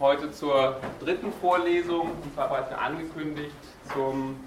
[0.00, 3.54] heute zur dritten Vorlesung, und zwar bereits angekündigt,
[3.92, 4.38] zum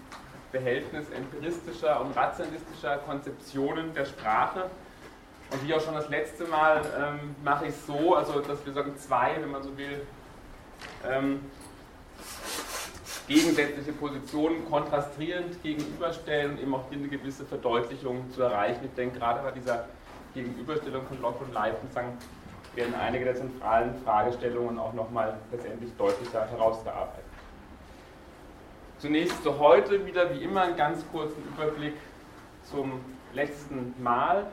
[0.51, 4.69] Verhältnis empiristischer und rationalistischer Konzeptionen der Sprache.
[5.51, 8.73] Und wie auch schon das letzte Mal ähm, mache ich es so, also dass wir
[8.73, 10.01] sagen zwei, wenn man so will,
[11.07, 11.41] ähm,
[13.27, 18.81] gegensätzliche Positionen kontrastierend gegenüberstellen und eben auch hier eine gewisse Verdeutlichung zu erreichen.
[18.83, 19.85] Ich denke, gerade bei dieser
[20.33, 21.95] Gegenüberstellung von Locke und Leibniz
[22.75, 27.23] werden einige der zentralen Fragestellungen auch nochmal letztendlich deutlicher herausgearbeitet.
[28.99, 31.95] Zunächst zu heute wieder wie immer einen ganz kurzen Überblick
[32.63, 32.99] zum
[33.33, 34.47] letzten Mal.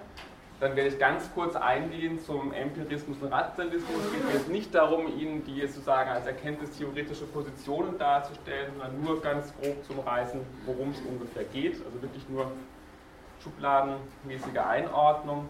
[0.60, 4.04] Dann werde ich ganz kurz eingehen zum Empirismus und Rationalismus.
[4.06, 9.20] Es geht mir jetzt nicht darum, Ihnen die sozusagen als erkenntnistheoretische Positionen darzustellen, sondern nur
[9.20, 11.74] ganz grob zum Reißen, worum es ungefähr geht.
[11.84, 12.50] Also wirklich nur
[13.42, 15.48] schubladenmäßige Einordnung.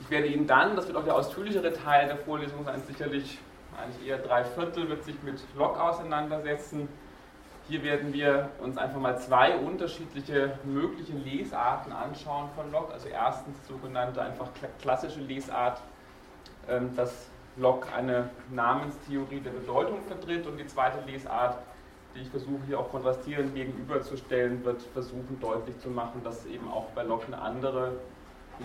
[0.00, 3.38] Ich werde Ihnen dann, das wird auch der ausführlichere Teil der Vorlesung sein, sicherlich
[3.80, 6.88] eigentlich eher drei Viertel, wird sich mit Locke auseinandersetzen.
[7.68, 12.92] Hier werden wir uns einfach mal zwei unterschiedliche mögliche Lesarten anschauen von Locke.
[12.92, 14.48] Also erstens die sogenannte einfach
[14.80, 15.80] klassische Lesart,
[16.68, 21.58] ähm, dass Locke eine Namenstheorie der Bedeutung vertritt und die zweite Lesart,
[22.14, 26.86] die ich versuche hier auch kontrastierend gegenüberzustellen, wird versuchen deutlich zu machen, dass eben auch
[26.94, 27.92] bei Locke eine andere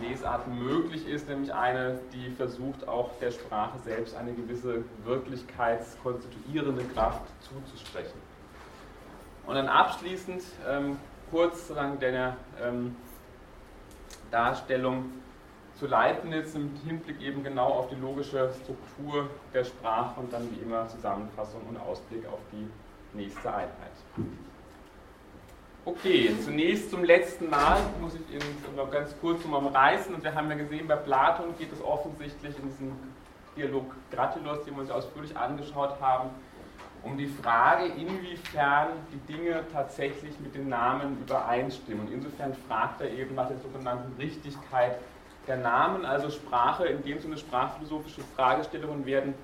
[0.01, 7.21] Lesart möglich ist, nämlich eine, die versucht auch der Sprache selbst eine gewisse wirklichkeitskonstituierende Kraft
[7.41, 8.19] zuzusprechen.
[9.45, 10.97] Und dann abschließend ähm,
[11.31, 12.95] kurz sozusagen der ähm,
[14.31, 15.11] Darstellung
[15.77, 20.61] zu Leibniz im Hinblick eben genau auf die logische Struktur der Sprache und dann wie
[20.61, 22.67] immer Zusammenfassung und Ausblick auf die
[23.17, 23.91] nächste Einheit.
[25.88, 30.16] Okay, zunächst zum letzten Mal muss ich noch ganz kurz umreißen.
[30.16, 32.91] Und wir haben ja gesehen, bei Platon geht es offensichtlich in diesem
[33.55, 36.31] Dialog Gratilos, den wir uns ausführlich angeschaut haben,
[37.03, 42.08] um die Frage, inwiefern die Dinge tatsächlich mit den Namen übereinstimmen.
[42.08, 44.97] Und insofern fragt er eben nach der sogenannten Richtigkeit
[45.46, 49.35] der Namen, also Sprache, in dem Sinne sprachphilosophische Fragestellungen werden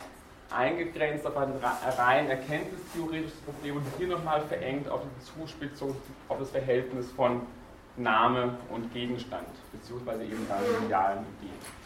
[0.54, 1.54] eingegrenzt auf ein
[1.98, 5.96] rein erkenntnistheoretisches Problem und hier nochmal verengt auf die Zuspitzung
[6.28, 7.42] auf das Verhältnis von
[7.98, 11.82] Name und Gegenstand, beziehungsweise eben dann medialen Ideen.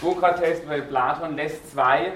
[0.00, 2.12] Sokrates bei Platon lässt zwei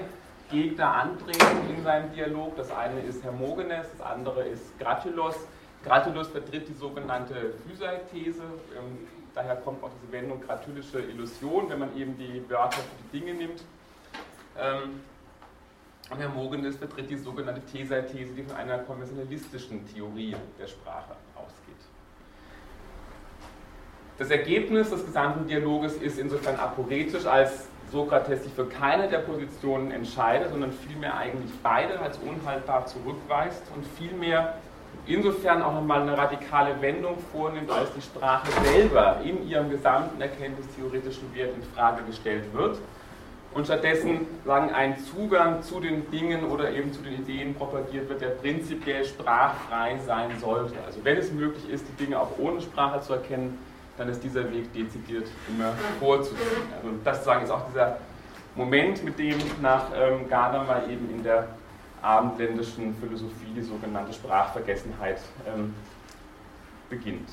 [0.49, 2.55] Gegner antreten in seinem Dialog.
[2.55, 5.35] Das eine ist Hermogenes, das andere ist Gratulos.
[5.83, 8.43] Gratulos vertritt die sogenannte Physeithese.
[9.35, 13.33] Daher kommt auch diese Wendung gratulische Illusion, wenn man eben die Wörter für die Dinge
[13.33, 13.63] nimmt.
[14.57, 15.01] Ähm,
[16.11, 21.63] und Hermogenes vertritt die sogenannte Theseithese, die von einer konventionalistischen Theorie der Sprache ausgeht.
[24.19, 29.91] Das Ergebnis des gesamten Dialoges ist insofern aporetisch, als Sokrates sich für keine der Positionen
[29.91, 34.55] entscheidet, sondern vielmehr eigentlich beide als unhaltbar zurückweist und vielmehr
[35.05, 41.33] insofern auch nochmal eine radikale Wendung vornimmt, als die Sprache selber in ihrem gesamten erkenntnistheoretischen
[41.33, 42.77] Wert in Frage gestellt wird
[43.53, 48.21] und stattdessen sagen, ein Zugang zu den Dingen oder eben zu den Ideen propagiert wird,
[48.21, 50.75] der prinzipiell sprachfrei sein sollte.
[50.85, 53.59] Also wenn es möglich ist, die Dinge auch ohne Sprache zu erkennen,
[53.97, 56.39] dann ist dieser Weg dezidiert immer vorzuziehen.
[56.75, 57.97] Also das sagen ist auch dieser
[58.55, 61.47] Moment, mit dem nach ähm, Gadamer eben in der
[62.03, 65.73] abendländischen Philosophie die sogenannte Sprachvergessenheit ähm,
[66.89, 67.29] beginnt.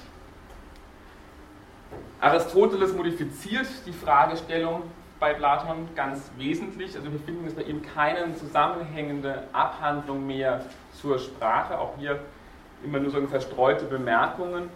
[2.21, 4.83] Aristoteles modifiziert die Fragestellung
[5.19, 6.97] bei Platon ganz wesentlich.
[6.97, 12.21] Also wir finden jetzt bei ihm keine zusammenhängende Abhandlung mehr zur Sprache, auch hier
[12.85, 14.71] immer nur so verstreute Bemerkungen.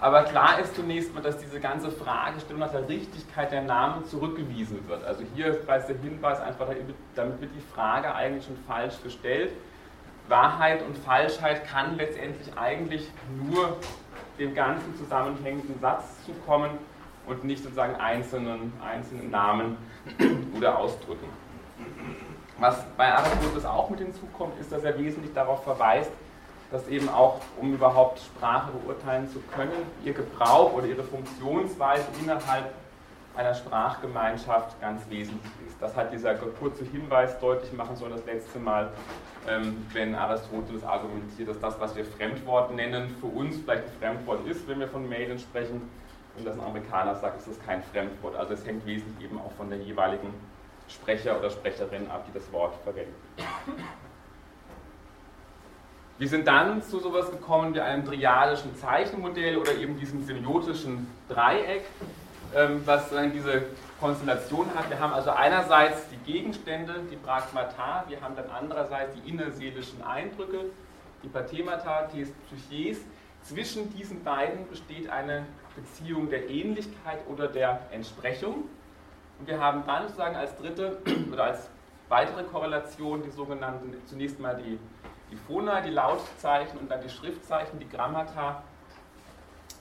[0.00, 4.88] Aber klar ist zunächst mal, dass diese ganze Fragestellung nach der Richtigkeit der Namen zurückgewiesen
[4.88, 5.04] wird.
[5.04, 6.68] Also hier ist der Hinweis einfach,
[7.16, 9.52] damit wird die Frage eigentlich schon falsch gestellt.
[10.28, 13.10] Wahrheit und Falschheit kann letztendlich eigentlich
[13.50, 13.76] nur
[14.38, 16.70] dem ganzen zusammenhängenden Satz zukommen
[17.26, 19.76] und nicht sozusagen einzelnen, einzelnen Namen
[20.56, 21.26] oder Ausdrücken.
[22.60, 26.10] Was bei Aristoteles auch mit hinzukommt, ist, dass er wesentlich darauf verweist,
[26.70, 29.72] dass eben auch, um überhaupt Sprache beurteilen zu können,
[30.04, 32.72] ihr Gebrauch oder ihre Funktionsweise innerhalb
[33.36, 35.80] einer Sprachgemeinschaft ganz wesentlich ist.
[35.80, 38.90] Das hat dieser kurze Hinweis deutlich machen soll, das letzte Mal,
[39.48, 44.46] ähm, wenn Aristoteles argumentiert, dass das, was wir Fremdwort nennen, für uns vielleicht ein Fremdwort
[44.46, 45.88] ist, wenn wir von Mailen sprechen,
[46.36, 48.36] und dass ein Amerikaner sagt, ist kein Fremdwort.
[48.36, 50.32] Also es hängt wesentlich eben auch von der jeweiligen
[50.88, 53.14] Sprecher oder Sprecherin ab, die das Wort verwendet.
[56.18, 61.84] Wir sind dann zu sowas gekommen wie einem triadischen Zeichenmodell oder eben diesem semiotischen Dreieck.
[62.54, 63.62] ähm, was diese
[64.00, 64.88] Konstellation hat.
[64.88, 70.66] Wir haben also einerseits die Gegenstände, die Pragmata, wir haben dann andererseits die innerseelischen Eindrücke,
[71.22, 72.98] die Pathemata, die Psyches.
[73.42, 78.64] Zwischen diesen beiden besteht eine Beziehung der Ähnlichkeit oder der Entsprechung.
[79.38, 80.98] Und wir haben dann sozusagen als dritte
[81.32, 81.68] oder als
[82.08, 84.78] weitere Korrelation die sogenannten, zunächst mal die,
[85.30, 88.62] die Phona, die Lautzeichen und dann die Schriftzeichen, die Grammata.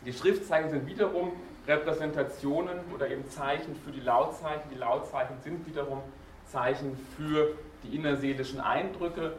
[0.05, 1.31] Die Schriftzeichen sind wiederum
[1.67, 4.69] Repräsentationen oder eben Zeichen für die Lautzeichen.
[4.71, 6.01] Die Lautzeichen sind wiederum
[6.45, 7.53] Zeichen für
[7.83, 9.33] die innerseelischen Eindrücke.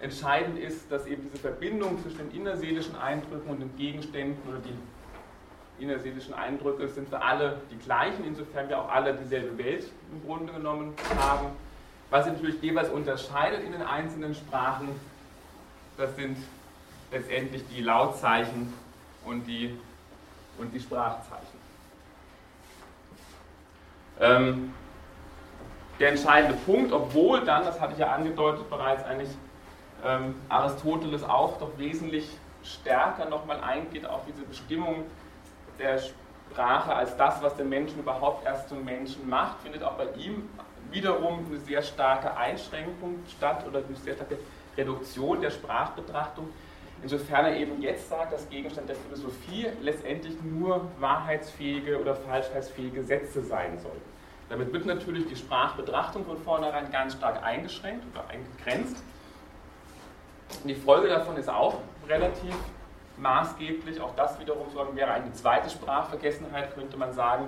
[0.00, 4.74] Entscheidend ist, dass eben diese Verbindung zwischen den innerseelischen Eindrücken und den Gegenständen oder die
[5.82, 10.52] innerseelischen Eindrücke sind für alle die gleichen, insofern wir auch alle dieselbe Welt im Grunde
[10.52, 11.46] genommen haben.
[12.10, 14.88] Was sich natürlich jeweils unterscheidet in den einzelnen Sprachen,
[16.00, 16.38] das sind
[17.12, 18.72] letztendlich die Lautzeichen
[19.24, 19.78] und die,
[20.58, 21.60] und die Sprachzeichen.
[24.20, 24.74] Ähm,
[25.98, 29.30] der entscheidende Punkt, obwohl dann, das hatte ich ja angedeutet bereits, eigentlich
[30.04, 32.28] ähm, Aristoteles auch doch wesentlich
[32.64, 35.04] stärker nochmal eingeht auf diese Bestimmung
[35.78, 40.06] der Sprache als das, was den Menschen überhaupt erst zum Menschen macht, findet auch bei
[40.16, 40.48] ihm
[40.90, 44.38] wiederum eine sehr starke Einschränkung statt oder eine sehr starke
[44.80, 46.48] Reduktion der Sprachbetrachtung.
[47.02, 53.42] Insofern er eben jetzt sagt, dass Gegenstand der Philosophie letztendlich nur wahrheitsfähige oder falschheitsfähige Sätze
[53.42, 54.10] sein sollten.
[54.50, 59.02] Damit wird natürlich die Sprachbetrachtung von vornherein ganz stark eingeschränkt oder eingegrenzt.
[60.62, 61.76] Und die Folge davon ist auch
[62.08, 62.54] relativ
[63.16, 67.46] maßgeblich, auch das wiederum wäre eine zweite Sprachvergessenheit, könnte man sagen,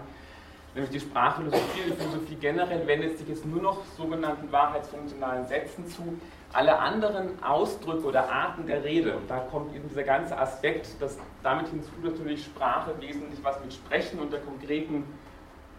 [0.74, 6.18] nämlich die Sprachphilosophie, die Philosophie generell wendet sich jetzt nur noch sogenannten wahrheitsfunktionalen Sätzen zu.
[6.54, 11.16] Alle anderen Ausdrücke oder Arten der Rede, und da kommt eben dieser ganze Aspekt, dass
[11.42, 15.04] damit hinzu natürlich Sprache wesentlich was mit Sprechen und der konkreten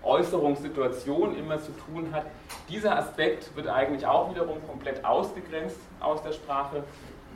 [0.01, 2.25] Äußerungssituation immer zu tun hat.
[2.69, 6.83] Dieser Aspekt wird eigentlich auch wiederum komplett ausgegrenzt aus der Sprache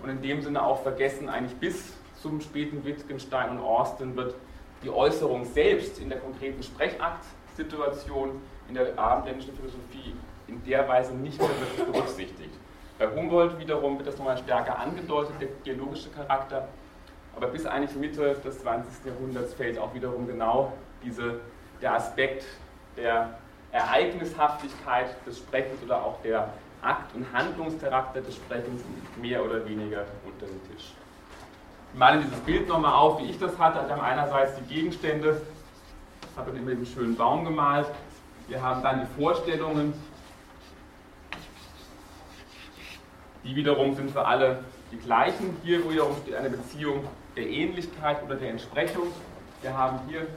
[0.01, 4.35] und in dem Sinne auch vergessen, eigentlich bis zum späten Wittgenstein und Austin wird
[4.83, 10.13] die Äußerung selbst in der konkreten Sprechaktsituation in der abendländischen Philosophie
[10.47, 11.49] in der Weise nicht mehr
[11.91, 12.53] berücksichtigt.
[12.99, 16.67] Bei Humboldt wiederum wird das nochmal stärker angedeutet, der dialogische Charakter,
[17.35, 19.05] aber bis eigentlich Mitte des 20.
[19.05, 20.73] Jahrhunderts fällt auch wiederum genau
[21.03, 21.39] diese
[21.79, 22.45] der Aspekt
[22.95, 23.37] der
[23.71, 26.49] Ereignishaftigkeit des Sprechens oder auch der
[26.81, 28.81] Akt- und Handlungscharakter des Sprechens
[29.21, 30.93] mehr oder weniger unter den Tisch.
[31.93, 33.87] Ich male dieses Bild nochmal auf, wie ich das hatte.
[33.87, 35.41] Wir haben einerseits die Gegenstände,
[36.31, 37.87] ich habe immer einen schönen Baum gemalt.
[38.47, 39.93] Wir haben dann die Vorstellungen,
[43.47, 45.55] die wiederum sind für alle die gleichen.
[45.63, 47.05] Hier wiederum steht eine Beziehung
[47.35, 49.07] der Ähnlichkeit oder der Entsprechung.
[49.61, 50.27] Wir haben hier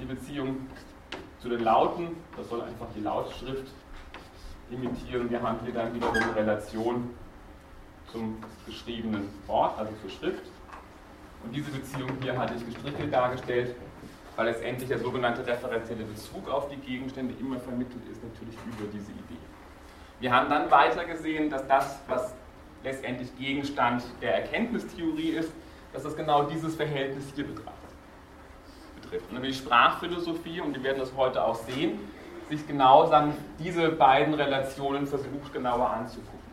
[0.00, 0.66] die Beziehung
[1.40, 3.70] zu den Lauten, das soll einfach die Lautschrift
[4.70, 5.30] imitieren.
[5.30, 7.10] Wir haben hier dann wieder eine Relation
[8.10, 10.44] zum geschriebenen Wort, also zur Schrift.
[11.44, 13.74] Und diese Beziehung hier hatte ich gestrichelt dargestellt,
[14.36, 19.12] weil letztendlich der sogenannte referenzielle Bezug auf die Gegenstände immer vermittelt ist, natürlich über diese
[19.12, 19.23] Idee.
[20.20, 22.34] Wir haben dann weiter gesehen, dass das, was
[22.82, 25.50] letztendlich Gegenstand der Erkenntnistheorie ist,
[25.92, 29.32] dass das genau dieses Verhältnis hier betrifft.
[29.32, 31.98] Und die Sprachphilosophie, und wir werden das heute auch sehen,
[32.48, 36.44] sich genau dann diese beiden Relationen versucht genauer anzugucken.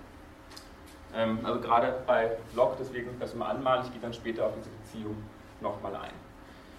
[1.16, 4.70] Ähm, also gerade bei Locke, deswegen das mal anmalen, ich gehe dann später auf diese
[4.70, 5.18] Beziehung
[5.60, 6.14] nochmal ein.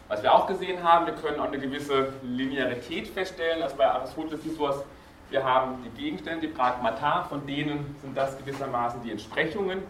[0.09, 3.63] Was wir auch gesehen haben, wir können auch eine gewisse Linearität feststellen.
[3.63, 4.85] Also bei Aristoteles ist sowas,
[5.33, 9.83] wir haben die Gegenstände, die Pragmata, von denen sind das gewissermaßen die Entsprechungen.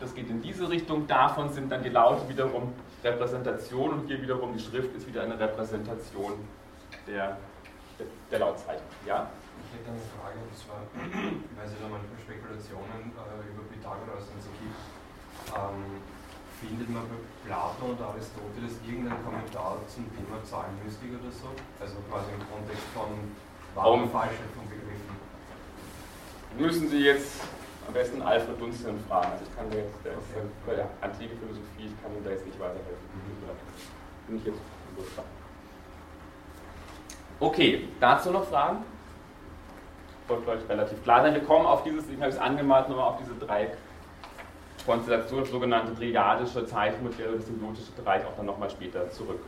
[0.00, 2.72] Das geht in diese Richtung, davon sind dann die Laute wiederum
[3.04, 6.32] Repräsentation und hier wiederum die Schrift ist wieder eine Repräsentation
[7.06, 7.36] der,
[7.98, 8.84] der, der Lautzeichen.
[9.06, 9.28] Ja?
[9.60, 14.40] Ich hätte eine Frage, und zwar, weil es ja manchmal Spekulationen äh, über Pythagoras und
[14.40, 14.80] so gibt.
[15.52, 16.00] Ähm,
[16.60, 21.52] findet man bei Platon und Aristoteles irgendeinen Kommentar zum Thema Zahlenmystik oder so?
[21.80, 23.36] Also quasi im Kontext von
[23.74, 25.16] wahr und falsch von Begriffen.
[26.58, 27.40] Müssen Sie jetzt
[27.86, 29.32] am besten Alfred Dunstan fragen.
[29.32, 32.46] Also ich kann jetzt, der ist bei der antike Philosophie, ich kann ihm da jetzt
[32.46, 33.08] nicht weiterhelfen.
[34.28, 34.60] Bin ich jetzt
[34.96, 35.28] überfragt.
[37.40, 38.84] Okay, dazu noch Fragen?
[40.28, 41.34] Wollte vielleicht relativ klar sein.
[41.34, 43.72] Wir kommen auf dieses, ich habe es angemalt, nochmal auf diese drei
[44.86, 49.40] Konstellationen, sogenannte triadische Zeichenmodelle, das symbiotische Dreieck auch dann nochmal später zurück.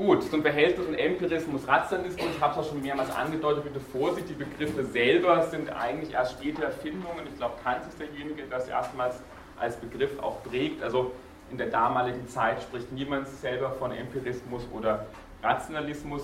[0.00, 4.30] Gut, zum Verhältnis von Empirismus, Rationalismus, ich habe es auch schon mehrmals angedeutet, bitte Vorsicht,
[4.30, 7.26] die Begriffe selber sind eigentlich erst später Erfindungen.
[7.30, 9.16] Ich glaube, Kant ist derjenige, der das erstmals
[9.58, 10.82] als Begriff auch prägt.
[10.82, 11.12] Also
[11.50, 15.04] in der damaligen Zeit spricht niemand selber von Empirismus oder
[15.42, 16.22] Rationalismus.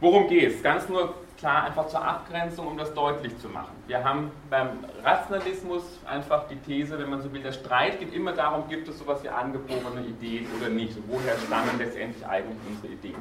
[0.00, 0.62] Worum geht es?
[0.62, 3.72] Ganz nur klar einfach zur Abgrenzung, um das deutlich zu machen.
[3.86, 8.32] Wir haben beim Rationalismus einfach die These, wenn man so will, der Streit geht immer
[8.32, 12.92] darum, gibt es sowas wie angeborene Ideen oder nicht und woher stammen letztendlich eigentlich unsere
[12.92, 13.20] Ideen.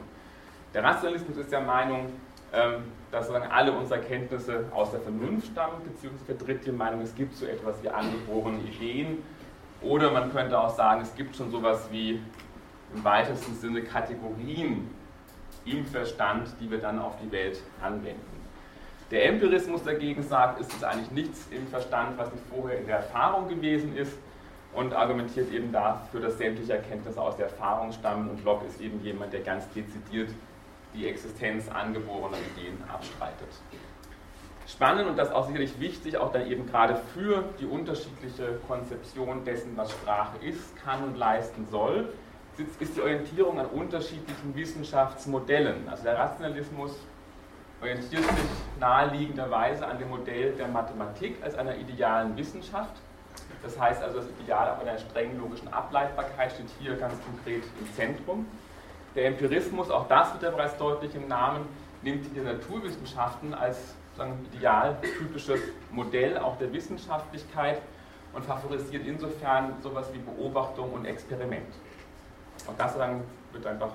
[0.74, 2.14] Der Rationalismus ist der Meinung,
[2.54, 7.16] ähm, dass sozusagen alle unsere Erkenntnisse aus der Vernunft stammen, beziehungsweise vertritt die Meinung, es
[7.16, 9.24] gibt so etwas wie angeborene Ideen.
[9.82, 12.22] Oder man könnte auch sagen, es gibt schon sowas wie
[12.94, 14.90] im weitesten Sinne Kategorien
[15.72, 18.40] im Verstand, die wir dann auf die Welt anwenden.
[19.12, 22.98] Der Empirismus dagegen sagt, ist es eigentlich nichts im Verstand, was nicht vorher in der
[22.98, 24.14] Erfahrung gewesen ist
[24.74, 29.02] und argumentiert eben dafür, dass sämtliche Erkenntnisse aus der Erfahrung stammen und Locke ist eben
[29.04, 30.30] jemand, der ganz dezidiert
[30.94, 33.50] die Existenz angeborener Ideen abstreitet.
[34.68, 39.76] Spannend und das auch sicherlich wichtig, auch dann eben gerade für die unterschiedliche Konzeption dessen,
[39.76, 42.14] was Sprache ist, kann und leisten soll,
[42.80, 45.88] ist die Orientierung an unterschiedlichen Wissenschaftsmodellen.
[45.90, 46.92] Also der Rationalismus
[47.82, 48.34] orientiert sich
[48.80, 52.94] naheliegenderweise an dem Modell der Mathematik als einer idealen Wissenschaft.
[53.64, 57.94] Das heißt also, das Ideal auch einer strengen logischen Ableitbarkeit steht hier ganz konkret im
[57.96, 58.46] Zentrum.
[59.16, 61.66] Der Empirismus, auch das wird ja bereits deutlich im Namen,
[62.02, 63.78] nimmt die Naturwissenschaften als
[64.54, 65.62] idealtypisches
[65.92, 67.82] Modell auch der Wissenschaftlichkeit
[68.34, 71.74] und favorisiert insofern sowas wie Beobachtung und Experiment.
[72.68, 73.92] Und das dann wird einfach,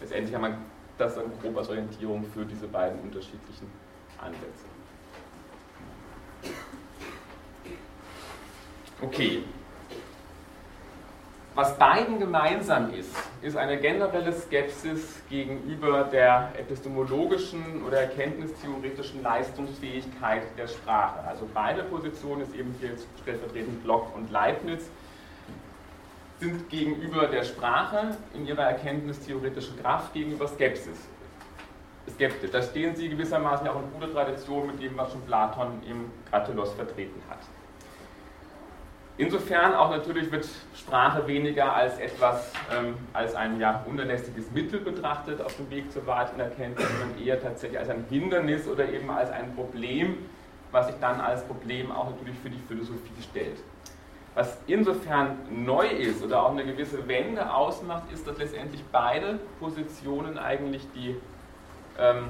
[0.00, 0.58] letztendlich haben wir
[0.98, 3.70] das dann grob als Orientierung für diese beiden unterschiedlichen
[4.18, 4.64] Ansätze.
[9.00, 9.42] Okay.
[11.56, 20.66] Was beiden gemeinsam ist, ist eine generelle Skepsis gegenüber der epistemologischen oder erkenntnistheoretischen Leistungsfähigkeit der
[20.66, 21.20] Sprache.
[21.28, 24.90] Also beide Positionen ist eben hier stellvertretend Bloch und Leibniz
[26.40, 30.98] sind gegenüber der Sprache in ihrer erkenntnistheoretischen Kraft gegenüber Skepsis.
[32.10, 32.50] Skeptisch.
[32.50, 36.72] Da stehen sie gewissermaßen auch in guter Tradition mit dem, was schon Platon im Gratulos
[36.74, 37.38] vertreten hat.
[39.16, 45.40] Insofern auch natürlich wird Sprache weniger als etwas, ähm, als ein ja, unerlässliches Mittel betrachtet
[45.40, 49.30] auf dem Weg zur wahren Erkenntnis, sondern eher tatsächlich als ein Hindernis oder eben als
[49.30, 50.18] ein Problem,
[50.72, 53.58] was sich dann als Problem auch natürlich für die Philosophie stellt.
[54.34, 60.38] Was insofern neu ist oder auch eine gewisse Wende ausmacht, ist, dass letztendlich beide Positionen
[60.38, 61.16] eigentlich die
[61.98, 62.28] ähm,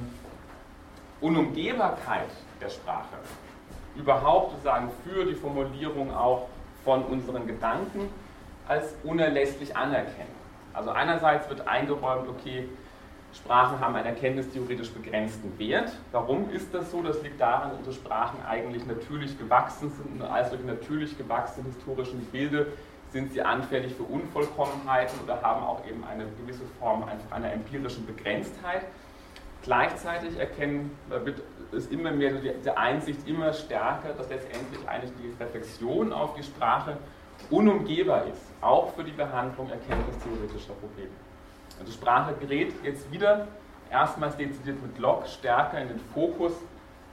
[1.23, 2.28] Unumgehbarkeit
[2.61, 3.16] der Sprache
[3.96, 6.49] überhaupt sozusagen für die Formulierung auch
[6.84, 8.11] von unseren Gedanken
[8.68, 10.34] als unerlässlich anerkennen.
[10.75, 12.68] Also einerseits wird eingeräumt, okay,
[13.35, 15.93] Sprachen haben einen erkenntnistheoretisch begrenzten Wert.
[16.12, 17.03] Warum ist das so?
[17.03, 21.73] Das liegt daran, dass unsere Sprachen eigentlich natürlich gewachsen sind und als solche natürlich gewachsenen
[21.73, 22.69] historischen Gebilde
[23.11, 28.83] sind sie anfällig für Unvollkommenheiten oder haben auch eben eine gewisse Form einer empirischen Begrenztheit.
[29.62, 36.12] Gleichzeitig erkennen, wird es immer mehr, die Einsicht immer stärker, dass letztendlich eigentlich die Reflexion
[36.12, 36.99] auf die Sprache
[37.50, 41.11] unumgehbar ist, auch für die Behandlung erkenntnistheoretischer Probleme.
[41.78, 43.49] Also Sprache gerät jetzt wieder
[43.90, 46.52] erstmals dezidiert mit Locke stärker in den Fokus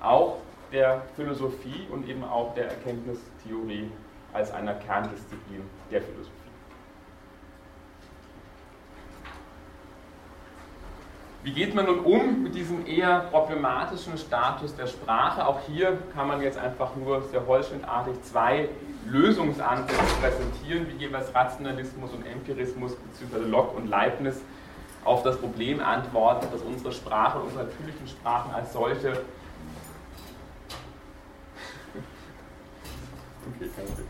[0.01, 0.37] auch
[0.71, 3.91] der Philosophie und eben auch der Erkenntnistheorie
[4.33, 6.31] als einer Kerndisziplin der Philosophie.
[11.43, 15.45] Wie geht man nun um mit diesem eher problematischen Status der Sprache?
[15.45, 18.69] Auch hier kann man jetzt einfach nur sehr holzschnittartig zwei
[19.07, 23.45] Lösungsansätze präsentieren, wie jeweils Rationalismus und Empirismus bzw.
[23.47, 24.41] Locke und Leibniz
[25.03, 29.09] auf das Problem antworten, dass unsere Sprache, unsere natürlichen Sprachen als solche
[33.55, 34.05] Okay, kein Witz.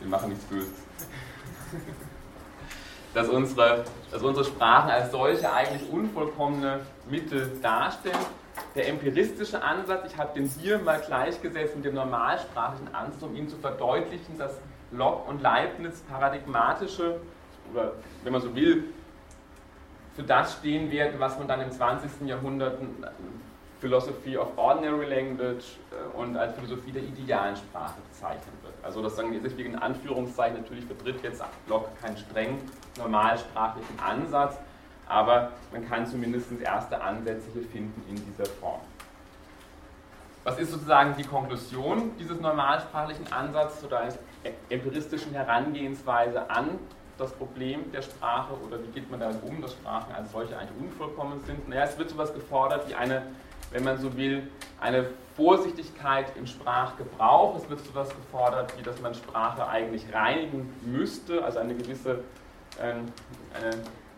[0.00, 0.68] Sie machen nichts Böses.
[3.14, 8.18] Dass unsere, dass unsere Sprachen als solche eigentlich unvollkommene Mittel darstellen.
[8.74, 13.48] Der empiristische Ansatz, ich habe den hier mal gleichgesetzt mit dem normalsprachlichen Ansatz, um Ihnen
[13.48, 14.58] zu verdeutlichen, dass
[14.90, 17.20] Locke und Leibniz paradigmatische,
[17.72, 17.92] oder
[18.22, 18.84] wenn man so will,
[20.14, 22.28] für das stehen werden, was man dann im 20.
[22.28, 22.78] Jahrhundert
[23.80, 28.72] Philosophy of Ordinary Language äh, und als Philosophie der idealen Sprache bezeichnen wird.
[28.82, 32.58] Also das sagen wir in Anführungszeichen natürlich vertritt jetzt Locke keinen streng
[32.96, 34.56] normalsprachlichen Ansatz,
[35.08, 38.80] aber man kann zumindest erste Ansätze hier finden in dieser Form.
[40.44, 44.14] Was ist sozusagen die Konklusion dieses normalsprachlichen Ansatzes oder einer
[44.68, 46.78] empiristischen Herangehensweise an
[47.16, 50.78] das Problem der Sprache oder wie geht man damit um, dass Sprachen als solche eigentlich
[50.80, 51.66] unvollkommen sind?
[51.68, 53.22] Naja, es wird sowas gefordert wie eine,
[53.70, 55.06] wenn man so will, eine
[55.36, 57.56] Vorsichtigkeit im Sprachgebrauch.
[57.56, 62.18] Es wird sowas gefordert wie, dass man Sprache eigentlich reinigen müsste, also eine gewisse,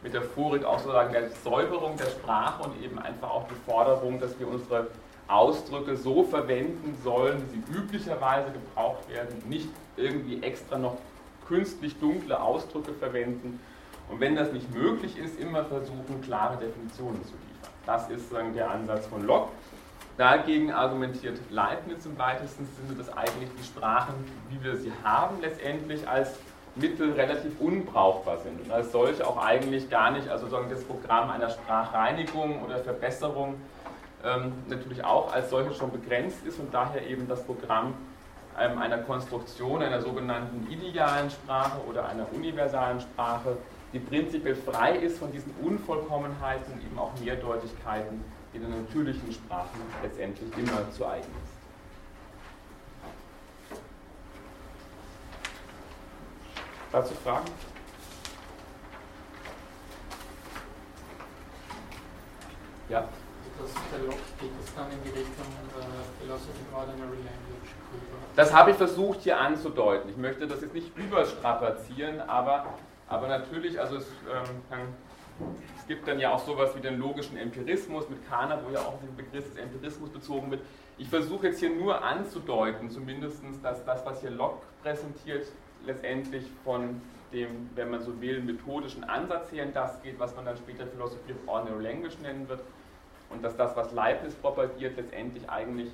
[0.07, 4.21] ähm, eine, Metaphorik auch sozusagen der Säuberung der Sprache und eben einfach auch die Forderung,
[4.21, 4.89] dass wir unsere
[5.29, 10.97] Ausdrücke so verwenden sollen, wie sie üblicherweise gebraucht werden, nicht irgendwie extra noch
[11.49, 13.61] künstlich dunkle Ausdrücke verwenden
[14.09, 17.73] und wenn das nicht möglich ist, immer versuchen, klare Definitionen zu liefern.
[17.85, 19.51] Das ist sagen, der Ansatz von Locke.
[20.17, 24.15] Dagegen argumentiert Leibniz im weitesten Sinne, dass eigentlich die Sprachen,
[24.49, 26.31] wie wir sie haben, letztendlich als
[26.77, 31.31] Mittel relativ unbrauchbar sind und als solche auch eigentlich gar nicht, also sagen das Programm
[31.31, 33.55] einer Sprachreinigung oder Verbesserung
[34.25, 37.95] ähm, natürlich auch als solche schon begrenzt ist und daher eben das Programm
[38.59, 43.57] ähm, einer Konstruktion einer sogenannten idealen Sprache oder einer universalen Sprache,
[43.93, 49.81] die prinzipiell frei ist von diesen Unvollkommenheiten und eben auch Mehrdeutigkeiten, die den natürlichen Sprachen
[50.03, 51.46] letztendlich immer zu eigen ist.
[56.97, 57.45] Dazu Fragen?
[62.89, 63.07] Ja.
[63.61, 65.45] Das Dialog geht es dann in die Richtung
[65.79, 67.69] äh, Philosophy of Ordinary Language
[68.35, 70.09] Das habe ich versucht hier anzudeuten.
[70.09, 72.65] Ich möchte das jetzt nicht überstrapazieren, aber,
[73.09, 74.95] aber natürlich, also es, ähm,
[75.79, 78.95] es gibt dann ja auch sowas wie den logischen Empirismus mit Kahner, wo ja auch
[79.03, 80.63] der Begriff des Empirismus bezogen wird.
[80.97, 85.47] Ich versuche jetzt hier nur anzudeuten, zumindest, dass das, was hier Locke präsentiert,
[85.87, 87.01] letztendlich von
[87.33, 90.87] dem, wenn man so will, methodischen Ansatz her in das geht, was man dann später
[90.87, 92.61] Philosophy of Ordinary Language nennen wird.
[93.31, 95.91] Und dass das, was Leibniz propagiert, letztendlich eigentlich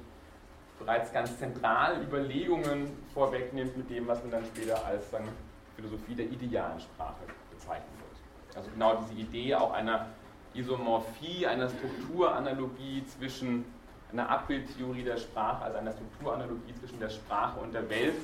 [0.78, 5.28] bereits ganz zentral Überlegungen vorwegnimmt mit dem, was man dann später als sagen,
[5.76, 8.56] Philosophie der idealen Sprache bezeichnen wird.
[8.56, 10.08] Also genau diese Idee auch einer
[10.54, 13.64] Isomorphie, einer Strukturanalogie zwischen
[14.12, 18.14] einer Abbildtheorie der Sprache, also einer Strukturanalogie zwischen der Sprache und der Welt,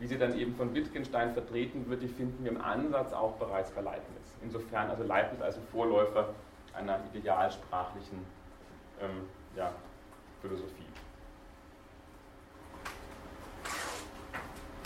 [0.00, 3.70] wie sie dann eben von Wittgenstein vertreten wird, die finden wir im Ansatz auch bereits
[3.70, 4.34] bei Leibniz.
[4.42, 6.30] Insofern also Leibniz als Vorläufer
[6.72, 8.24] einer idealsprachlichen
[9.00, 9.70] ähm, ja,
[10.40, 10.86] Philosophie.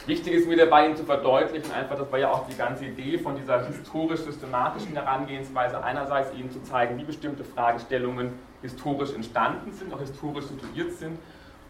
[0.06, 3.16] Wichtig ist mir dabei, Ihnen zu verdeutlichen, einfach, das war ja auch die ganze Idee
[3.16, 10.00] von dieser historisch-systematischen Herangehensweise, einerseits Ihnen zu zeigen, wie bestimmte Fragestellungen historisch entstanden sind, auch
[10.00, 11.18] historisch situiert sind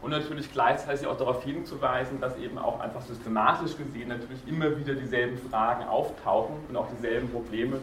[0.05, 4.93] und natürlich gleichzeitig auch darauf hinzuweisen, dass eben auch einfach systematisch gesehen natürlich immer wieder
[4.95, 7.79] dieselben Fragen auftauchen und auch dieselben Probleme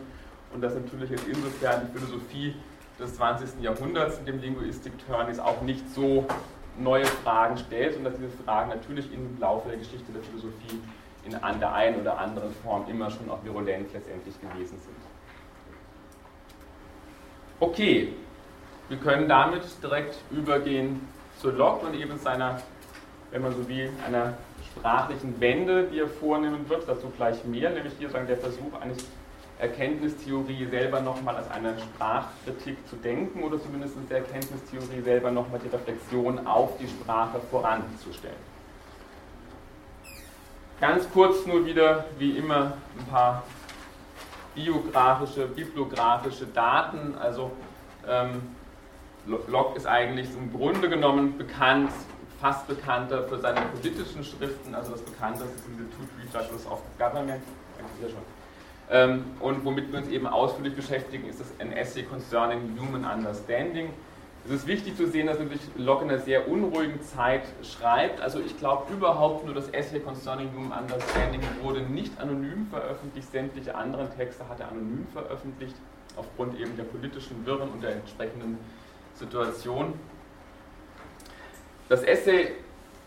[0.53, 2.55] und dass natürlich jetzt insofern die Philosophie
[2.99, 3.63] des 20.
[3.63, 6.27] Jahrhunderts in dem Linguistik-Turn ist auch nicht so
[6.77, 10.79] neue Fragen stellt und dass diese Fragen natürlich im Laufe der Geschichte der Philosophie
[11.25, 14.95] in der einen oder anderen Form immer schon auch virulent letztendlich gewesen sind.
[17.59, 18.13] Okay,
[18.89, 21.01] wir können damit direkt übergehen
[21.41, 22.61] zu Locke und eben seiner,
[23.31, 24.35] wenn man so will, einer
[24.71, 28.97] sprachlichen Wende, die er vornehmen wird, dazu gleich mehr, nämlich hier sagen der Versuch eines
[29.59, 35.69] Erkenntnistheorie selber nochmal als eine Sprachkritik zu denken oder zumindest der Erkenntnistheorie selber nochmal die
[35.69, 38.51] Reflexion auf die Sprache voranzustellen.
[40.79, 43.43] Ganz kurz nur wieder, wie immer, ein paar
[44.55, 47.15] biografische, bibliografische Daten.
[47.21, 47.51] Also
[48.07, 48.41] ähm,
[49.25, 51.91] Locke ist eigentlich im Grunde genommen bekannt,
[52.39, 56.81] fast bekannter für seine politischen Schriften, also das bekannteste ist diese Two Three Judges of
[56.97, 57.43] Government,
[58.91, 63.89] ähm, und womit wir uns eben ausführlich beschäftigen, ist das ein Essay Concerning Human Understanding.
[64.43, 68.19] Es ist wichtig zu sehen, dass natürlich Locke in einer sehr unruhigen Zeit schreibt.
[68.19, 73.75] Also ich glaube überhaupt nur das Essay Concerning Human Understanding wurde nicht anonym veröffentlicht, sämtliche
[73.75, 75.75] anderen Texte hat er anonym veröffentlicht,
[76.17, 78.57] aufgrund eben der politischen Wirren und der entsprechenden
[79.15, 79.93] Situation.
[81.89, 82.53] Das Essay,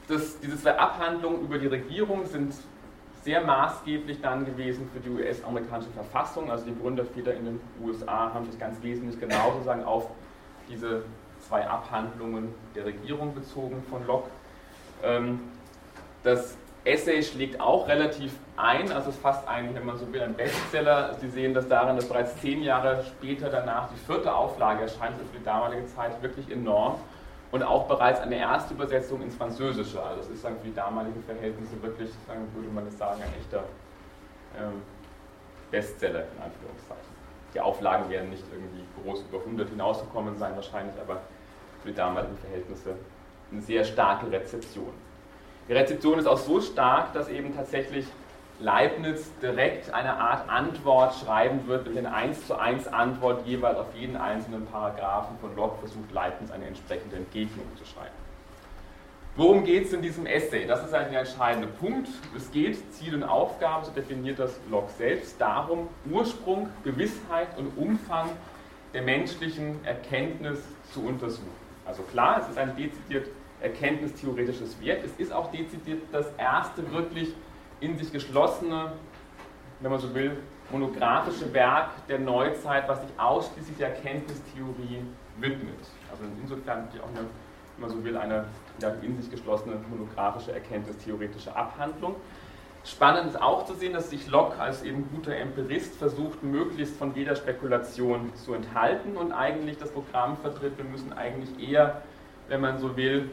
[0.08, 2.54] das, diese zwei Abhandlungen über die Regierung sind
[3.22, 6.50] sehr maßgeblich dann gewesen für die US-amerikanische Verfassung.
[6.50, 10.10] Also die Gründerväter in den USA haben sich ganz wesentlich genau sozusagen auf
[10.68, 11.02] diese
[11.48, 14.30] zwei Abhandlungen der Regierung bezogen von Locke.
[15.02, 15.40] Ähm,
[16.22, 20.20] das Essay schlägt auch relativ ein, also es ist fast ein, wenn man so will,
[20.20, 21.14] ein Bestseller.
[21.14, 25.38] Sie sehen das darin, dass bereits zehn Jahre später danach die vierte Auflage erscheint, für
[25.38, 26.96] die damalige Zeit wirklich enorm.
[27.52, 30.02] Und auch bereits eine erste Übersetzung ins Französische.
[30.02, 33.32] Also das ist sagen, für die damaligen Verhältnisse wirklich, sagen, würde man es sagen, ein
[33.40, 33.64] echter
[34.60, 34.82] ähm,
[35.70, 37.14] Bestseller in Anführungszeichen.
[37.54, 41.20] Die Auflagen werden nicht irgendwie groß über 100 hinausgekommen sein wahrscheinlich, aber
[41.80, 42.96] für die damaligen Verhältnisse
[43.52, 44.92] eine sehr starke Rezeption.
[45.68, 48.06] Die Rezeption ist auch so stark, dass eben tatsächlich
[48.60, 53.94] Leibniz direkt eine Art Antwort schreiben wird, mit einer 1 zu 1 Antwort jeweils auf
[53.94, 58.14] jeden einzelnen Paragraphen von Locke versucht Leibniz eine entsprechende Entgegnung zu schreiben.
[59.36, 60.64] Worum geht es in diesem Essay?
[60.64, 62.08] Das ist ein entscheidender Punkt.
[62.36, 68.30] Es geht, Ziel und Aufgabe, so definiert das Locke selbst, darum, Ursprung, Gewissheit und Umfang
[68.92, 70.60] der menschlichen Erkenntnis
[70.92, 71.50] zu untersuchen.
[71.84, 73.26] Also klar, es ist ein dezidiert
[73.64, 75.04] erkenntnistheoretisches Werk.
[75.04, 77.34] Es ist auch dezidiert das erste wirklich
[77.80, 78.92] in sich geschlossene,
[79.80, 80.36] wenn man so will,
[80.70, 85.02] monographische Werk der Neuzeit, was sich ausschließlich der Erkenntnistheorie
[85.38, 85.80] widmet.
[86.10, 87.26] Also insofern auch eine,
[87.76, 88.46] wenn man so will, eine
[89.02, 92.16] in sich geschlossene monographische erkenntnistheoretische Abhandlung.
[92.84, 97.14] Spannend ist auch zu sehen, dass sich Locke als eben guter Empirist versucht, möglichst von
[97.14, 102.02] jeder Spekulation zu enthalten und eigentlich das Programm vertritt, wir müssen eigentlich eher,
[102.48, 103.30] wenn man so will,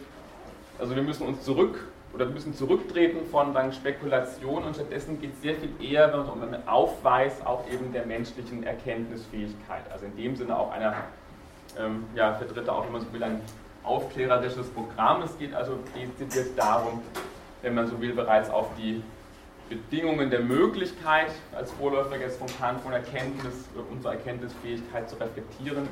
[0.81, 5.33] also wir müssen uns zurück oder wir müssen zurücktreten von dann Spekulation und stattdessen geht
[5.35, 9.83] es sehr viel eher um einen Aufweis auch eben der menschlichen Erkenntnisfähigkeit.
[9.91, 10.95] Also in dem Sinne auch einer,
[11.79, 13.41] ähm, ja, vertritt er auch, wenn man so will, ein
[13.83, 15.21] aufklärerisches Programm.
[15.21, 17.01] Es geht also dezidiert darum,
[17.61, 19.03] wenn man so will, bereits auf die
[19.69, 25.87] Bedingungen der Möglichkeit als Vorläufer jetzt von Kant von Erkenntnis, unserer Erkenntnisfähigkeit zu reflektieren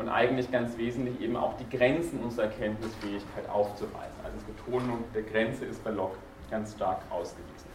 [0.00, 4.18] und eigentlich ganz wesentlich eben auch die Grenzen unserer Erkenntnisfähigkeit aufzuweisen.
[4.24, 6.16] Also die Betonung der Grenze ist bei Locke
[6.50, 7.68] ganz stark ausgewiesen.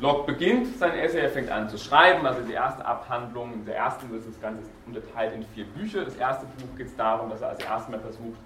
[0.00, 4.12] Locke beginnt sein Essay, er fängt an zu schreiben, also die erste Abhandlung, der ersten
[4.14, 6.04] ist das Ganze unterteilt in vier Bücher.
[6.04, 8.38] Das erste Buch geht es darum, dass er als erstes Mal versucht,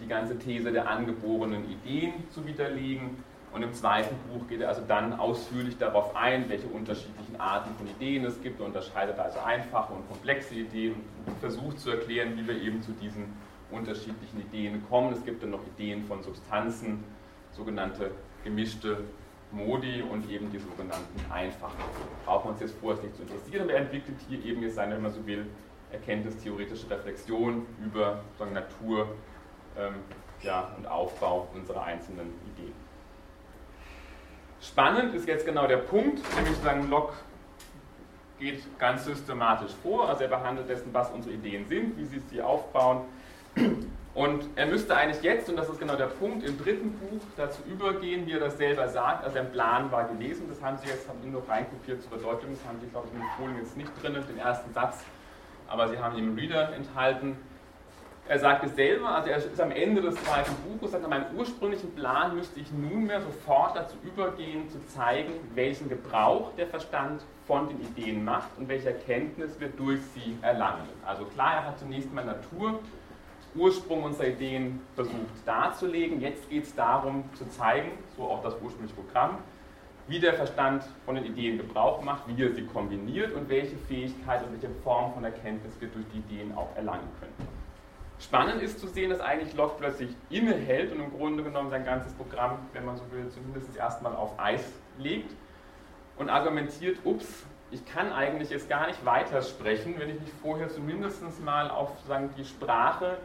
[0.00, 3.22] die ganze These der angeborenen Ideen zu widerlegen.
[3.52, 7.88] Und im zweiten Buch geht er also dann ausführlich darauf ein, welche unterschiedlichen Arten von
[7.88, 8.60] Ideen es gibt.
[8.60, 12.92] Er unterscheidet also einfache und komplexe Ideen und versucht zu erklären, wie wir eben zu
[12.92, 13.32] diesen
[13.70, 15.12] unterschiedlichen Ideen kommen.
[15.12, 17.04] Es gibt dann noch Ideen von Substanzen,
[17.52, 18.10] sogenannte
[18.44, 18.98] gemischte
[19.50, 21.78] Modi und eben die sogenannten einfachen.
[22.24, 23.68] Brauchen wir uns jetzt vorsichtig zu interessieren.
[23.70, 25.46] Er entwickelt hier eben jetzt seine, wenn man so will,
[25.90, 29.08] erkenntnistheoretische Reflexion über Natur
[29.78, 29.94] ähm,
[30.42, 32.87] ja, und Aufbau unserer einzelnen Ideen.
[34.60, 37.14] Spannend ist jetzt genau der Punkt, nämlich sagen, Locke
[38.38, 42.42] geht ganz systematisch vor, also er behandelt dessen, was unsere Ideen sind, wie sie sie
[42.42, 43.02] aufbauen.
[44.14, 47.62] Und er müsste eigentlich jetzt, und das ist genau der Punkt, im dritten Buch dazu
[47.70, 49.24] übergehen, wie er das selber sagt.
[49.24, 52.50] Also sein Plan war gelesen, das haben Sie jetzt haben ihn noch reinkopiert zur Bedeutung,
[52.50, 55.04] das haben Sie, glaube ich, in den Folien jetzt nicht drin, den ersten Satz,
[55.68, 57.36] aber Sie haben ihn im Reader enthalten.
[58.28, 61.94] Er sagt es selber, also er ist am Ende des zweiten Buches, sagt, meinem ursprünglichen
[61.94, 67.80] Plan müsste ich nunmehr sofort dazu übergehen, zu zeigen, welchen Gebrauch der Verstand von den
[67.80, 70.86] Ideen macht und welche Erkenntnis wir durch sie erlangen.
[71.06, 72.80] Also klar, er hat zunächst mal Natur
[73.54, 76.20] Ursprung unserer Ideen versucht darzulegen.
[76.20, 79.38] Jetzt geht es darum zu zeigen, so auch das ursprüngliche Programm,
[80.06, 84.42] wie der Verstand von den Ideen Gebrauch macht, wie er sie kombiniert und welche Fähigkeit
[84.44, 87.57] und welche Form von Erkenntnis wir durch die Ideen auch erlangen können.
[88.20, 92.12] Spannend ist zu sehen, dass eigentlich Locke plötzlich innehält und im Grunde genommen sein ganzes
[92.14, 94.64] Programm, wenn man so will, zumindest erstmal auf Eis
[94.98, 95.30] legt
[96.16, 101.22] und argumentiert, ups, ich kann eigentlich jetzt gar nicht weitersprechen, wenn ich nicht vorher zumindest
[101.44, 103.18] mal auf sagen, die Sprache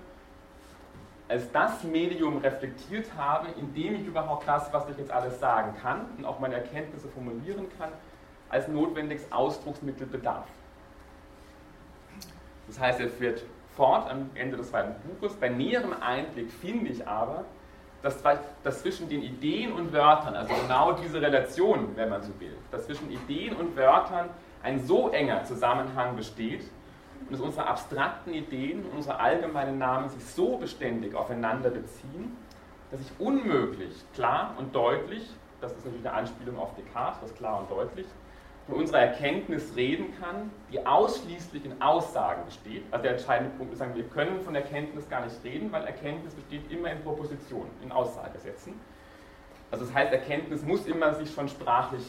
[1.29, 5.73] als das Medium reflektiert habe, in dem ich überhaupt das, was ich jetzt alles sagen
[5.81, 7.89] kann und auch meine Erkenntnisse formulieren kann,
[8.49, 10.45] als notwendiges Ausdrucksmittel bedarf.
[12.67, 13.43] Das heißt, er führt
[13.75, 15.35] fort am Ende des zweiten Buches.
[15.35, 17.45] Bei näherem Einblick finde ich aber,
[18.01, 18.21] dass,
[18.63, 22.85] dass zwischen den Ideen und Wörtern, also genau diese Relation, wenn man so will, dass
[22.85, 24.29] zwischen Ideen und Wörtern
[24.61, 26.63] ein so enger Zusammenhang besteht,
[27.21, 32.35] und dass unsere abstrakten Ideen, unsere allgemeinen Namen sich so beständig aufeinander beziehen,
[32.91, 35.27] dass ich unmöglich klar und deutlich,
[35.61, 38.05] das ist natürlich eine Anspielung auf Descartes, das klar und deutlich,
[38.67, 42.83] von unserer Erkenntnis reden kann, die ausschließlich in Aussagen besteht.
[42.91, 46.33] Also der entscheidende Punkt ist, sagen, wir können von Erkenntnis gar nicht reden, weil Erkenntnis
[46.33, 48.73] besteht immer in Propositionen, in Aussagesätzen.
[49.69, 52.03] Also das heißt, Erkenntnis muss immer sich schon sprachlich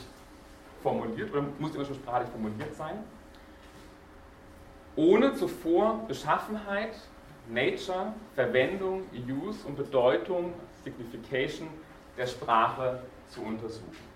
[0.83, 3.03] formuliert oder muss immer schon sprachlich formuliert sein
[4.97, 6.97] ohne zuvor Beschaffenheit,
[7.49, 11.69] Nature, Verwendung, Use und Bedeutung, Signification
[12.17, 14.14] der Sprache zu untersuchen.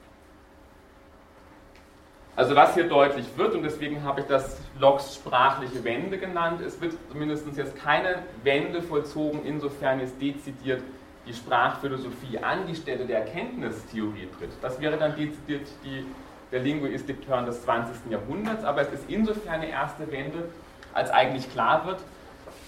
[2.39, 6.81] Also was hier deutlich wird, und deswegen habe ich das Logs sprachliche Wende genannt, es
[6.81, 10.81] wird zumindest jetzt keine Wende vollzogen, insofern es dezidiert
[11.27, 14.51] die Sprachphilosophie an die Stelle der Erkenntnistheorie tritt.
[14.63, 16.07] Das wäre dann dezidiert die,
[16.53, 18.09] der Linguistik-Turn des 20.
[18.09, 20.45] Jahrhunderts, aber es ist insofern eine erste Wende,
[20.95, 21.99] als eigentlich klar wird,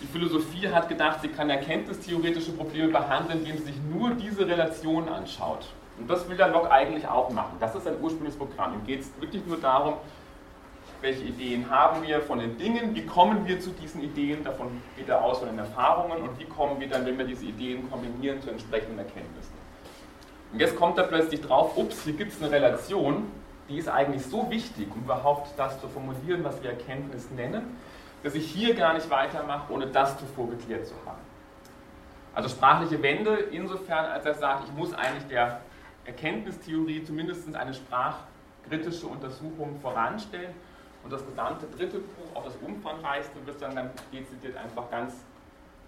[0.03, 5.09] die Philosophie hat gedacht, sie kann erkenntnistheoretische Probleme behandeln, indem sie sich nur diese Relation
[5.09, 5.65] anschaut.
[6.01, 7.57] Und das will der Locke eigentlich auch machen.
[7.61, 8.75] Das ist sein ursprüngliches Programm.
[8.75, 9.95] Ihm geht es wirklich nur darum,
[11.03, 15.09] welche Ideen haben wir von den Dingen, wie kommen wir zu diesen Ideen, davon geht
[15.09, 18.43] er aus von den Erfahrungen und wie kommen wir dann, wenn wir diese Ideen kombinieren,
[18.43, 19.55] zu entsprechenden Erkenntnissen.
[20.53, 23.31] Und jetzt kommt er plötzlich drauf, ups, hier gibt es eine Relation,
[23.69, 27.79] die ist eigentlich so wichtig, um überhaupt das zu formulieren, was wir Erkenntnis nennen,
[28.23, 31.21] dass ich hier gar nicht weitermache, ohne das zuvor geklärt zu haben.
[32.35, 35.61] Also sprachliche Wende insofern, als er sagt, ich muss eigentlich der
[36.05, 40.55] Erkenntnistheorie zumindest eine sprachkritische Untersuchung voranstellen
[41.03, 45.15] und das gesamte dritte Buch, auch das umfangreichste, wird dann, dann dezidiert einfach ganz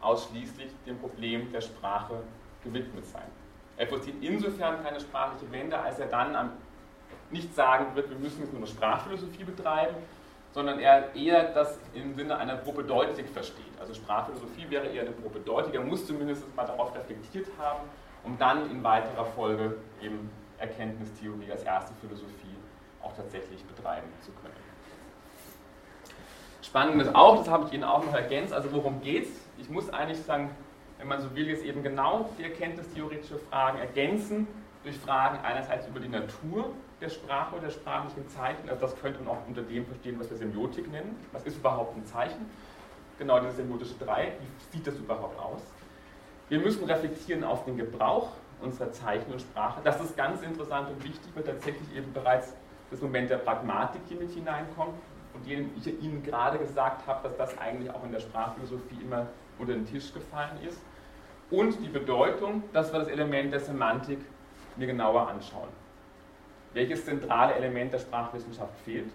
[0.01, 2.22] ausschließlich dem Problem der Sprache
[2.64, 3.27] gewidmet sein.
[3.77, 6.53] Er vollzieht insofern keine sprachliche Wende, als er dann
[7.31, 9.96] nicht sagen wird, wir müssen jetzt nur eine Sprachphilosophie betreiben,
[10.53, 13.72] sondern er eher das im Sinne einer Propedeutik versteht.
[13.81, 17.88] Also Sprachphilosophie wäre eher eine Propedeutik, er muss zumindest mal darauf reflektiert haben,
[18.24, 22.56] um dann in weiterer Folge eben Erkenntnistheorie als erste Philosophie
[23.02, 24.54] auch tatsächlich betreiben zu können.
[26.62, 29.30] Spannend ist auch, das habe ich Ihnen auch noch ergänzt, also worum geht es?
[29.58, 30.50] Ich muss eigentlich sagen,
[30.98, 34.46] wenn man so will, jetzt eben genau die erkenntnistheoretische Fragen ergänzen
[34.85, 39.18] durch Fragen einerseits über die Natur der Sprache oder der sprachlichen Zeichen, also das könnte
[39.20, 41.16] man auch unter dem verstehen, was wir Semiotik nennen.
[41.32, 42.48] Was ist überhaupt ein Zeichen?
[43.18, 45.62] Genau dieses semiotische Dreieck, wie sieht das überhaupt aus?
[46.53, 48.29] Wir müssen reflektieren auf den Gebrauch
[48.61, 49.81] unserer Zeichen und Sprache.
[49.85, 52.53] Das ist ganz interessant und wichtig, weil tatsächlich eben bereits
[52.91, 54.93] das Moment der Pragmatik hier mit hineinkommt
[55.33, 59.29] und dem ich Ihnen gerade gesagt habe, dass das eigentlich auch in der Sprachphilosophie immer
[59.59, 60.79] unter den Tisch gefallen ist.
[61.51, 64.19] Und die Bedeutung, dass wir das Element der Semantik
[64.77, 65.71] mir genauer anschauen.
[66.75, 69.11] Welches zentrale Element der Sprachwissenschaft fehlt?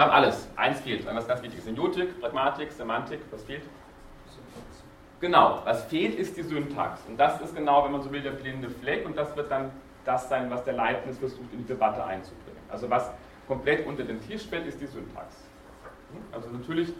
[0.00, 0.48] Haben alles.
[0.56, 1.06] Eins fehlt.
[1.06, 1.62] Das ganz wichtig.
[1.62, 3.20] Semiotik, Pragmatik, Semantik.
[3.30, 3.64] Was fehlt?
[5.20, 5.60] Genau.
[5.66, 7.02] Was fehlt, ist die Syntax.
[7.06, 9.04] Und das ist genau, wenn man so will, der blinde Fleck.
[9.04, 9.70] Und das wird dann
[10.06, 12.62] das sein, was der Leibniz versucht, in die Debatte einzubringen.
[12.70, 13.10] Also was
[13.46, 15.36] komplett unter den Tisch fällt, ist die Syntax.
[16.32, 16.94] Also natürlich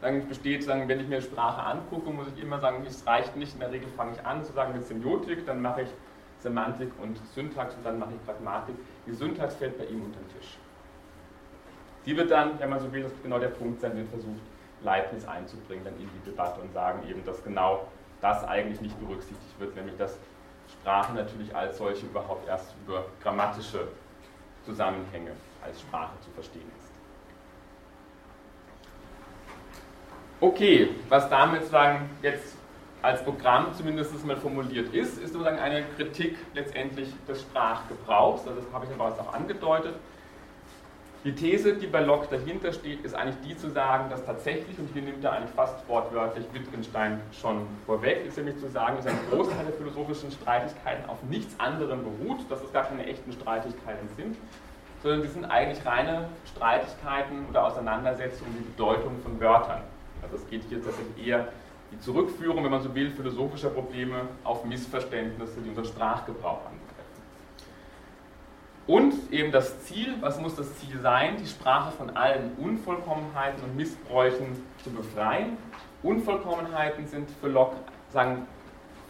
[0.00, 3.52] dann besteht, sagen, wenn ich mir Sprache angucke, muss ich immer sagen, es reicht nicht,
[3.52, 5.88] in der Regel fange ich an zu sagen mit Semiotik, dann mache ich
[6.38, 8.76] Semantik und Syntax und dann mache ich Pragmatik.
[9.06, 10.56] Die Syntax fällt bei ihm unter den Tisch.
[12.06, 14.40] Die wird dann, wenn man so will, das genau der Punkt sein, den versucht
[14.82, 17.88] Leibniz einzubringen, dann in die Debatte und sagen eben, dass genau
[18.20, 20.16] das eigentlich nicht berücksichtigt wird, nämlich dass
[20.72, 23.88] Sprache natürlich als solche überhaupt erst über grammatische
[24.64, 25.32] Zusammenhänge
[25.64, 26.86] als Sprache zu verstehen ist.
[30.40, 32.56] Okay, was damit sagen jetzt
[33.02, 38.46] als Programm zumindest mal formuliert ist, ist sozusagen eine Kritik letztendlich des Sprachgebrauchs.
[38.46, 39.94] Also das habe ich aber auch angedeutet.
[41.26, 44.88] Die These, die bei Locke dahinter steht, ist eigentlich die zu sagen, dass tatsächlich, und
[44.92, 49.18] hier nimmt er eigentlich fast wortwörtlich Wittgenstein schon vorweg, ist nämlich zu sagen, dass ein
[49.28, 54.36] Großteil der philosophischen Streitigkeiten auf nichts anderem beruht, dass es gar keine echten Streitigkeiten sind,
[55.02, 59.80] sondern die sind eigentlich reine Streitigkeiten oder Auseinandersetzungen um die Bedeutung von Wörtern.
[60.22, 61.48] Also es geht hier tatsächlich eher
[61.90, 66.75] die Zurückführung, wenn man so will, philosophischer Probleme auf Missverständnisse, die unseren Sprachgebrauch angehen.
[68.86, 73.76] Und eben das Ziel, was muss das Ziel sein, die Sprache von allen Unvollkommenheiten und
[73.76, 75.56] Missbräuchen zu befreien.
[76.04, 77.76] Unvollkommenheiten sind für Locke
[78.12, 78.46] sagen,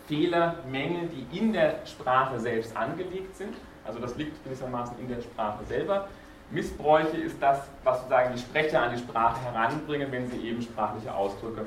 [0.06, 3.54] Fehler, Mängel, die in der Sprache selbst angelegt sind.
[3.84, 6.08] Also das liegt gewissermaßen in der Sprache selber.
[6.50, 11.12] Missbräuche ist das, was sozusagen die Sprecher an die Sprache heranbringen, wenn sie eben sprachliche
[11.12, 11.66] Ausdrücke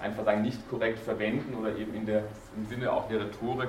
[0.00, 2.24] einfach sagen, nicht korrekt verwenden oder eben in der,
[2.56, 3.68] im Sinne auch der Rhetorik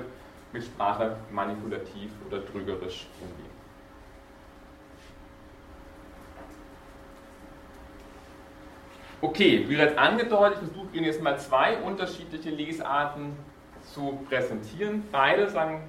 [0.52, 3.61] mit Sprache manipulativ oder trügerisch umgehen.
[9.24, 13.36] Okay, wie bereits angedeutet, ich versuche Ihnen jetzt mal zwei unterschiedliche Lesarten
[13.94, 15.04] zu präsentieren.
[15.12, 15.84] Beide sagen,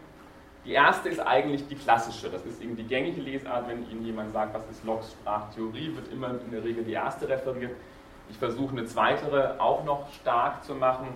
[0.65, 4.33] die erste ist eigentlich die klassische, das ist eben die gängige Lesart, wenn Ihnen jemand
[4.33, 7.71] sagt, was ist Locke's Sprachtheorie, wird immer in der Regel die erste referiert.
[8.29, 11.07] Ich versuche eine zweite auch noch stark zu machen.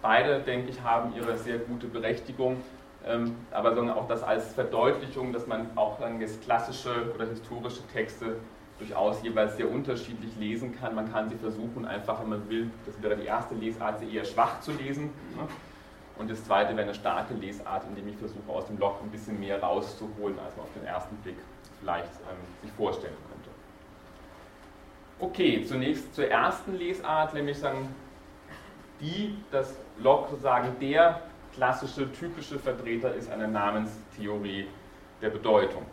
[0.00, 2.62] Beide, denke ich, haben ihre sehr gute Berechtigung,
[3.06, 8.36] ähm, aber auch das als Verdeutlichung, dass man auch jetzt klassische oder historische Texte
[8.78, 10.94] durchaus jeweils sehr unterschiedlich lesen kann.
[10.94, 14.24] Man kann sie versuchen, einfach, wenn man will, das wäre die erste Lesart, sie eher
[14.24, 15.04] schwach zu lesen.
[15.36, 15.48] Ne?
[16.18, 19.38] Und das zweite wäre eine starke Lesart, indem ich versuche, aus dem Loch ein bisschen
[19.38, 21.36] mehr rauszuholen, als man auf den ersten Blick
[21.80, 23.50] vielleicht ähm, sich vorstellen könnte.
[25.18, 27.94] Okay, zunächst zur ersten Lesart, nämlich sagen,
[29.00, 31.20] die, dass Locke sozusagen der
[31.54, 34.66] klassische, typische Vertreter ist einer Namenstheorie
[35.20, 35.84] der Bedeutung.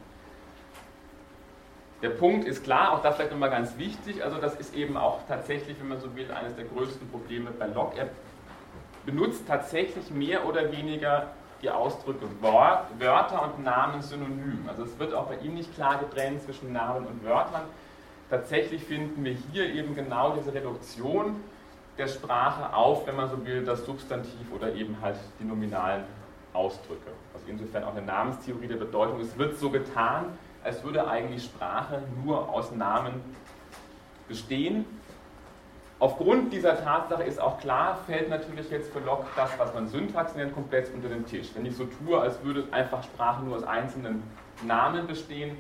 [2.04, 5.20] Der Punkt ist klar, auch das vielleicht nochmal ganz wichtig, also das ist eben auch
[5.26, 7.68] tatsächlich, wenn man so will, eines der größten Probleme bei.
[7.96, 8.10] Er
[9.06, 11.28] benutzt tatsächlich mehr oder weniger
[11.62, 14.66] die Ausdrücke Wörter und Namen synonym.
[14.68, 17.64] Also es wird auch bei ihm nicht klar getrennt zwischen Namen und Wörtern.
[18.30, 21.38] Tatsächlich finden wir hier eben genau diese Reduktion
[21.98, 26.04] der Sprache auf, wenn man so will, das Substantiv oder eben halt die nominalen
[26.52, 27.12] Ausdrücke.
[27.34, 29.22] Also insofern auch eine Namenstheorie der Bedeutung.
[29.22, 33.22] Es wird so getan, als würde eigentlich Sprache nur aus Namen
[34.28, 34.86] bestehen.
[36.00, 40.36] Aufgrund dieser Tatsache ist auch klar, fällt natürlich jetzt für Locke das, was man Syntax
[40.36, 41.52] nennt, komplett unter den Tisch.
[41.54, 44.24] Wenn ich so tue, als würde einfach Sprache nur aus einzelnen
[44.66, 45.58] Namen bestehen,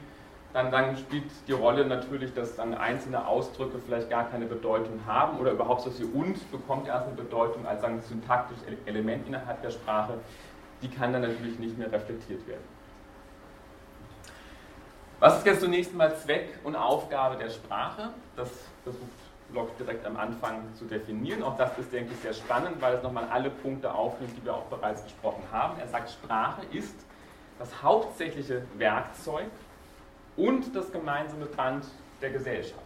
[0.51, 5.39] dann, dann spielt die Rolle natürlich, dass dann einzelne Ausdrücke vielleicht gar keine Bedeutung haben
[5.39, 9.71] oder überhaupt so wie und bekommt erst eine Bedeutung als ein syntaktisches Element innerhalb der
[9.71, 10.15] Sprache.
[10.81, 12.72] Die kann dann natürlich nicht mehr reflektiert werden.
[15.23, 18.09] Was ist jetzt zunächst mal Zweck und Aufgabe der Sprache?
[18.35, 18.49] Das
[18.83, 19.07] versucht
[19.53, 21.43] Locke direkt am Anfang zu definieren.
[21.43, 24.53] Auch das ist, denke ich, sehr spannend, weil es nochmal alle Punkte aufnimmt, die wir
[24.53, 25.79] auch bereits besprochen haben.
[25.79, 26.93] Er sagt, Sprache ist
[27.57, 29.45] das hauptsächliche Werkzeug
[30.35, 31.85] und das gemeinsame Band
[32.21, 32.83] der Gesellschaft.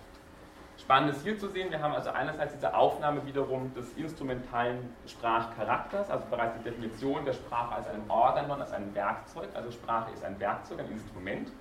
[0.77, 6.11] Spannend ist hier zu sehen, wir haben also einerseits diese Aufnahme wiederum des instrumentalen Sprachcharakters,
[6.11, 10.23] also bereits die Definition der Sprache als ein Organon, als ein Werkzeug, also Sprache ist
[10.23, 11.51] ein Werkzeug, ein Instrument.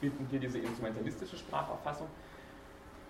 [0.00, 2.08] Finden hier diese instrumentalistische Sprachauffassung.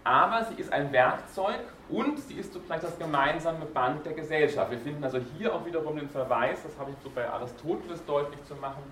[0.05, 4.71] Aber sie ist ein Werkzeug und sie ist zugleich das gemeinsame Band der Gesellschaft.
[4.71, 8.43] Wir finden also hier auch wiederum den Verweis, das habe ich so bei Aristoteles deutlich
[8.45, 8.83] zu machen,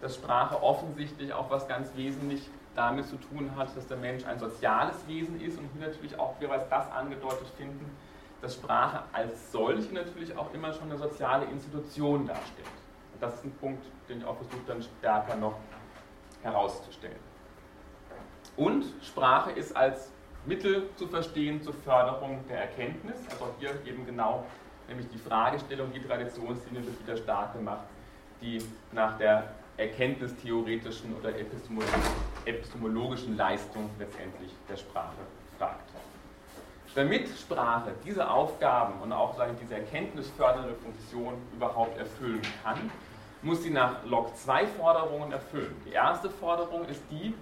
[0.00, 4.38] dass Sprache offensichtlich auch was ganz wesentlich damit zu tun hat, dass der Mensch ein
[4.38, 7.96] soziales Wesen ist und hier natürlich auch jeweils das angedeutet finden,
[8.42, 12.66] dass Sprache als solche natürlich auch immer schon eine soziale Institution darstellt.
[13.14, 15.54] Und das ist ein Punkt, den ich auch versuche dann stärker noch
[16.42, 17.25] herauszustellen.
[18.56, 20.10] Und Sprache ist als
[20.46, 24.44] Mittel zu verstehen zur Förderung der Erkenntnis, also hier eben genau
[24.88, 27.84] nämlich die Fragestellung, die Traditionslinie wird wieder stark gemacht,
[28.40, 31.32] die nach der erkenntnistheoretischen oder
[32.46, 35.16] epistemologischen Leistung letztendlich der Sprache
[35.58, 35.90] fragt.
[36.94, 42.90] Damit Sprache diese Aufgaben und auch diese erkenntnisfördernde Funktion überhaupt erfüllen kann,
[43.42, 45.76] muss sie nach Log zwei Forderungen erfüllen.
[45.84, 47.34] Die erste Forderung ist die,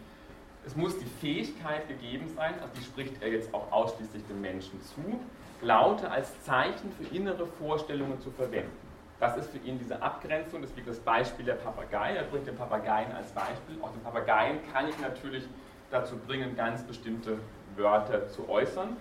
[0.66, 4.80] es muss die Fähigkeit gegeben sein, also die spricht er jetzt auch ausschließlich den Menschen
[4.82, 5.20] zu,
[5.60, 8.72] Laute als Zeichen für innere Vorstellungen zu verwenden.
[9.20, 12.16] Das ist für ihn diese Abgrenzung, das liegt das Beispiel der Papagei.
[12.16, 13.76] Er bringt den Papageien als Beispiel.
[13.80, 15.44] Auch den Papageien kann ich natürlich
[15.90, 17.38] dazu bringen, ganz bestimmte
[17.76, 18.96] Wörter zu äußern.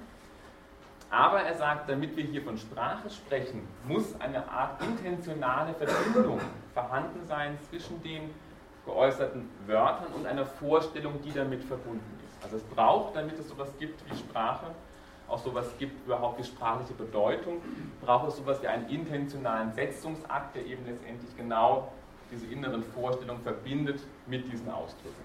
[1.10, 6.40] Aber er sagt, damit wir hier von Sprache sprechen, muss eine Art intentionale Verbindung
[6.74, 8.30] vorhanden sein zwischen den
[8.86, 12.44] geäußerten Wörtern und einer Vorstellung, die damit verbunden ist.
[12.44, 14.68] Also es braucht, damit es sowas gibt wie Sprache,
[15.28, 17.62] auch sowas gibt, überhaupt die sprachliche Bedeutung,
[18.02, 21.92] braucht es sowas wie einen intentionalen Setzungsakt, der eben letztendlich genau
[22.32, 25.24] diese inneren Vorstellungen verbindet mit diesen Ausdrücken.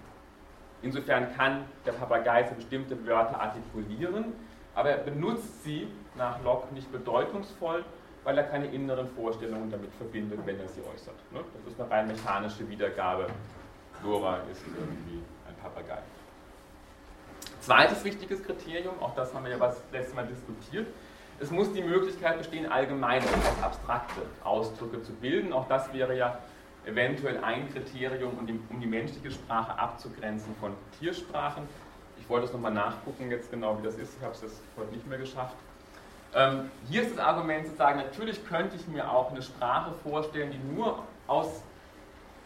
[0.82, 4.32] Insofern kann der Papagei für bestimmte Wörter artikulieren,
[4.74, 7.84] aber er benutzt sie nach Locke nicht bedeutungsvoll,
[8.24, 11.14] weil er keine inneren Vorstellungen damit verbindet, wenn er sie äußert.
[11.32, 11.40] Ne?
[11.54, 13.26] Das ist eine rein mechanische Wiedergabe.
[14.02, 15.98] Dora ist irgendwie ein Papagei.
[17.60, 20.86] Zweites wichtiges Kriterium, auch das haben wir ja das letzte Mal diskutiert,
[21.40, 25.52] es muss die Möglichkeit bestehen, allgemeine, auch abstrakte Ausdrücke zu bilden.
[25.52, 26.38] Auch das wäre ja
[26.84, 31.62] eventuell ein Kriterium, um die, menschliche Sprache abzugrenzen von Tiersprachen.
[32.18, 34.16] Ich wollte es nochmal nachgucken, jetzt genau wie das ist.
[34.18, 35.54] Ich habe es heute nicht mehr geschafft.
[36.34, 40.50] Ähm, hier ist das Argument zu sagen, natürlich könnte ich mir auch eine Sprache vorstellen,
[40.50, 41.62] die nur aus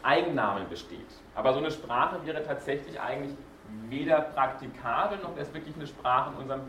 [0.02, 1.06] Eigennamen besteht.
[1.34, 3.34] Aber so eine Sprache wäre tatsächlich eigentlich
[3.88, 6.60] weder praktikabel noch ist wirklich eine Sprache in unserem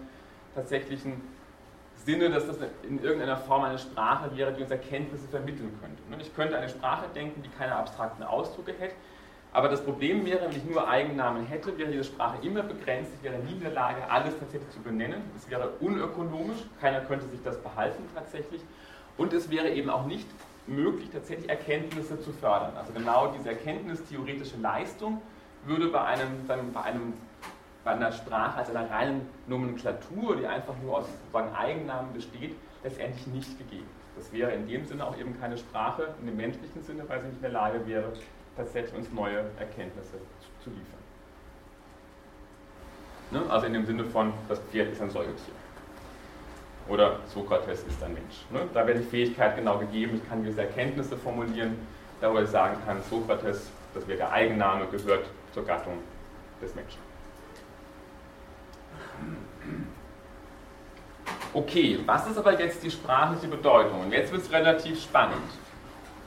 [0.55, 1.21] tatsächlichen
[1.95, 6.21] Sinne, dass das in irgendeiner Form eine Sprache wäre, die uns Erkenntnisse vermitteln könnte.
[6.21, 8.95] Ich könnte eine Sprache denken, die keine abstrakten Ausdrücke hätte,
[9.53, 13.23] aber das Problem wäre, wenn ich nur Eigennamen hätte, wäre diese Sprache immer begrenzt, ich
[13.23, 15.21] wäre nie in der Lage, alles tatsächlich zu benennen.
[15.37, 18.61] Es wäre unökonomisch, keiner könnte sich das behalten tatsächlich.
[19.15, 20.27] Und es wäre eben auch nicht
[20.65, 22.73] möglich, tatsächlich Erkenntnisse zu fördern.
[22.75, 25.21] Also genau diese erkenntnistheoretische Leistung
[25.65, 27.13] würde bei, einem, bei, einem,
[27.83, 33.27] bei einer Sprache als einer reinen Nomenklatur, die einfach nur aus sozusagen Eigennamen besteht, letztendlich
[33.27, 33.87] nicht gegeben.
[34.15, 37.27] Das wäre in dem Sinne auch eben keine Sprache, in dem menschlichen Sinne, weil sie
[37.27, 38.13] nicht in der Lage wäre,
[38.55, 40.17] tatsächlich uns neue Erkenntnisse
[40.63, 40.99] zu, liefern.
[43.31, 43.41] Ne?
[43.49, 45.53] Also in dem Sinne von, das Pferd ist ein Säugetier.
[46.87, 48.45] Oder Sokrates ist ein Mensch.
[48.51, 48.67] Ne?
[48.73, 51.77] Da wäre die Fähigkeit genau gegeben, ich kann diese Erkenntnisse formulieren,
[52.21, 55.99] darüber sagen kann, Sokrates, das wäre der Eigenname, gehört zur Gattung
[56.61, 56.99] des Menschen.
[61.53, 64.01] Okay, was ist aber jetzt die sprachliche Bedeutung?
[64.01, 65.37] Und jetzt wird es relativ spannend.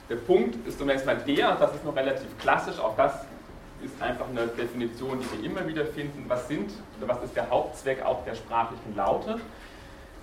[0.09, 3.13] Der Punkt ist zunächst mal der, das ist noch relativ klassisch, auch das
[3.83, 7.51] ist einfach eine Definition, die wir immer wieder finden, was sind oder was ist der
[7.51, 9.41] Hauptzweck auch der sprachlichen Laute.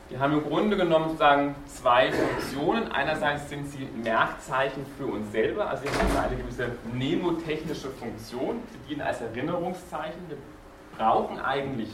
[0.10, 2.92] Die haben im Grunde genommen sozusagen zwei Funktionen.
[2.92, 8.90] Einerseits sind sie Merkzeichen für uns selber, also sie haben eine gewisse mnemotechnische Funktion, sie
[8.90, 10.30] dienen als Erinnerungszeichen.
[10.30, 10.38] Wir
[10.98, 11.90] brauchen eigentlich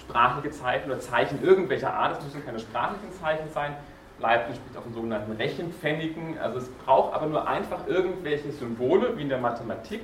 [0.00, 3.76] sprachliche Zeichen oder Zeichen irgendwelcher Art, es müssen keine sprachlichen Zeichen sein.
[4.18, 6.38] Leibniz spricht auf den sogenannten Rechenpfennigen.
[6.38, 10.00] Also es braucht aber nur einfach irgendwelche Symbole, wie in der Mathematik,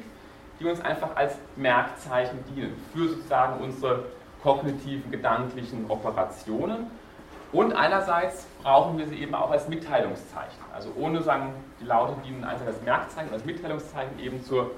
[0.61, 4.05] die uns einfach als Merkzeichen dienen für sozusagen unsere
[4.43, 6.91] kognitiven, gedanklichen Operationen.
[7.53, 10.59] Und einerseits brauchen wir sie eben auch als Mitteilungszeichen.
[10.75, 14.71] Also ohne sagen, die Laute dienen einfach als Merkzeichen, als Mitteilungszeichen eben zur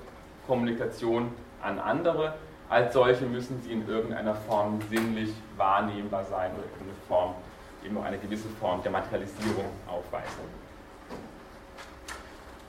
[0.46, 1.30] Kommunikation
[1.62, 2.34] an andere.
[2.68, 7.34] Als solche müssen sie in irgendeiner Form sinnlich wahrnehmbar sein oder in einer Form,
[7.84, 10.64] eben auch eine gewisse Form der Materialisierung aufweisen.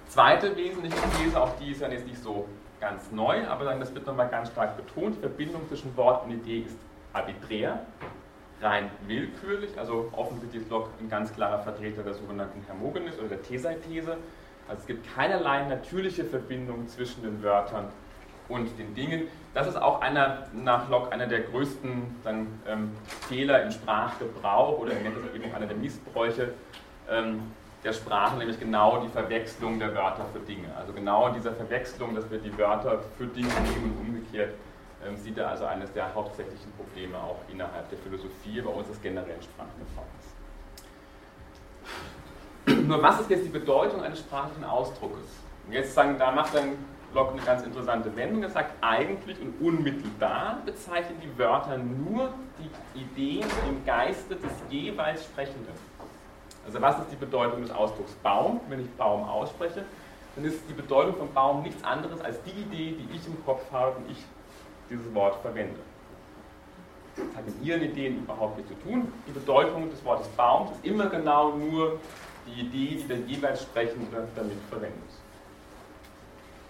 [0.10, 2.48] Zweite wesentliche These, auch die ist ja jetzt nicht so
[2.80, 5.18] ganz neu, aber das wird nochmal ganz stark betont.
[5.18, 6.78] Die Verbindung zwischen Wort und Idee ist
[7.14, 7.80] arbiträr,
[8.62, 13.44] rein willkürlich, also offensichtlich ist Locke ein ganz klarer Vertreter der sogenannten Hermogenes oder der
[13.44, 14.18] Tesei-These.
[14.68, 17.90] Also es gibt keinerlei natürliche Verbindung zwischen den Wörtern
[18.50, 19.28] und den Dingen.
[19.54, 22.92] Das ist auch einer, nach Locke einer der größten dann, ähm,
[23.28, 26.54] Fehler im Sprachgebrauch oder er eben einer der Missbräuche
[27.10, 27.52] ähm,
[27.84, 30.68] der Sprache, nämlich genau die Verwechslung der Wörter für Dinge.
[30.78, 34.54] Also genau dieser Verwechslung, dass wir die Wörter für Dinge nehmen und umgekehrt,
[35.06, 39.02] ähm, sieht er also eines der hauptsächlichen Probleme auch innerhalb der Philosophie bei uns des
[39.02, 40.36] generellen Sprachgebrauchs.
[42.88, 45.28] Nur was ist jetzt die Bedeutung eines sprachlichen Ausdruckes?
[45.68, 46.74] Und jetzt sagen, da macht dann
[47.16, 48.44] Locke eine ganz interessante Wendung.
[48.44, 55.24] Er sagt, eigentlich und unmittelbar bezeichnen die Wörter nur die Ideen im Geiste des jeweils
[55.24, 55.74] Sprechenden.
[56.66, 58.60] Also was ist die Bedeutung des Ausdrucks Baum?
[58.68, 59.86] Wenn ich Baum ausspreche,
[60.36, 63.64] dann ist die Bedeutung von Baum nichts anderes als die Idee, die ich im Kopf
[63.72, 64.18] habe und ich
[64.90, 65.80] dieses Wort verwende.
[67.16, 69.08] Das hat mit Ihren Ideen überhaupt nichts zu tun.
[69.26, 71.98] Die Bedeutung des Wortes Baum ist immer genau nur
[72.46, 75.25] die Idee, die der jeweils Sprechende damit verwendet.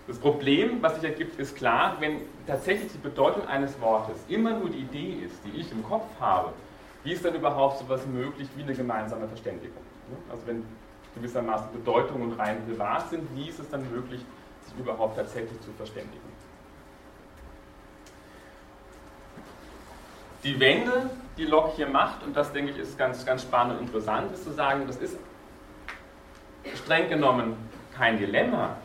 [0.08, 4.70] Das Problem, was sich ergibt, ist klar, wenn tatsächlich die Bedeutung eines Wortes immer nur
[4.70, 6.54] die Idee ist, die ich im Kopf habe,
[7.04, 9.82] wie ist dann überhaupt so etwas möglich wie eine gemeinsame Verständigung?
[10.30, 10.64] Also wenn
[11.16, 14.22] gewissermaßen Bedeutungen rein privat sind, wie ist es dann möglich,
[14.66, 16.20] sich überhaupt tatsächlich zu verständigen?
[20.44, 23.88] Die Wende, die Locke hier macht, und das denke ich ist ganz, ganz spannend und
[23.88, 25.18] interessant, ist zu sagen, das ist
[26.76, 27.56] streng genommen
[27.96, 28.78] kein Dilemma,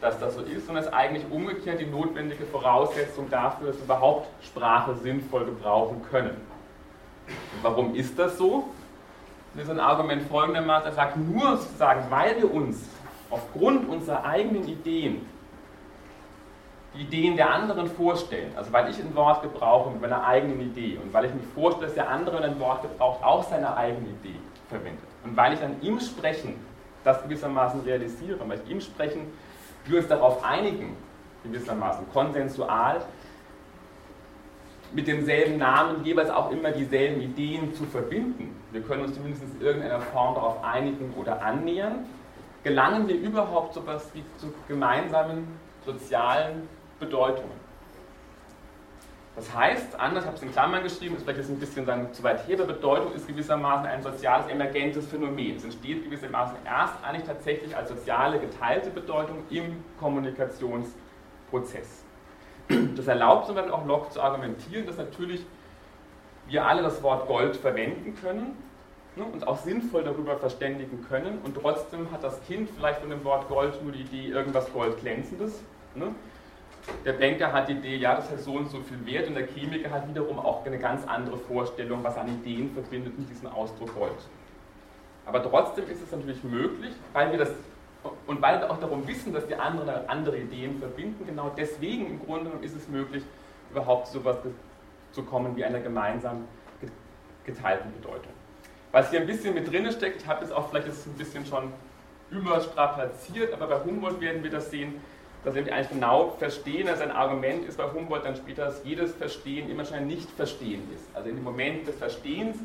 [0.00, 3.84] dass das so ist, sondern es ist eigentlich umgekehrt die notwendige Voraussetzung dafür, dass wir
[3.84, 6.36] überhaupt Sprache sinnvoll gebrauchen können.
[7.26, 8.68] Und warum ist das so?
[9.54, 12.88] Das ist ein Argument folgendermaßen, er sagt nur sozusagen, weil wir uns
[13.30, 15.26] aufgrund unserer eigenen Ideen
[16.94, 18.52] die Ideen der anderen vorstellen.
[18.56, 21.86] Also weil ich ein Wort gebrauche mit meiner eigenen Idee und weil ich mir vorstelle,
[21.86, 24.38] dass der andere, ein Wort gebraucht, auch seine eigene Idee
[24.68, 25.04] verwendet.
[25.24, 26.54] Und weil ich dann im Sprechen
[27.04, 29.26] das gewissermaßen realisiere, weil ich im Sprechen
[29.90, 30.96] wir uns darauf einigen,
[31.44, 33.02] gewissermaßen konsensual,
[34.92, 38.56] mit denselben Namen jeweils auch immer dieselben Ideen zu verbinden.
[38.72, 42.06] Wir können uns zumindest in irgendeiner Form darauf einigen oder annähern.
[42.64, 45.46] Gelangen wir überhaupt so etwas wie zu gemeinsamen
[45.84, 46.68] sozialen
[46.98, 47.67] Bedeutungen.
[49.38, 52.12] Das heißt, anders, ich habe es in Klammern geschrieben, ist vielleicht jetzt ein bisschen sagen,
[52.12, 55.54] zu weit her, aber Bedeutung ist gewissermaßen ein soziales emergentes Phänomen.
[55.54, 62.02] Es entsteht gewissermaßen erst eigentlich tatsächlich als soziale geteilte Bedeutung im Kommunikationsprozess.
[62.96, 65.46] Das erlaubt zum Beispiel auch Locke zu argumentieren, dass natürlich
[66.48, 68.56] wir alle das Wort Gold verwenden können,
[69.14, 73.22] ne, uns auch sinnvoll darüber verständigen können und trotzdem hat das Kind vielleicht von dem
[73.22, 75.62] Wort Gold nur die Idee, irgendwas Goldglänzendes.
[75.94, 76.12] Ne?
[77.04, 79.46] Der Banker hat die Idee, ja, das hat so und so viel Wert und der
[79.46, 83.94] Chemiker hat wiederum auch eine ganz andere Vorstellung, was an Ideen verbindet mit diesem Ausdruck
[83.94, 84.12] Gold.
[85.26, 87.50] Aber trotzdem ist es natürlich möglich, weil wir das
[88.26, 92.24] und weil wir auch darum wissen, dass die anderen andere Ideen verbinden, genau deswegen im
[92.24, 93.24] Grunde ist es möglich,
[93.70, 94.36] überhaupt zu sowas
[95.12, 96.44] zu kommen wie einer gemeinsam
[97.44, 98.32] geteilten Bedeutung.
[98.92, 101.72] Was hier ein bisschen mit drin steckt, ich habe es auch vielleicht ein bisschen schon
[102.30, 105.00] überstrapaziert, aber bei Humboldt werden wir das sehen,
[105.44, 109.12] dass wir eigentlich genau verstehen, dass ein Argument ist bei Humboldt dann später, dass jedes
[109.14, 111.04] Verstehen immer schon ein Nicht-Verstehen ist.
[111.14, 112.56] Also in dem Moment des Verstehens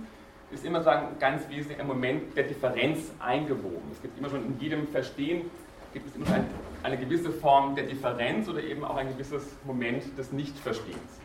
[0.51, 3.89] ist immer so ein ganz wesentlicher Moment der Differenz eingewoben.
[3.91, 5.49] Es gibt immer schon in jedem Verstehen
[5.93, 6.45] gibt es immer ein,
[6.81, 11.19] eine gewisse Form der Differenz oder eben auch ein gewisses Moment des Nichtverstehens.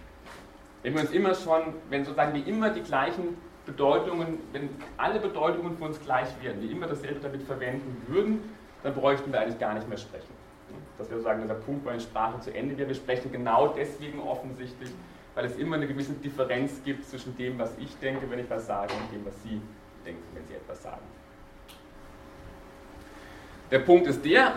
[0.83, 3.37] Wenn wir uns immer schon, wenn sozusagen wir immer die gleichen
[3.67, 8.41] Bedeutungen, wenn alle Bedeutungen für uns gleich wären, wir immer dasselbe damit verwenden würden,
[8.83, 10.38] dann bräuchten wir eigentlich gar nicht mehr sprechen.
[10.99, 12.89] Das wäre sozusagen dieser Punkt, wo eine Sprache zu Ende wäre.
[12.89, 14.91] Wir sprechen genau deswegen offensichtlich,
[15.35, 18.67] weil es immer eine gewisse Differenz gibt zwischen dem, was ich denke, wenn ich was
[18.67, 19.61] sage, und dem, was Sie
[20.05, 21.03] denken, wenn Sie etwas sagen.
[23.71, 24.55] Der Punkt ist der,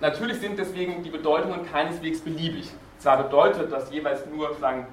[0.00, 2.70] natürlich sind deswegen die Bedeutungen keineswegs beliebig.
[2.98, 4.86] Zwar bedeutet das jeweils nur, sagen,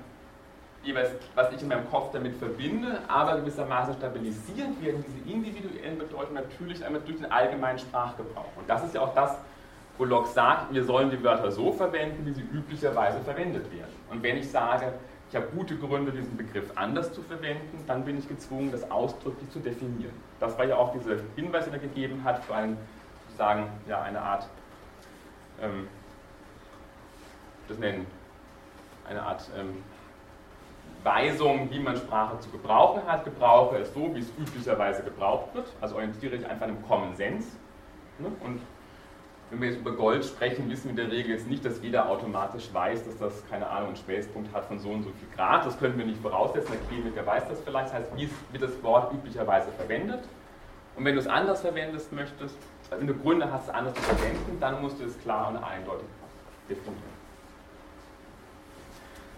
[0.84, 6.36] jeweils, was ich in meinem Kopf damit verbinde, aber gewissermaßen stabilisiert werden diese individuellen Bedeutungen
[6.36, 8.56] natürlich einmal durch den allgemeinen Sprachgebrauch.
[8.56, 9.38] Und das ist ja auch das,
[9.98, 13.94] wo Locke sagt, wir sollen die Wörter so verwenden, wie sie üblicherweise verwendet werden.
[14.10, 14.94] Und wenn ich sage,
[15.30, 19.50] ich habe gute Gründe, diesen Begriff anders zu verwenden, dann bin ich gezwungen, das ausdrücklich
[19.50, 20.14] zu definieren.
[20.40, 22.78] Das war ja auch dieser Hinweis, den er gegeben hat, für einen,
[23.38, 24.48] sagen, ja, eine Art,
[25.62, 25.88] ähm,
[27.68, 28.06] das nennen,
[29.10, 29.84] eine Art ähm,
[31.04, 33.26] Weisung, wie man Sprache zu gebrauchen hat.
[33.26, 35.68] Gebrauche es so, wie es üblicherweise gebraucht wird.
[35.82, 37.50] Also orientiere ich einfach an einem Common Sense.
[38.20, 38.32] Ne?
[38.44, 38.62] Und
[39.50, 42.10] wenn wir jetzt über Gold sprechen, wissen wir in der Regel jetzt nicht, dass jeder
[42.10, 45.66] automatisch weiß, dass das, keine Ahnung, einen Schmelzpunkt hat von so und so viel Grad.
[45.66, 46.74] Das können wir nicht voraussetzen.
[46.74, 47.88] Der Chemiker weiß das vielleicht.
[47.88, 50.24] Das heißt, wie wird das Wort üblicherweise verwendet?
[50.98, 52.58] Und wenn du es anders verwendest möchtest,
[52.90, 56.08] wenn du Gründe hast, es anders zu verwenden, dann musst du es klar und eindeutig
[56.68, 57.18] definieren.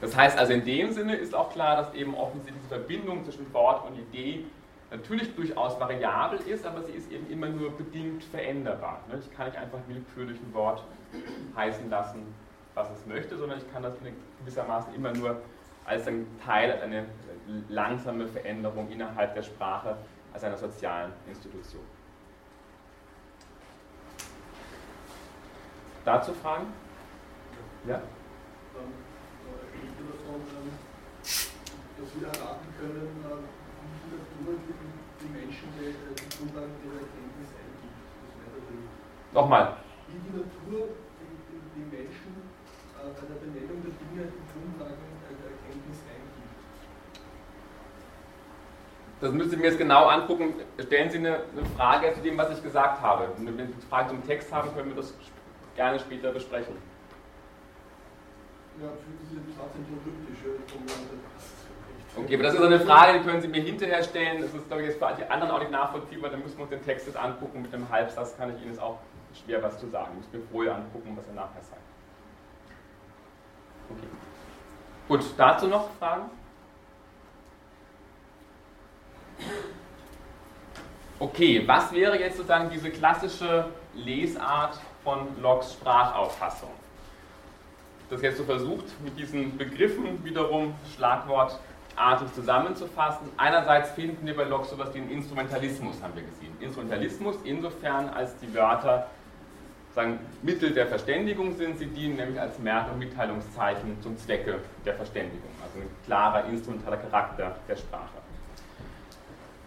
[0.01, 3.51] Das heißt also in dem Sinne ist auch klar, dass eben offensichtlich diese Verbindung zwischen
[3.53, 4.45] Wort und Idee
[4.91, 9.01] natürlich durchaus variabel ist, aber sie ist eben immer nur bedingt veränderbar.
[9.07, 9.19] Ne?
[9.19, 10.83] Ich kann nicht einfach willkürlich ein Wort
[11.55, 12.33] heißen lassen,
[12.73, 13.93] was es möchte, sondern ich kann das
[14.39, 15.41] gewissermaßen immer nur
[15.85, 17.05] als ein Teil, als eine
[17.67, 19.97] langsame Veränderung innerhalb der Sprache,
[20.33, 21.83] als einer sozialen Institution.
[26.05, 26.67] Dazu Fragen?
[27.87, 28.01] Ja?
[30.29, 30.41] davon,
[31.21, 33.23] dass wir erraten können,
[34.45, 37.99] wie die Menschen die, die Grundlagen ihrer Erkenntnis eingibt.
[39.33, 39.77] Nochmal.
[40.07, 40.89] Wie die Natur
[41.75, 42.31] die, Menschen
[42.97, 46.39] äh, bei der Benennung der Dinge die Grundlagen der Erkenntnis eingibt.
[49.21, 50.53] Das müssen Sie mir jetzt genau angucken.
[50.79, 53.29] Stellen Sie eine, eine Frage zu dem, was ich gesagt habe.
[53.37, 55.13] Wenn Sie eine Frage zum Text haben, können wir das
[55.75, 56.75] gerne später besprechen.
[58.81, 60.55] Ja, für diese transendoryptische
[62.23, 64.41] Okay, aber das ist eine Frage, die können Sie mir hinterher stellen.
[64.41, 66.29] Das ist, glaube ich, jetzt für die anderen auch nicht nachvollziehbar.
[66.29, 67.61] Dann müssen wir uns den Text jetzt angucken.
[67.61, 68.99] Mit dem Halbsatz kann ich Ihnen jetzt auch
[69.45, 70.11] schwer was zu sagen.
[70.11, 71.81] Ich muss mir vorher angucken, was er nachher sagt.
[73.89, 74.07] Okay.
[75.07, 76.29] Gut, dazu noch Fragen?
[81.19, 83.65] Okay, was wäre jetzt sozusagen diese klassische
[83.95, 86.69] Lesart von Locks Sprachauffassung?
[88.09, 90.73] das jetzt so versucht, mit diesen Begriffen wiederum
[91.99, 93.29] schlagwortartig zusammenzufassen.
[93.37, 96.55] Einerseits finden wir bei Locke sowas wie einen Instrumentalismus, haben wir gesehen.
[96.59, 99.07] Instrumentalismus insofern, als die Wörter
[99.93, 104.93] sagen, Mittel der Verständigung sind, sie dienen nämlich als Merk- und Mitteilungszeichen zum Zwecke der
[104.95, 108.19] Verständigung, also ein klarer instrumentaler Charakter der Sprache.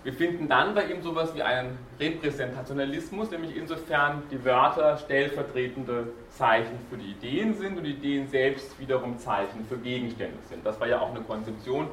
[0.05, 6.76] Wir finden dann bei ihm sowas wie einen Repräsentationalismus, nämlich insofern die Wörter stellvertretende Zeichen
[6.91, 10.66] für die Ideen sind und die Ideen selbst wiederum Zeichen für Gegenstände sind.
[10.66, 11.89] Das war ja auch eine Konzeption,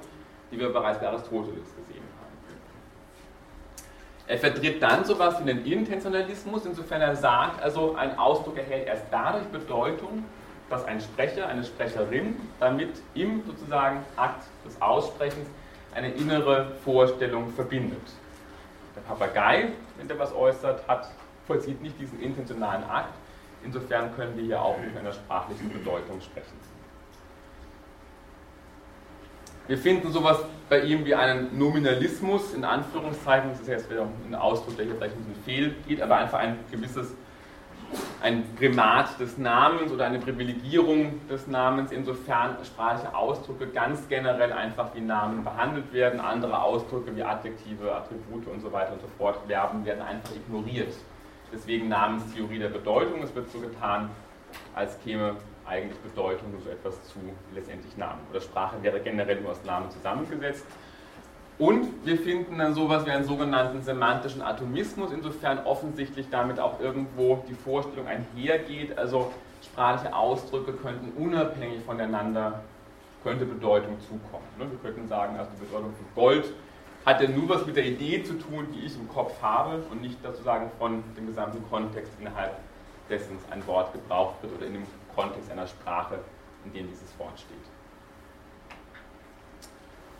[0.51, 2.29] die wir bereits bei Aristoteles gesehen haben.
[4.27, 9.05] Er vertritt dann sowas wie den Intentionalismus, insofern er sagt, also ein Ausdruck erhält erst
[9.11, 10.23] dadurch Bedeutung,
[10.69, 15.47] dass ein Sprecher, eine Sprecherin damit im sozusagen Akt des Aussprechens
[15.95, 18.01] eine innere Vorstellung verbindet.
[18.95, 21.09] Der Papagei, wenn der was äußert, hat,
[21.47, 23.13] vollzieht nicht diesen intentionalen Akt.
[23.63, 26.68] Insofern können wir hier auch mit einer sprachlichen Bedeutung sprechen.
[29.69, 34.33] Wir finden sowas bei ihm wie einen Nominalismus, in Anführungszeichen, das ist jetzt wieder ein
[34.33, 37.13] Ausdruck, der hier vielleicht ein bisschen fehl geht, aber einfach ein gewisses
[38.19, 44.95] ein Primat des Namens oder eine Privilegierung des Namens, insofern sprachliche Ausdrücke ganz generell einfach
[44.95, 49.37] wie Namen behandelt werden, andere Ausdrücke wie Adjektive, Attribute und so weiter und so fort,
[49.47, 50.95] Verben werden einfach ignoriert.
[51.53, 54.09] Deswegen Namenstheorie der Bedeutung, es wird so getan,
[54.73, 55.35] als käme
[55.69, 57.19] eigentlich Bedeutung so etwas zu
[57.53, 58.19] letztendlich Namen.
[58.31, 60.65] Oder Sprache wäre generell nur aus Namen zusammengesetzt.
[61.57, 67.43] Und wir finden dann sowas wie einen sogenannten semantischen Atomismus, insofern offensichtlich damit auch irgendwo
[67.49, 72.61] die Vorstellung einhergeht, also sprachliche Ausdrücke könnten unabhängig voneinander,
[73.23, 74.47] könnte Bedeutung zukommen.
[74.57, 74.67] Ne?
[74.71, 76.45] Wir könnten sagen, also die Bedeutung von Gold
[77.05, 80.01] hat ja nur was mit der Idee zu tun, die ich im Kopf habe und
[80.01, 82.57] nicht sozusagen von dem gesamten Kontext innerhalb
[83.09, 84.83] dessen ein Wort gebraucht wird oder in dem
[85.19, 86.19] Kontext einer Sprache,
[86.63, 87.57] in dem dieses Wort steht.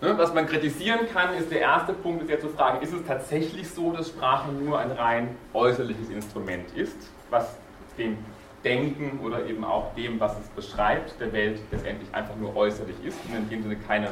[0.02, 3.06] Ne, was man kritisieren kann, ist der erste Punkt, ist ja zu fragen, ist es
[3.06, 6.98] tatsächlich so, dass Sprache nur ein rein äußerliches Instrument ist,
[7.30, 7.56] was
[7.98, 8.18] dem
[8.64, 13.18] Denken oder eben auch dem, was es beschreibt, der Welt letztendlich einfach nur äußerlich ist
[13.26, 14.12] und in dem Sinne keine,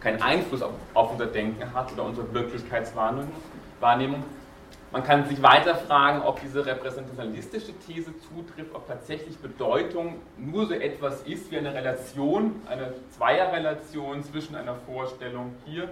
[0.00, 4.22] keinen Einfluss auf, auf unser Denken hat oder unsere Wirklichkeitswahrnehmung.
[4.94, 10.74] Man kann sich weiter fragen, ob diese repräsentationalistische These zutrifft, ob tatsächlich Bedeutung nur so
[10.74, 15.88] etwas ist wie eine Relation, eine Zweierrelation zwischen einer Vorstellung hier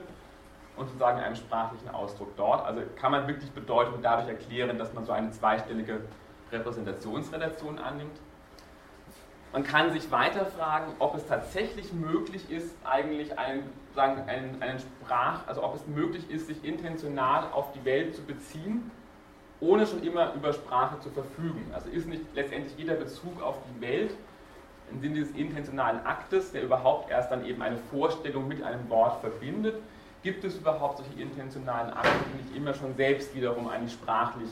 [0.77, 2.65] und sozusagen einem sprachlichen Ausdruck dort.
[2.65, 6.03] Also kann man wirklich Bedeutung dadurch erklären, dass man so eine zweistellige
[6.53, 8.21] Repräsentationsrelation annimmt.
[9.53, 14.79] Man kann sich weiter fragen, ob es tatsächlich möglich ist, eigentlich einen, sagen, einen, einen
[14.79, 18.91] Sprach, also ob es möglich ist, sich intentional auf die Welt zu beziehen,
[19.61, 21.71] ohne schon immer über Sprache zu verfügen.
[21.75, 24.15] Also ist nicht letztendlich jeder Bezug auf die Welt
[24.91, 29.21] im Sinne dieses intentionalen Aktes, der überhaupt erst dann eben eine Vorstellung mit einem Wort
[29.21, 29.77] verbindet,
[30.23, 34.49] gibt es überhaupt solche intentionalen Akte, die nicht immer schon selbst wiederum eigentlich sprachlich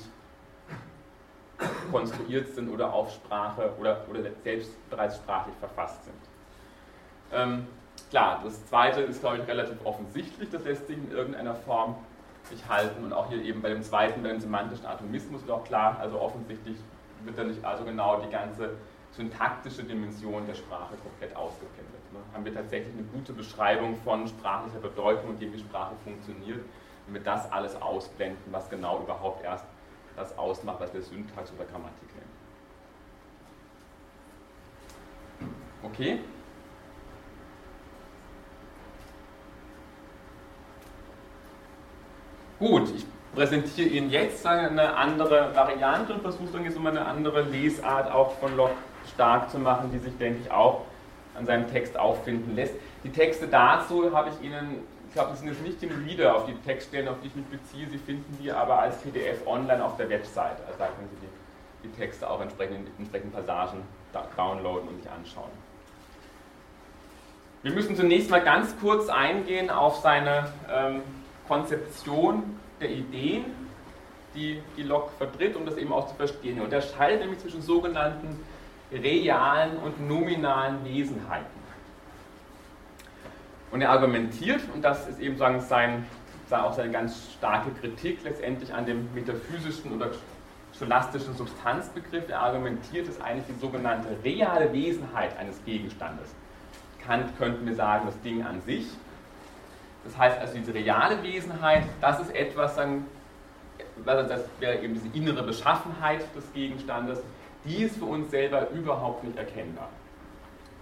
[1.91, 6.17] konstruiert sind oder auf Sprache oder, oder selbst bereits sprachlich verfasst sind.
[7.33, 7.67] Ähm,
[8.11, 11.97] klar, das zweite ist, glaube ich, relativ offensichtlich, das lässt sich in irgendeiner Form
[12.45, 15.65] sich halten und auch hier eben bei dem zweiten, bei dem semantischen Atomismus ist auch
[15.65, 16.77] klar, also offensichtlich
[17.25, 18.71] wird da nicht also genau die ganze
[19.13, 22.13] syntaktische Dimension der Sprache komplett ausgeblendet.
[22.13, 22.19] Ne?
[22.33, 26.61] Haben wir tatsächlich eine gute Beschreibung von sprachlicher Bedeutung und wie die Sprache funktioniert,
[27.07, 29.65] wenn wir das alles ausblenden, was genau überhaupt erst
[30.17, 32.31] das ausmacht, was wir Syntax oder Grammatik nennen.
[35.83, 36.19] Okay?
[42.59, 47.43] Gut, ich präsentiere Ihnen jetzt eine andere Variante und versuche dann jetzt mal eine andere
[47.43, 48.75] Lesart auch von Locke
[49.15, 50.83] stark zu machen, die sich, denke ich, auch
[51.35, 52.75] an seinem Text auffinden lässt.
[53.03, 56.47] Die Texte dazu habe ich Ihnen ich glaube, das sind jetzt nicht im Reader auf
[56.47, 57.89] die Textstellen, auf die ich mich beziehe.
[57.91, 60.57] Sie finden die aber als PDF online auf der Website.
[60.65, 63.83] Also da können Sie die, die Texte auch entsprechend in entsprechenden Passagen
[64.13, 65.51] downloaden und sich anschauen.
[67.65, 71.03] Wir müssen zunächst mal ganz kurz eingehen auf seine ähm,
[71.49, 73.47] Konzeption der Ideen,
[74.37, 76.59] die die Locke vertritt, um das eben auch zu verstehen.
[76.59, 78.39] Er unterscheidet nämlich zwischen sogenannten
[78.93, 81.60] realen und nominalen Wesenheiten.
[83.71, 86.07] Und er argumentiert, und das ist eben sagen, sein,
[86.51, 90.11] auch seine ganz starke Kritik letztendlich an dem metaphysischen oder
[90.77, 96.35] scholastischen Substanzbegriff, er argumentiert, dass eigentlich die sogenannte reale Wesenheit eines Gegenstandes,
[97.07, 98.87] Kant könnten wir sagen, das Ding an sich,
[100.05, 103.07] das heißt also diese reale Wesenheit, das ist etwas, sagen,
[104.05, 107.23] das wäre eben diese innere Beschaffenheit des Gegenstandes,
[107.65, 109.89] die ist für uns selber überhaupt nicht erkennbar.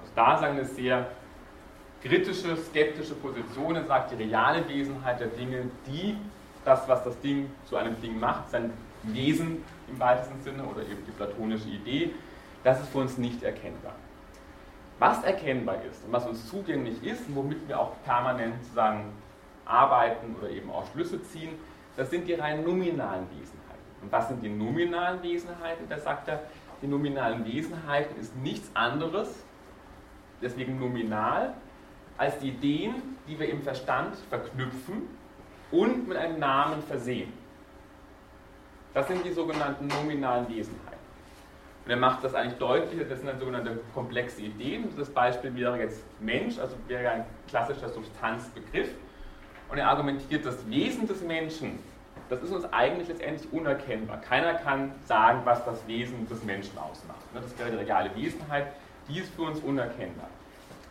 [0.01, 1.09] Also da sagen wir sehr
[2.03, 6.17] kritische, skeptische Positionen sagt, die reale Wesenheit der Dinge, die
[6.65, 8.73] das, was das Ding zu einem Ding macht, sein
[9.05, 12.11] Wesen im weitesten Sinne oder eben die platonische Idee,
[12.65, 13.95] das ist für uns nicht erkennbar.
[14.99, 19.13] Was erkennbar ist und was uns zugänglich ist, womit wir auch permanent sozusagen
[19.65, 21.51] arbeiten oder eben auch Schlüsse ziehen,
[21.97, 24.03] das sind die rein nominalen Wesenheiten.
[24.03, 25.89] Und was sind die nominalen Wesenheiten?
[25.89, 26.43] Da sagt er,
[26.83, 29.45] die nominalen Wesenheiten ist nichts anderes,
[30.43, 31.55] deswegen nominal,
[32.19, 35.09] als die Ideen, die wir im Verstand verknüpfen
[35.71, 37.33] und mit einem Namen versehen.
[38.93, 40.99] Das sind die sogenannten nominalen Wesenheiten.
[41.85, 44.93] Und er macht das eigentlich deutlicher, das sind dann sogenannte komplexe Ideen.
[44.97, 48.91] Das Beispiel wäre jetzt Mensch, also wäre ein klassischer Substanzbegriff.
[49.71, 51.79] Und er argumentiert, das Wesen des Menschen,
[52.29, 54.21] das ist uns eigentlich letztendlich unerkennbar.
[54.21, 57.21] Keiner kann sagen, was das Wesen des Menschen ausmacht.
[57.33, 58.67] Das wäre die reale Wesenheit,
[59.09, 60.29] die ist für uns unerkennbar.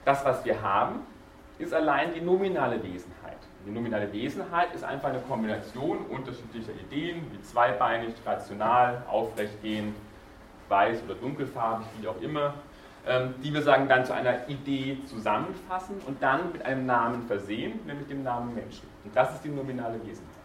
[0.05, 1.01] Das, was wir haben,
[1.59, 3.37] ist allein die nominale Wesenheit.
[3.65, 9.95] Die nominale Wesenheit ist einfach eine Kombination unterschiedlicher Ideen, wie zweibeinig, rational, aufrechtgehend,
[10.69, 12.53] weiß oder dunkelfarbig, wie auch immer,
[13.05, 17.79] ähm, die wir sagen dann zu einer Idee zusammenfassen und dann mit einem Namen versehen,
[17.85, 18.87] nämlich dem Namen Menschen.
[19.03, 20.35] Und das ist die nominale Wesenheit.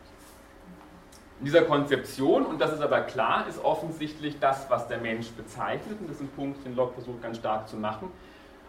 [1.40, 5.98] In dieser Konzeption, und das ist aber klar, ist offensichtlich das, was der Mensch bezeichnet,
[6.00, 8.12] und das ist ein Punkt, den Locke versucht ganz stark zu machen,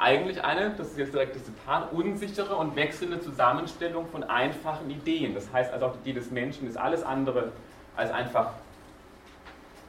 [0.03, 5.33] eigentlich eine, das ist jetzt direkt das Zitat, unsichere und wechselnde Zusammenstellung von einfachen Ideen.
[5.33, 7.53] Das heißt also auch die Idee des Menschen ist alles andere
[7.95, 8.51] als einfach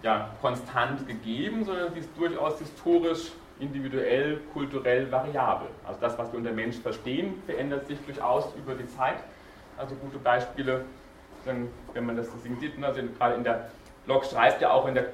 [0.03, 5.69] ja, konstant gegeben, sondern sie ist durchaus historisch, individuell, kulturell variabel.
[5.85, 9.17] Also das, was wir unter Mensch verstehen, verändert sich durchaus über die Zeit.
[9.77, 10.85] Also gute Beispiele,
[11.45, 13.71] wenn man das sieht, also gerade in der
[14.07, 15.07] Locke schreibt ja auch in der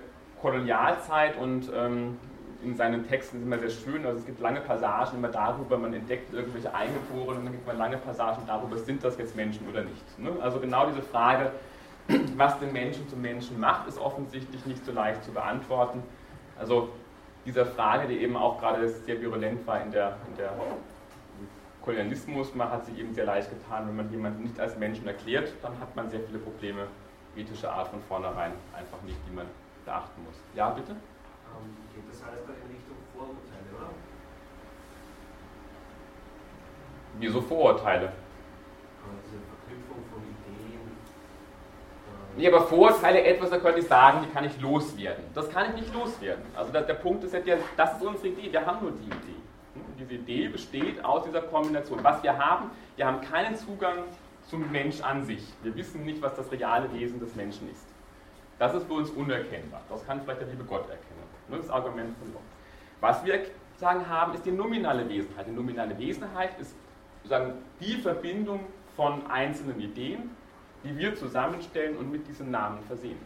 [0.43, 2.19] Kolonialzeit und ähm,
[2.63, 4.05] in seinen Texten immer sehr schön.
[4.05, 7.79] Also es gibt lange Passagen immer darüber, man entdeckt irgendwelche Eingeborenen, und dann gibt man
[7.79, 10.19] lange Passagen darüber, sind das jetzt Menschen oder nicht.
[10.19, 10.31] Ne?
[10.41, 11.53] Also genau diese Frage,
[12.37, 16.03] was den Menschen zum Menschen macht, ist offensichtlich nicht so leicht zu beantworten.
[16.59, 16.91] Also
[17.47, 20.53] dieser Frage, die eben auch gerade sehr virulent war in der, in der
[21.83, 25.53] Kolonialismus, man hat sich eben sehr leicht getan, wenn man jemanden nicht als Menschen erklärt,
[25.63, 26.87] dann hat man sehr viele Probleme
[27.37, 29.47] ethischer Art von vornherein einfach nicht, die man
[29.85, 30.35] beachten muss.
[30.55, 30.95] Ja, bitte?
[31.91, 33.91] Ähm, geht das alles da in Richtung Vorurteile, oder?
[37.19, 38.13] Wieso Vorurteile?
[39.03, 39.37] Also
[39.67, 40.81] Verknüpfung von Ideen.
[42.37, 45.25] Nee, aber Vorurteile, etwas, da könnte ich sagen, die kann ich loswerden.
[45.35, 46.45] Das kann ich nicht loswerden.
[46.55, 47.41] Also der, der Punkt ist ja,
[47.77, 49.41] das ist unsere Idee, wir haben nur die Idee.
[49.99, 52.03] Diese Idee besteht aus dieser Kombination.
[52.03, 54.05] Was wir haben, wir haben keinen Zugang
[54.49, 55.47] zum Mensch an sich.
[55.63, 57.87] Wir wissen nicht, was das reale Wesen des Menschen ist.
[58.59, 59.83] Das ist für uns unerkennbar.
[59.89, 61.20] Das kann vielleicht der liebe Gott erkennen.
[61.51, 62.45] Das Argument von Locke.
[63.01, 63.41] Was wir
[63.77, 65.47] sagen haben, ist die nominale Wesenheit.
[65.47, 66.75] Die nominale Wesenheit ist
[67.23, 70.31] sozusagen die Verbindung von einzelnen Ideen,
[70.85, 73.19] die wir zusammenstellen und mit diesen Namen versehen.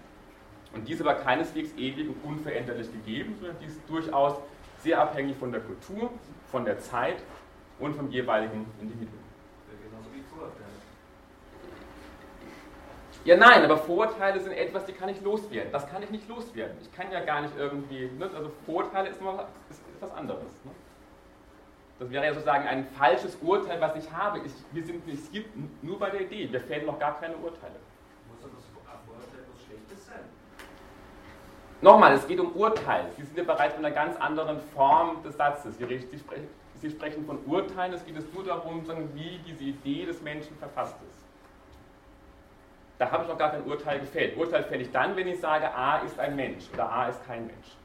[0.73, 4.37] Und die ist aber keineswegs ewig und unveränderlich gegeben, sondern die ist durchaus
[4.79, 6.11] sehr abhängig von der Kultur,
[6.51, 7.23] von der Zeit
[7.79, 9.23] und vom jeweiligen Individuum.
[9.83, 10.65] Genauso wie Vorurteile.
[13.25, 15.73] Ja, nein, aber Vorurteile sind etwas, die kann ich loswerden.
[15.73, 16.77] Das kann ich nicht loswerden.
[16.83, 18.29] Ich kann ja gar nicht irgendwie, ne?
[18.37, 20.53] also Vorurteile ist, immer, ist etwas anderes.
[20.63, 20.71] Ne?
[21.99, 24.41] Das wäre ja sozusagen ein falsches Urteil, was ich habe.
[24.45, 25.33] Ich, wir sind nicht
[25.83, 27.77] nur bei der Idee, wir fällen noch gar keine Urteile.
[28.29, 28.67] Muss aber das
[29.07, 30.25] Vorurteil etwas Schlechtes sein?
[31.81, 33.07] Nochmal, es geht um Urteil.
[33.17, 35.79] Sie sind ja bereits in einer ganz anderen Form des Satzes.
[35.79, 40.05] Sie, Sie, sprechen, Sie sprechen von Urteilen, es geht es nur darum, wie diese Idee
[40.05, 41.24] des Menschen verfasst ist.
[42.99, 44.37] Da habe ich noch gar kein Urteil gefällt.
[44.37, 47.47] Urteil fälle ich dann, wenn ich sage, A ist ein Mensch oder A ist kein
[47.47, 47.77] Mensch.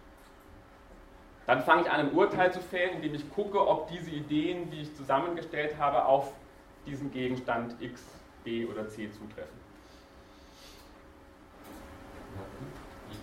[1.48, 4.82] Dann fange ich an, ein Urteil zu fällen, indem ich gucke, ob diese Ideen, die
[4.82, 6.32] ich zusammengestellt habe, auf
[6.86, 8.04] diesen Gegenstand X,
[8.44, 9.58] B oder C zutreffen.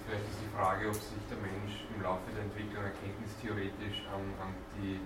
[0.07, 4.55] Vielleicht ist die Frage, ob sich der Mensch im Laufe der Entwicklung erkenntnistheoretisch an, an
[4.79, 4.99] die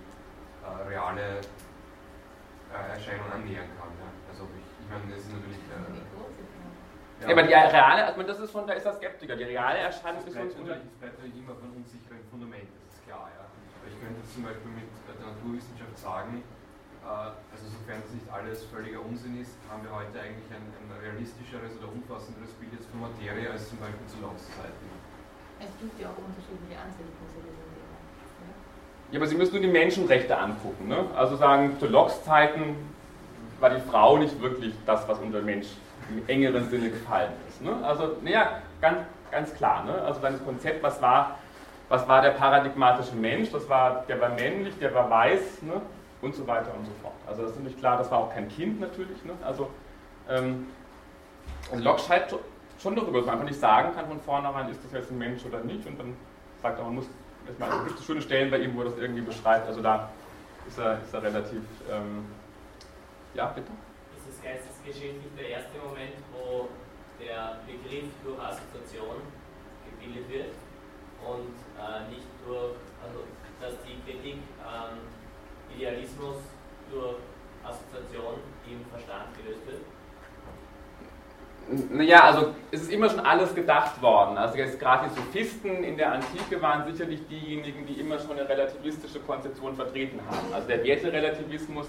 [0.64, 3.92] äh, reale äh, Erscheinung annähern kann.
[4.00, 4.08] Ja?
[4.28, 5.56] Also ich, ich meine, das ist natürlich.
[5.68, 6.49] Äh,
[7.20, 10.24] ja, aber die reale, also das ist von, da ist der Skeptiker, die reale Erscheinung
[10.24, 10.76] ist uns unter.
[10.80, 13.28] Es bleibt natürlich immer von unsicherem Fundament, das ist klar.
[13.28, 13.44] Ja.
[13.44, 18.64] Aber ich könnte zum Beispiel mit der Naturwissenschaft sagen, äh, also sofern das nicht alles
[18.72, 23.04] völliger Unsinn ist, haben wir heute eigentlich ein, ein realistischeres oder umfassenderes Bild jetzt von
[23.04, 24.88] Materie als zum Beispiel zu Locke's Zeiten.
[25.60, 27.20] Es gibt ja auch unterschiedliche Ansichten.
[29.12, 30.88] Ja, aber Sie müssen nur die Menschenrechte angucken.
[30.88, 31.04] Ne?
[31.16, 32.76] Also sagen, zu Locke's Zeiten
[33.58, 35.66] war die Frau nicht wirklich das, was unter Mensch
[36.10, 37.62] im engeren Sinne gefallen ist.
[37.62, 37.76] Ne?
[37.82, 38.98] Also, naja, ganz,
[39.30, 39.84] ganz klar.
[39.84, 39.92] Ne?
[40.02, 41.38] Also das Konzept, was war,
[41.88, 43.50] was war der paradigmatische Mensch?
[43.50, 45.80] Das war, der war männlich, der war weiß ne?
[46.22, 47.14] und so weiter und so fort.
[47.26, 49.24] Also das ist natürlich klar, das war auch kein Kind natürlich.
[49.24, 49.32] Ne?
[49.44, 49.70] Also,
[50.28, 50.66] ähm,
[51.74, 52.34] Locke schreibt
[52.80, 55.44] schon darüber, dass man einfach nicht sagen kann von vornherein, ist das jetzt ein Mensch
[55.44, 55.86] oder nicht.
[55.86, 56.16] Und dann
[56.62, 57.06] sagt er, man muss
[57.46, 59.66] erstmal, es gibt schöne Stellen bei ihm, wo er das irgendwie beschreibt.
[59.66, 60.08] Also da
[60.66, 62.24] ist er, ist er relativ, ähm,
[63.34, 63.70] ja, bitte?
[64.42, 66.68] Geistesgeschichtlich der erste Moment, wo
[67.20, 69.20] der Begriff durch Assoziation
[69.84, 70.54] gebildet wird
[71.26, 73.24] und äh, nicht durch, also
[73.60, 74.96] dass die Kritik an
[75.76, 76.36] Idealismus
[76.90, 77.16] durch
[77.62, 79.80] Assoziation im Verstand gelöst wird?
[81.90, 84.36] Naja, also es ist immer schon alles gedacht worden.
[84.38, 88.48] Also jetzt gerade die Sophisten in der Antike waren sicherlich diejenigen, die immer schon eine
[88.48, 90.52] relativistische Konzeption vertreten haben.
[90.52, 91.86] Also der Werterelativismus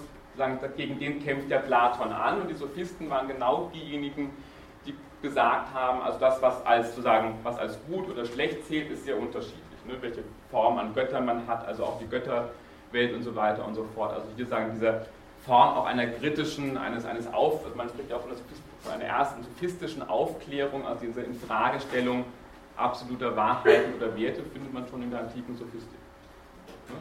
[0.77, 4.31] gegen den kämpft der Platon an und die Sophisten waren genau diejenigen,
[4.85, 9.05] die gesagt haben, also das, was als, sozusagen, was als gut oder schlecht zählt, ist
[9.05, 9.61] sehr unterschiedlich.
[9.85, 9.93] Ne?
[10.01, 13.83] Welche Form an Göttern man hat, also auch die Götterwelt und so weiter und so
[13.95, 14.13] fort.
[14.13, 15.05] Also hier sagen diese
[15.45, 18.31] Form auch einer kritischen, eines, eines Auf, also man spricht ja auch von,
[18.81, 22.25] von einer ersten sophistischen Aufklärung, also diese Infragestellung
[22.77, 25.97] absoluter Wahrheiten oder Werte findet man schon in der antiken Sophistik.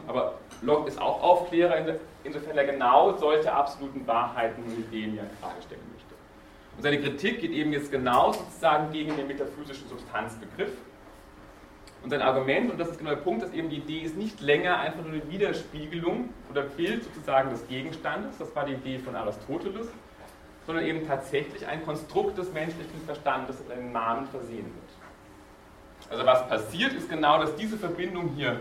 [0.07, 1.75] Aber Locke ist auch Aufklärer,
[2.23, 6.13] insofern er genau solche absoluten Wahrheiten und Ideen ja in Frage stellen möchte.
[6.77, 10.71] Und seine Kritik geht eben jetzt genau sozusagen gegen den metaphysischen Substanzbegriff.
[12.03, 14.41] Und sein Argument, und das ist genau der Punkt, dass eben die Idee ist nicht
[14.41, 19.15] länger einfach nur eine Widerspiegelung oder Bild sozusagen des Gegenstandes, das war die Idee von
[19.15, 19.87] Aristoteles,
[20.65, 26.09] sondern eben tatsächlich ein Konstrukt des menschlichen Verstandes mit einem Namen versehen wird.
[26.09, 28.59] Also was passiert, ist genau, dass diese Verbindung hier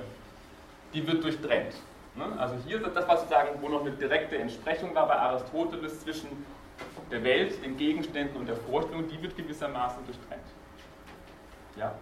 [0.92, 1.74] die wird durchtrennt.
[2.16, 2.24] Ne?
[2.38, 6.28] Also hier ist das, was sozusagen, wo noch eine direkte Entsprechung war bei Aristoteles zwischen
[7.10, 10.46] der Welt, den Gegenständen und der Vorstellung, die wird gewissermaßen durchtrennt.
[11.76, 11.94] Ja?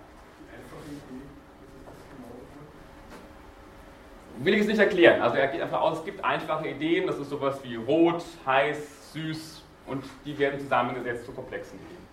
[4.41, 5.21] will ich es nicht erklären.
[5.21, 9.13] Also er geht einfach aus, es gibt einfache Ideen, das ist sowas wie rot, heiß,
[9.13, 12.07] süß und die werden zusammengesetzt zu komplexen Ideen.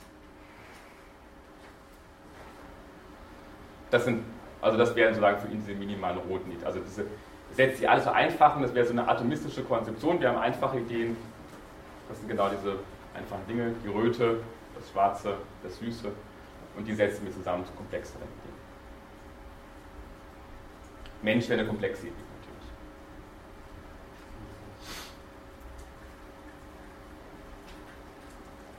[3.92, 4.24] Das sind,
[4.62, 6.52] also das wären sozusagen für ihn diese minimalen roten.
[6.66, 7.06] Also diese
[7.56, 10.20] setzt sie alles vereinfachen, das wäre so eine atomistische Konzeption.
[10.20, 11.16] Wir haben einfache Ideen,
[12.10, 12.80] das sind genau diese
[13.14, 14.42] einfachen Dinge, die Röte,
[14.76, 16.12] das Schwarze, das Süße
[16.76, 18.56] und die setzen wir zusammen zu komplexeren Ideen.
[21.22, 22.72] Mensch wäre eine komplexe Idee natürlich.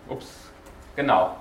[0.08, 0.50] Ups,
[0.94, 1.38] genau.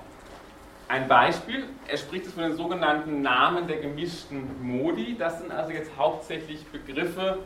[0.88, 5.16] Ein Beispiel, er spricht es von den sogenannten Namen der gemischten Modi.
[5.18, 7.38] Das sind also jetzt hauptsächlich Begriffe,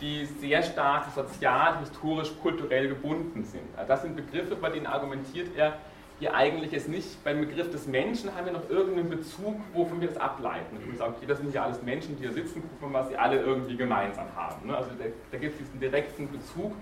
[0.00, 3.62] die sehr stark sozial, historisch, kulturell gebunden sind.
[3.76, 5.74] Also das sind Begriffe, bei denen argumentiert er,
[6.18, 10.08] hier eigentlich es nicht, beim Begriff des Menschen haben wir noch irgendeinen Bezug, wovon wir
[10.08, 10.76] das ableiten.
[10.92, 13.16] Ich sagen, okay, das sind ja alles Menschen, die hier sitzen, gucken wir, was sie
[13.16, 14.66] alle irgendwie gemeinsam haben.
[14.66, 14.76] Ne?
[14.76, 16.74] Also da, da gibt es diesen direkten Bezug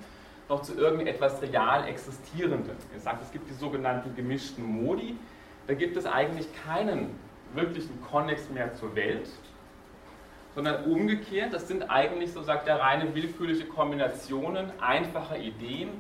[0.49, 2.77] noch zu irgendetwas real Existierendem.
[2.93, 5.17] Er sagt, es gibt die sogenannten gemischten Modi,
[5.69, 7.15] da gibt es eigentlich keinen
[7.55, 9.29] wirklichen Konnex mehr zur Welt,
[10.55, 15.91] sondern umgekehrt, das sind eigentlich, so sagt er, reine willkürliche Kombinationen einfacher Ideen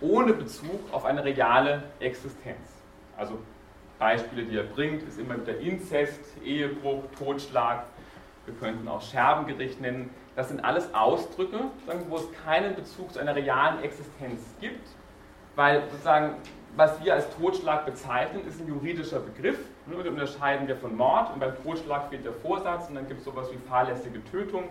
[0.00, 2.82] ohne Bezug auf eine reale Existenz.
[3.16, 3.38] Also
[3.98, 7.84] Beispiele, die er bringt, ist immer wieder Inzest, Ehebruch, Totschlag,
[8.46, 10.10] wir könnten auch Scherbengericht nennen.
[10.36, 11.58] Das sind alles Ausdrücke,
[12.08, 14.88] wo es keinen Bezug zu einer realen Existenz gibt,
[15.56, 16.36] weil sozusagen
[16.76, 19.58] was wir als Totschlag bezeichnen, ist ein juridischer Begriff.
[19.86, 23.20] Nur den unterscheiden wir von Mord und beim Totschlag fehlt der Vorsatz und dann gibt
[23.20, 24.64] es sowas wie fahrlässige Tötung,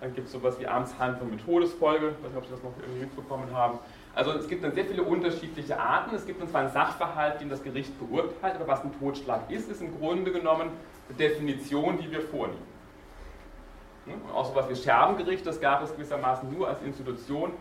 [0.00, 2.72] dann gibt es sowas wie Amtshandlung mit Todesfolge, ich weiß nicht, ob Sie das noch
[2.80, 3.78] irgendwie mitbekommen haben.
[4.14, 6.14] Also es gibt dann sehr viele unterschiedliche Arten.
[6.14, 9.82] Es gibt zwar einen Sachverhalt, den das Gericht beurteilt, aber was ein Totschlag ist, ist
[9.82, 10.70] im Grunde genommen
[11.08, 12.62] eine Definition, die wir vornehmen.
[14.06, 17.52] Und auch sowas wie Scherbengericht, das gab es gewissermaßen nur als Institution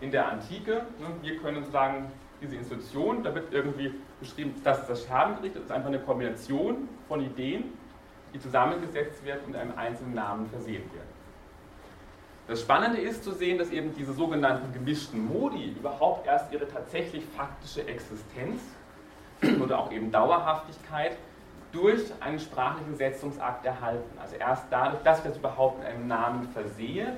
[0.00, 0.86] in der Antike.
[1.22, 2.10] Wir können sagen,
[2.42, 6.88] diese Institution, da wird irgendwie beschrieben, das ist das Scherbengericht, das ist einfach eine Kombination
[7.08, 7.64] von Ideen,
[8.34, 11.12] die zusammengesetzt werden und einem einzelnen Namen versehen werden.
[12.48, 17.24] Das Spannende ist zu sehen, dass eben diese sogenannten gemischten Modi überhaupt erst ihre tatsächlich
[17.36, 18.60] faktische Existenz
[19.62, 21.16] oder auch eben Dauerhaftigkeit
[21.70, 24.18] durch einen sprachlichen Setzungsakt erhalten.
[24.20, 27.16] Also erst dadurch, dass ich das überhaupt in einem Namen versehe,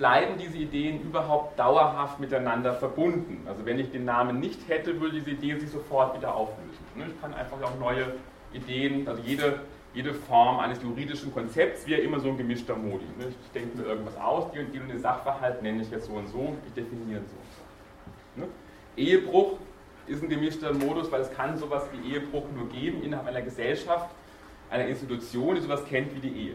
[0.00, 3.46] bleiben diese Ideen überhaupt dauerhaft miteinander verbunden.
[3.46, 6.86] Also wenn ich den Namen nicht hätte, würde diese Idee sich sofort wieder auflösen.
[6.96, 8.14] Ne, ich kann einfach auch neue
[8.54, 9.60] Ideen, also jede,
[9.92, 13.04] jede Form eines juridischen Konzepts wäre immer so ein gemischter Modi.
[13.18, 16.06] Ne, ich denke mir irgendwas aus, die und die und den Sachverhalt nenne ich jetzt
[16.06, 18.40] so und so, ich definiere so und so.
[18.40, 18.48] Ne,
[18.96, 19.58] Ehebruch
[20.06, 24.08] ist ein gemischter Modus, weil es kann sowas wie Ehebruch nur geben innerhalb einer Gesellschaft,
[24.70, 26.54] einer Institution, die sowas kennt wie die Ehe.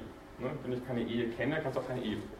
[0.63, 2.34] Wenn ich keine Ehe kenne, kann es auch keine Ehebruch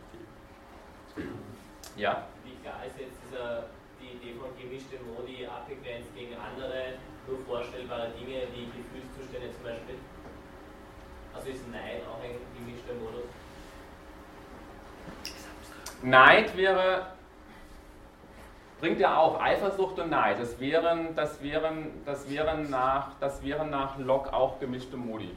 [1.96, 2.28] ja?
[2.44, 3.66] Wie klar ist jetzt dieser,
[4.00, 9.96] die Idee von gemischten Modi abgegrenzt gegen andere nur vorstellbare Dinge wie Gefühlszustände zum Beispiel?
[11.34, 13.30] Also ist Neid auch ein gemischter Modus?
[16.02, 17.08] Neid wäre,
[18.80, 20.40] bringt ja auch Eifersucht und Neid.
[20.40, 25.36] Das wären, das wären, das wären, nach, das wären nach Locke auch gemischte Modi.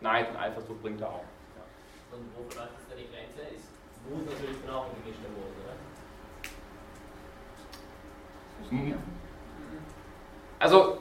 [0.00, 1.24] Neid und Eifersucht bringt er auch.
[1.56, 2.16] Ja.
[2.16, 3.40] Und wo vielleicht ist da die Grenze?
[4.10, 5.74] Wut natürlich dann auch ein gemischter Modus, oder?
[8.70, 8.94] Mhm.
[10.58, 10.98] Also,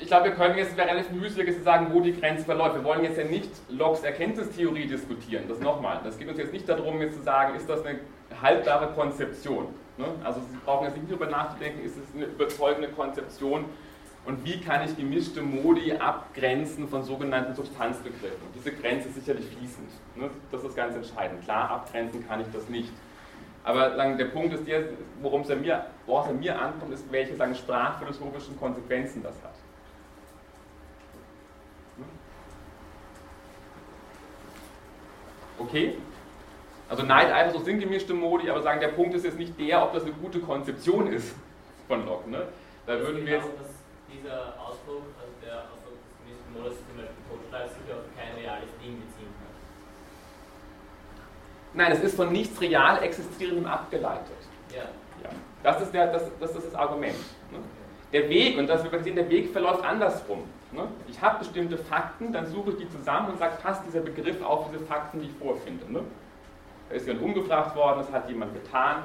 [0.00, 2.76] ich glaube, wir können jetzt, wäre relativ mühselig zu sagen, wo die Grenze verläuft.
[2.76, 6.00] Wir wollen jetzt ja nicht Locks Erkenntnistheorie diskutieren, das nochmal.
[6.04, 7.98] Das geht uns jetzt nicht darum, jetzt zu sagen, ist das eine
[8.42, 9.68] haltbare Konzeption.
[9.96, 10.06] Ne?
[10.22, 13.64] Also Sie brauchen jetzt nicht darüber nachzudenken, ist es eine überzeugende Konzeption
[14.26, 18.48] und wie kann ich gemischte Modi abgrenzen von sogenannten Substanzbegriffen.
[18.54, 19.90] Diese Grenze ist sicherlich fließend.
[20.16, 20.30] Ne?
[20.50, 21.44] Das ist ganz entscheidend.
[21.44, 22.90] Klar, abgrenzen kann ich das nicht.
[23.64, 24.84] Aber der Punkt ist der,
[25.20, 29.54] worum es mir, woraus es mir ankommt, ist, welche sagen, sprachphilosophischen Konsequenzen das hat.
[35.58, 35.94] Okay?
[36.88, 39.94] Also Neid, Eifersucht sind gemischte Modi, aber sagen, der Punkt ist jetzt nicht der, ob
[39.94, 41.34] das eine gute Konzeption ist
[41.88, 42.30] von Locke.
[42.30, 42.46] Ne?
[42.86, 43.48] Da würden wir jetzt
[44.24, 48.70] dieser Ausdruck, also der Ausdruck des gemischten Modus, zum Beispiel Totschlag, sich auf kein reales
[48.80, 49.52] Ding beziehen kann.
[51.74, 54.40] Nein, es ist von nichts real existierendem abgeleitet.
[54.72, 54.88] Ja.
[55.22, 55.30] ja.
[55.62, 57.16] Das, ist der, das, das ist das Argument.
[57.52, 57.58] Ne?
[58.12, 60.44] Der Weg, und das wir sehen, der Weg verläuft andersrum.
[60.72, 60.88] Ne?
[61.08, 64.70] Ich habe bestimmte Fakten, dann suche ich die zusammen und sage, passt dieser Begriff auf
[64.70, 65.92] diese Fakten, die ich vorfinde.
[65.92, 66.00] Ne?
[66.88, 69.02] Da ist jemand umgebracht worden, das hat jemand getan,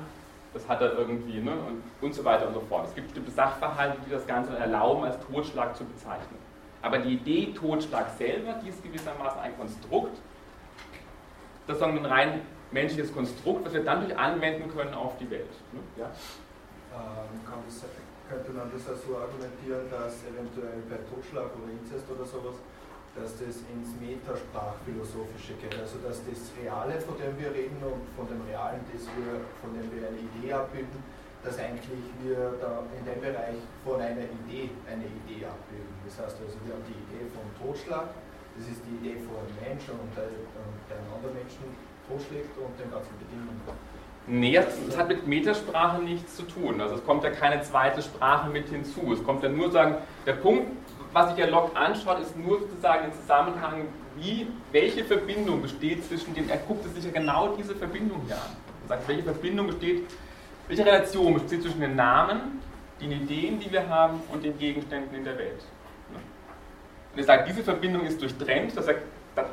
[0.53, 2.87] das hat er irgendwie ne, und, und so weiter und so fort.
[2.87, 6.37] Es gibt bestimmte Sachverhalte, die das Ganze erlauben, als Totschlag zu bezeichnen.
[6.81, 10.17] Aber die Idee Totschlag selber, die ist gewissermaßen ein Konstrukt,
[11.67, 12.41] das ist ein rein
[12.71, 15.51] menschliches Konstrukt, das wir dann durch anwenden können auf die Welt.
[15.71, 15.79] Ne?
[15.97, 16.05] Ja?
[16.93, 17.85] Ähm, das,
[18.29, 22.61] könnte man das so argumentieren, dass eventuell bei Totschlag oder Inzest oder sowas,
[23.15, 28.29] dass das ins Metasprachphilosophische geht, also dass das Reale, von dem wir reden und von
[28.29, 31.01] dem Realen, das wir, von dem wir eine Idee abbilden,
[31.43, 35.95] dass eigentlich wir da in dem Bereich von einer Idee eine Idee abbilden.
[36.05, 38.11] Das heißt also, wir haben die Idee vom Totschlag,
[38.59, 41.63] das ist die Idee von einem Menschen und der, der einen anderen Menschen
[42.07, 43.61] totschlägt und den ganzen Bedingungen.
[44.27, 46.81] Nee, es hat mit Metasprache nichts zu tun.
[46.81, 49.13] Also es kommt ja keine zweite Sprache mit hinzu.
[49.13, 49.95] Es kommt ja nur sagen,
[50.25, 50.67] der Punkt,
[51.11, 56.33] was sich ja Locke anschaut, ist nur sozusagen im Zusammenhang, wie, welche Verbindung besteht zwischen
[56.33, 58.55] den, er guckt sich ja genau diese Verbindung hier an.
[58.83, 60.03] Er sagt, welche Verbindung besteht,
[60.67, 62.61] welche Relation besteht zwischen den Namen,
[63.01, 65.63] den Ideen, die wir haben und den Gegenständen in der Welt.
[67.13, 68.87] Und er sagt, diese Verbindung ist durchtrennt, das,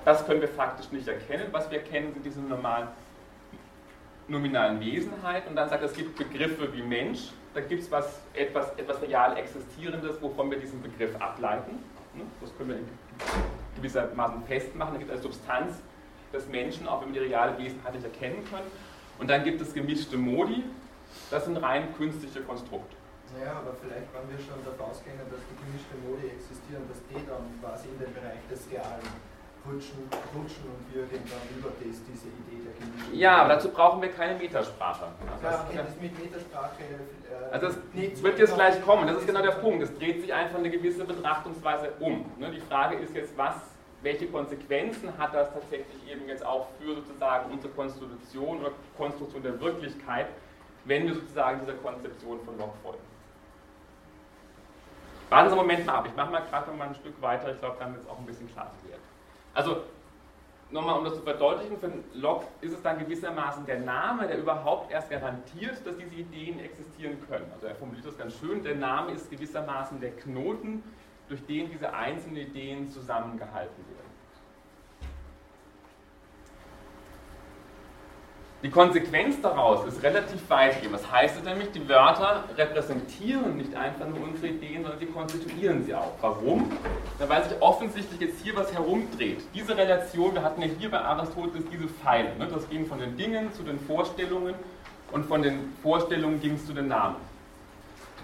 [0.05, 1.47] das können wir faktisch nicht erkennen.
[1.53, 2.89] Was wir erkennen, sind diese normalen
[4.29, 8.21] nominalen Wesenheit und dann sagt er, es gibt Begriffe wie Mensch, da gibt es was,
[8.35, 11.77] etwas, etwas real Existierendes, wovon wir diesen Begriff ableiten.
[12.15, 12.25] Ne?
[12.43, 12.79] Das können wir
[13.77, 14.93] gewissermaßen festmachen.
[14.93, 15.75] Da gibt es eine Substanz
[16.35, 18.71] des Menschen, auch wenn wir die reale Wesenheit nicht erkennen können.
[19.19, 20.65] Und dann gibt es gemischte Modi,
[21.31, 22.95] das sind rein künstliche Konstrukte.
[23.33, 27.25] Naja, aber vielleicht wollen wir schon davon ausgehen, dass die gemischte Modi existieren, dass die
[27.25, 29.01] dann quasi in den Bereich des Realen
[29.67, 29.99] rutschen,
[30.35, 33.19] rutschen und wir gehen dann über das, diese Idee der Gemischten.
[33.19, 35.07] Ja, aber dazu brauchen wir keine Metasprache.
[35.43, 36.83] Also ja, das mit Metasprache.
[36.83, 39.83] Äh, also das wird jetzt gleich kommen, das ist genau der Punkt.
[39.83, 42.25] Es dreht sich einfach eine gewisse Betrachtungsweise um.
[42.39, 42.51] Ne?
[42.51, 43.55] Die Frage ist jetzt, was,
[44.03, 49.61] welche Konsequenzen hat das tatsächlich eben jetzt auch für sozusagen unsere Konstitution oder Konstruktion der
[49.61, 50.27] Wirklichkeit,
[50.85, 52.99] wenn wir sozusagen dieser Konzeption von Locke folgen.
[55.29, 57.51] Warten Sie einen Moment mal ab, ich mache mal gerade noch mal ein Stück weiter,
[57.53, 59.03] ich glaube, dann wird es auch ein bisschen klarer werden.
[59.57, 59.85] Also,
[60.71, 64.93] nochmal um das zu verdeutlichen, für Locke ist es dann gewissermaßen der Name, der überhaupt
[64.93, 67.51] erst garantiert, dass diese Ideen existieren können.
[67.55, 70.83] Also er formuliert das ganz schön, der Name ist gewissermaßen der Knoten,
[71.29, 73.96] durch den diese einzelnen Ideen zusammengehalten werden.
[78.67, 80.93] Die Konsequenz daraus ist relativ weitgehend.
[80.93, 81.71] Was heißt es nämlich?
[81.71, 86.15] Die Wörter repräsentieren nicht einfach nur unsere Ideen, sondern sie konstituieren sie auch.
[86.21, 86.69] Warum?
[87.21, 89.45] Na, weil sich offensichtlich jetzt hier was herumdreht.
[89.55, 92.35] Diese Relation, wir hatten ja hier bei Aristoteles diese Pfeile.
[92.39, 92.49] Ne?
[92.53, 94.57] Das ging von den Dingen zu den Vorstellungen
[95.13, 97.19] und von den Vorstellungen ging es zu den Namen.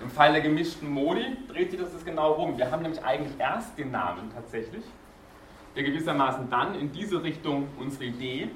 [0.02, 2.58] Im Fall der gemischten Modi dreht sich das genau rum.
[2.58, 4.82] Wir haben nämlich eigentlich erst den Namen tatsächlich,
[5.76, 8.48] der gewissermaßen dann in diese Richtung unsere Idee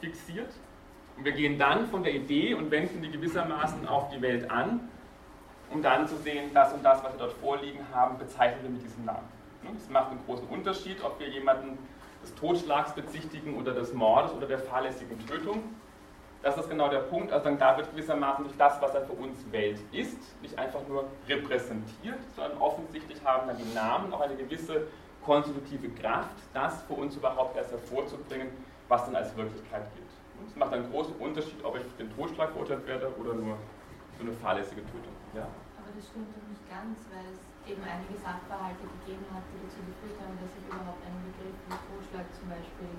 [0.00, 0.50] fixiert
[1.16, 4.88] und wir gehen dann von der Idee und wenden die gewissermaßen auf die Welt an,
[5.70, 8.82] um dann zu sehen, das und das, was wir dort vorliegen haben, bezeichnen wir mit
[8.82, 9.28] diesem Namen.
[9.76, 11.78] Es macht einen großen Unterschied, ob wir jemanden
[12.22, 15.62] des Totschlags bezichtigen oder des Mordes oder der fahrlässigen Tötung.
[16.42, 17.32] Das ist genau der Punkt.
[17.32, 21.04] Also da wird gewissermaßen durch das, was er für uns Welt ist, nicht einfach nur
[21.28, 24.88] repräsentiert, sondern offensichtlich haben dann die Namen auch eine gewisse
[25.24, 28.48] konstitutive Kraft, das für uns überhaupt erst hervorzubringen,
[28.88, 30.11] was dann als Wirklichkeit gilt.
[30.48, 33.56] Es macht einen großen Unterschied, ob ich für den Totschlag verurteilt werde oder nur
[34.16, 35.14] für eine fahrlässige Tötung.
[35.34, 35.46] Ja?
[35.78, 39.80] Aber das stimmt doch nicht ganz, weil es eben einige Sachverhalte gegeben hat, die dazu
[39.82, 42.92] geführt haben, dass ich überhaupt einen Begriff wie Totschlag zum Beispiel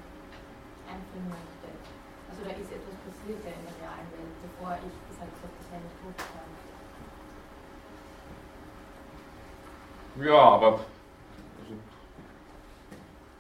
[0.87, 1.69] einführen möchte.
[2.29, 5.65] Also da ist etwas passiert ja in der realen Welt, bevor ich gesagt habe, das
[5.69, 6.49] sei nicht Totschlag.
[10.21, 10.85] Ja, aber.
[11.61, 11.73] Also,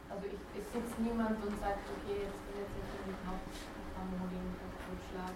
[0.09, 2.73] also ich, es sitzt niemand und sagt, okay, jetzt will jetzt
[3.05, 3.41] nicht noch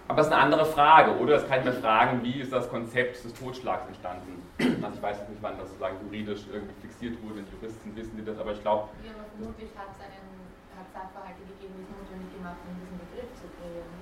[0.07, 1.33] aber das ist eine andere Frage, oder?
[1.33, 4.41] Das kann ich mir fragen, wie ist das Konzept des Totschlags entstanden?
[4.81, 8.23] Also ich weiß nicht, wann das sozusagen juridisch irgendwie fixiert wurde, die Juristen wissen die
[8.23, 8.87] das, aber ich glaube...
[9.03, 9.99] Ja, aber vermutlich hat es
[10.97, 13.93] Sachverhalte gegeben, die es notwendig gemacht um diesen Begriff zu kreieren.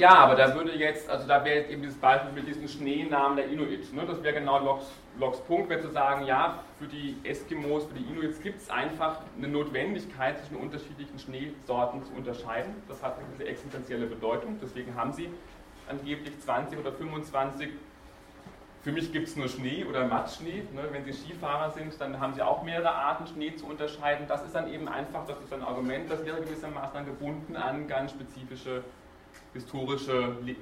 [0.00, 3.36] Ja, aber da würde jetzt, also da wäre jetzt eben dieses Beispiel mit diesem Schneenamen
[3.36, 3.92] der Inuit.
[3.92, 4.04] Ne?
[4.06, 4.86] Das wäre genau Locks,
[5.18, 9.20] Locks Punkt, wäre zu sagen, ja, für die Eskimos, für die Inuits gibt es einfach
[9.36, 12.72] eine Notwendigkeit, zwischen unterschiedlichen Schneesorten zu unterscheiden.
[12.86, 15.28] Das hat eine existenzielle Bedeutung, deswegen haben sie
[15.88, 17.70] angeblich 20 oder 25.
[18.82, 20.62] Für mich gibt es nur Schnee oder Mattschnee.
[20.72, 20.84] Ne?
[20.92, 24.26] Wenn Sie Skifahrer sind, dann haben Sie auch mehrere Arten Schnee zu unterscheiden.
[24.28, 27.88] Das ist dann eben einfach, das ist ein Argument, das wäre gewissermaßen dann gebunden an
[27.88, 28.84] ganz spezifische
[29.52, 30.56] historische Le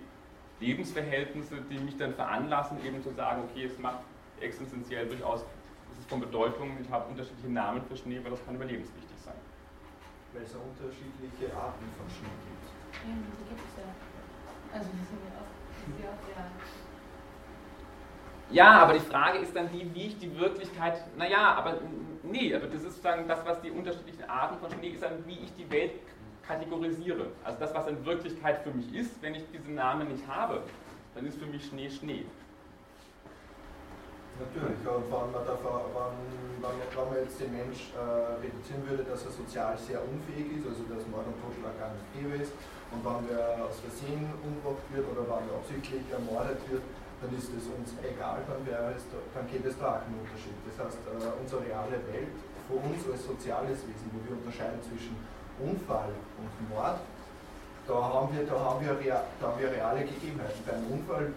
[0.58, 3.98] Lebensverhältnisse, die mich dann veranlassen, eben zu sagen, okay, es macht
[4.40, 5.44] existenziell durchaus,
[5.92, 9.34] es ist von Bedeutung, ich habe unterschiedliche Namen für Schnee, weil das kann überlebenswichtig sein.
[10.32, 12.66] Weil es ja unterschiedliche Arten von Schnee gibt.
[13.06, 13.88] Ja, die gibt es ja.
[14.72, 15.50] Also die sind ja auch,
[15.86, 16.50] die ja auch real.
[18.50, 21.80] Ja, aber die Frage ist dann die, wie ich die Wirklichkeit, naja, aber
[22.22, 25.38] nee, aber das ist sozusagen das, was die unterschiedlichen Arten von Schnee ist, dann, wie
[25.38, 25.92] ich die Welt
[26.46, 27.32] kategorisiere.
[27.42, 30.62] Also das, was in Wirklichkeit für mich ist, wenn ich diesen Namen nicht habe,
[31.14, 32.24] dann ist für mich Schnee Schnee.
[34.36, 36.12] Natürlich, und wenn man, davon, wenn,
[36.60, 40.68] wenn, wenn man jetzt den Mensch äh, reduzieren würde, dass er sozial sehr unfähig ist,
[40.68, 42.52] also dass Mord und Totschlag gar nicht gäbe ist,
[42.92, 46.84] und wenn wer aus Versehen umgebracht wird oder wenn er absichtlich ermordet wird,
[47.24, 48.60] dann ist es uns egal, dann,
[48.92, 50.52] es, dann geht es da auch einen Unterschied.
[50.68, 52.36] Das heißt, äh, unsere reale Welt
[52.68, 55.16] für uns als soziales Wesen, wo wir unterscheiden zwischen
[55.56, 57.00] Unfall und Mord,
[57.86, 60.62] da haben wir, da haben wir, da haben wir reale Gegebenheiten.
[60.66, 61.32] Beim Unfall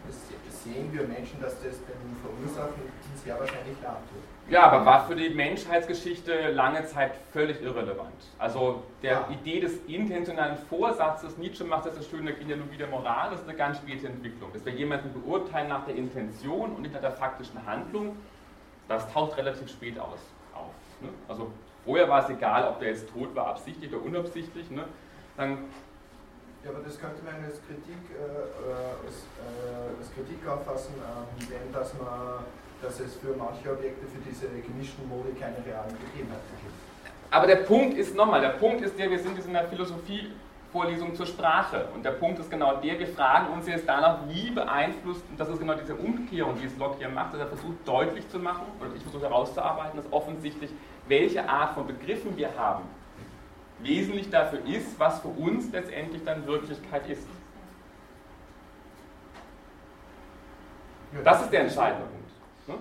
[0.50, 2.82] sehen wir Menschen, dass das den Verursachen
[3.24, 4.52] sehr wahrscheinlich tut.
[4.52, 8.16] Ja, aber war für die Menschheitsgeschichte lange Zeit völlig irrelevant.
[8.40, 9.30] Also der ja.
[9.30, 13.42] Idee des intentionalen Vorsatzes, Nietzsche macht das so schön in der Genealogie der Moral, das
[13.42, 14.52] ist eine ganz späte Entwicklung.
[14.52, 18.16] Dass wir jemanden beurteilen nach der Intention und nicht nach der faktischen Handlung,
[18.88, 20.20] das taucht relativ spät aus,
[20.56, 20.74] auf.
[21.02, 21.10] Ne?
[21.28, 21.52] Also
[21.86, 24.72] vorher war es egal, ob der jetzt tot war, absichtlich oder unabsichtlich.
[24.72, 24.86] Ne?
[25.38, 25.60] Dann
[26.64, 31.48] ja, aber das könnte man als Kritik, äh, äh als, äh, als, Kritik auffassen, ähm,
[31.48, 32.44] denn dass, man,
[32.82, 36.76] dass es für manche Objekte, für diese gemischten Mode keine realen Gegebenheiten gibt.
[37.32, 41.14] Aber der Punkt ist nochmal, der Punkt ist der, wir sind jetzt in der Philosophie-Vorlesung
[41.16, 41.88] zur Sprache.
[41.94, 45.48] Und der Punkt ist genau der, wir fragen uns jetzt danach, wie beeinflusst, und das
[45.48, 48.64] ist genau diese Umkehrung, die es Locke hier macht, dass er versucht deutlich zu machen,
[48.80, 50.72] oder ich versuche herauszuarbeiten, dass offensichtlich,
[51.08, 52.84] welche Art von Begriffen wir haben,
[53.82, 57.28] wesentlich dafür ist, was für uns letztendlich dann Wirklichkeit ist.
[61.24, 62.30] Das ist der entscheidende Punkt.
[62.68, 62.76] Ne?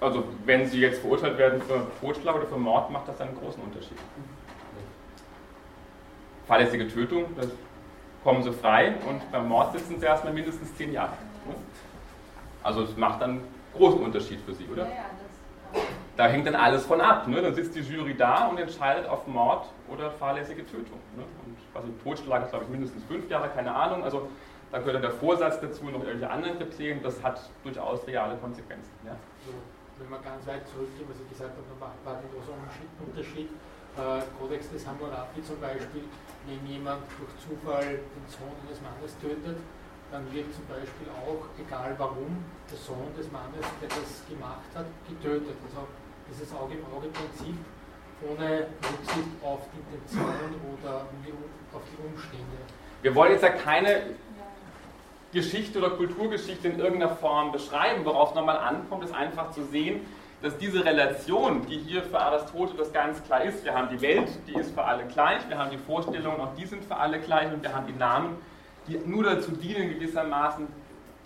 [0.00, 3.62] Also wenn Sie jetzt verurteilt werden für Totschlag oder für Mord, macht das einen großen
[3.62, 3.98] Unterschied.
[6.46, 7.42] Fahrlässige Tötung, da
[8.24, 11.12] kommen Sie frei und beim Mord sitzen Sie erstmal mindestens zehn Jahre.
[11.46, 11.54] Ne?
[12.62, 14.86] Also es macht dann einen großen Unterschied für Sie, oder?
[14.86, 14.90] Ja,
[15.74, 15.80] ja,
[16.16, 17.26] da hängt dann alles von ab.
[17.28, 17.40] Ne?
[17.40, 20.98] Dann sitzt die Jury da und entscheidet auf Mord oder fahrlässige Tötung.
[21.16, 21.24] Ne?
[21.44, 24.04] Und also Totschlag ist, glaube ich, mindestens fünf Jahre, keine Ahnung.
[24.04, 24.28] Also
[24.70, 27.02] da gehört dann der Vorsatz dazu, noch irgendwelche anderen Kriterien.
[27.02, 28.92] Das hat durchaus reale Konsequenzen.
[29.04, 29.12] Ja?
[29.12, 29.58] Also,
[29.98, 32.56] wenn man ganz weit zurückgeht, was ich gesagt habe, war ein großer
[33.04, 33.50] Unterschied.
[33.98, 36.06] Äh, Kodex des Hammurabi zum Beispiel,
[36.46, 39.58] wenn jemand durch Zufall den Sohn eines Mannes tötet,
[40.10, 42.38] dann wird zum Beispiel auch, egal warum,
[42.70, 45.58] der Sohn des Mannes, der das gemacht hat, getötet.
[45.66, 45.90] Also
[46.30, 47.56] dieses Auge-im-Auge-Prinzip
[48.22, 51.06] ohne Rücksicht auf die Intention oder
[51.72, 52.58] auf die Umstände.
[53.02, 54.02] Wir wollen jetzt ja keine
[55.32, 58.04] Geschichte oder Kulturgeschichte in irgendeiner Form beschreiben.
[58.04, 60.00] Worauf nochmal ankommt, ist einfach zu sehen,
[60.42, 64.54] dass diese Relation, die hier für Aristoteles ganz klar ist, wir haben die Welt, die
[64.54, 67.62] ist für alle gleich, wir haben die Vorstellungen, auch die sind für alle gleich und
[67.62, 68.36] wir haben die Namen,
[68.88, 70.66] die nur dazu dienen, gewissermaßen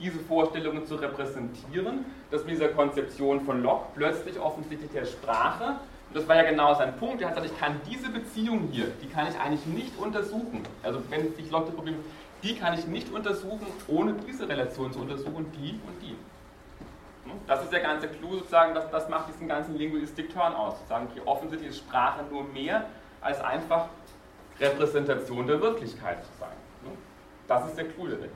[0.00, 2.05] diese Vorstellungen zu repräsentieren,
[2.35, 5.76] dass mit dieser Konzeption von Locke plötzlich offensichtlich der Sprache,
[6.09, 8.87] und das war ja genau sein Punkt, er hat gesagt, ich kann diese Beziehung hier,
[9.01, 10.62] die kann ich eigentlich nicht untersuchen.
[10.82, 11.95] Also wenn sich Locke das Problem,
[12.43, 16.16] die kann ich nicht untersuchen, ohne diese Relation zu untersuchen, die und die.
[17.47, 20.74] Das ist der ganze Clou sozusagen, das, das macht diesen ganzen Linguistik-Turn aus.
[20.89, 22.87] Sagen, okay, offensichtlich ist Sprache nur mehr
[23.20, 23.87] als einfach
[24.61, 26.57] Repräsentation der Wirklichkeit zu sein.
[27.47, 28.28] Das ist der Clou, dahinter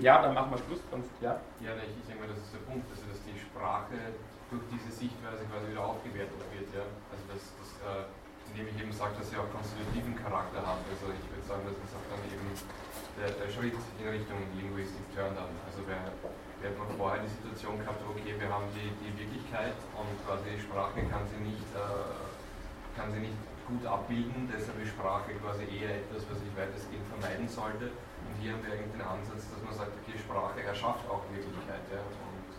[0.00, 1.40] ja, dann machen wir Schluss, sonst, ja?
[1.58, 4.14] Ja, ich, denke mal, das ist der Punkt, also dass die Sprache
[4.50, 6.86] durch diese Sichtweise quasi wieder aufgewertet wird, ja.
[7.10, 8.06] Also dass, dass äh,
[8.54, 10.78] indem ich eben sage, dass sie auch konstitutiven Charakter hat.
[10.86, 12.46] Also ich würde sagen, das auch dann eben
[13.18, 15.50] der, der Schritt in Richtung Linguistik turn dann.
[15.66, 16.12] Also wer,
[16.62, 21.02] wer vorher die Situation gehabt, okay, wir haben die, die Wirklichkeit und quasi die Sprache
[21.10, 26.22] kann sie nicht, äh, kann sie nicht gut abbilden, deshalb ist Sprache quasi eher etwas,
[26.28, 27.90] was ich weitestgehend vermeiden sollte
[28.34, 31.86] und hier haben wir eigentlich den Ansatz, dass man sagt, okay, Sprache erschafft auch Wirklichkeit.
[31.90, 32.02] Ja?
[32.02, 32.50] Und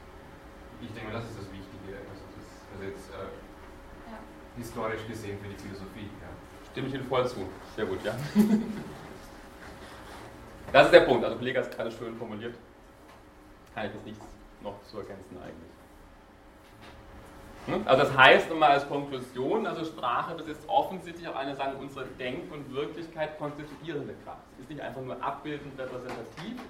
[0.80, 3.28] ich denke, das ist das Wichtige, also, das, also jetzt äh,
[4.08, 4.20] ja.
[4.56, 6.08] historisch gesehen für die Philosophie.
[6.24, 6.32] Ja.
[6.72, 7.48] Stimme ich Ihnen voll zu.
[7.76, 8.16] Sehr gut, ja.
[10.72, 11.24] das ist der Punkt.
[11.26, 12.56] Also hat es gerade schön formuliert.
[13.74, 14.26] Kann ich jetzt nichts
[14.62, 15.75] noch zu ergänzen eigentlich.
[17.66, 17.82] Hm?
[17.86, 22.52] Also das heißt nochmal als Konklusion, also Sprache besitzt offensichtlich auch eine, sagen unsere Denk-
[22.54, 24.42] und Wirklichkeit konstituierende Kraft.
[24.56, 26.62] Sie ist nicht einfach nur abbildend repräsentativ,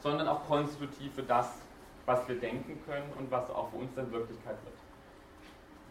[0.00, 1.52] sondern auch konstitutiv für das,
[2.06, 4.74] was wir denken können und was auch für uns dann Wirklichkeit wird.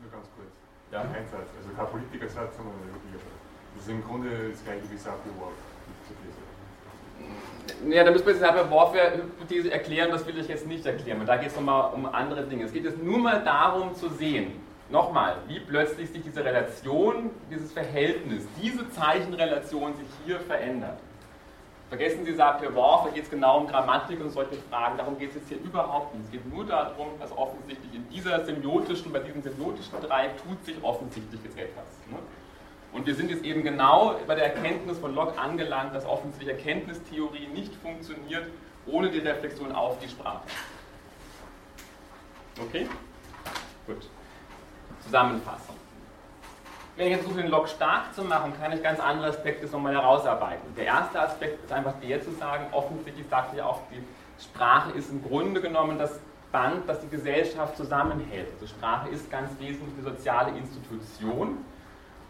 [0.01, 0.51] Nur ganz kurz.
[0.91, 1.01] Ja.
[1.01, 3.23] Ein Satz, also kein Politikersatz, sondern ein wirklicher.
[3.75, 5.53] Das ist im Grunde das gleiche wie Sapir Whorf.
[7.89, 11.27] Ja, da müssen wir jetzt halt Warfare-Hypothese erklären, das will ich jetzt nicht erklären, weil
[11.27, 12.65] da geht es nochmal um andere Dinge.
[12.65, 14.53] Es geht jetzt nur mal darum zu sehen,
[14.89, 20.99] nochmal, wie plötzlich sich diese Relation, dieses Verhältnis, diese Zeichenrelation sich hier verändert.
[21.89, 24.95] Vergessen Sie Sapir-Whorf, da geht es genau um Grammatik und solche Fragen.
[24.95, 26.25] Darum geht es jetzt hier überhaupt nicht.
[26.25, 30.75] Es geht nur darum, dass offensichtlich in dieser semiotischen, bei diesem semiotischen Dreieck tut sich
[30.83, 31.85] offensichtlich jetzt etwas.
[32.11, 32.17] Ne?
[32.91, 37.47] Und wir sind jetzt eben genau bei der Erkenntnis von Locke angelangt, dass offensichtlich Erkenntnistheorie
[37.47, 38.47] nicht funktioniert
[38.85, 40.41] ohne die Reflexion auf die Sprache.
[42.59, 42.87] Okay?
[43.85, 44.07] Gut.
[45.01, 45.75] Zusammenfassung.
[46.95, 49.93] Wenn ich jetzt versuche, den Log stark zu machen, kann ich ganz andere Aspekte nochmal
[49.93, 50.75] herausarbeiten.
[50.75, 54.03] Der erste Aspekt ist einfach der zu sagen, offensichtlich sagt ja auch, die
[54.43, 56.19] Sprache ist im Grunde genommen das
[56.51, 58.49] Band, das die Gesellschaft zusammenhält.
[58.53, 61.63] Also Sprache ist ganz wesentlich eine soziale Institution.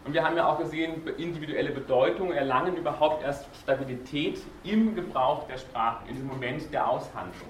[0.04, 5.58] Und wir haben ja auch gesehen, individuelle Bedeutungen erlangen überhaupt erst Stabilität im Gebrauch der
[5.58, 7.48] Sprache, in dem Moment der Aushandlung.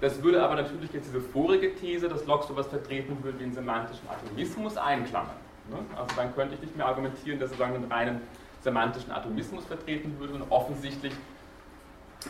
[0.00, 4.08] Das würde aber natürlich jetzt diese vorige These, dass Locke sowas vertreten würde einen semantischen
[4.08, 5.36] Atomismus, einklammern.
[5.68, 5.76] Ne?
[5.96, 8.20] Also dann könnte ich nicht mehr argumentieren, dass sozusagen einen reinen
[8.62, 11.12] semantischen Atomismus vertreten würde und offensichtlich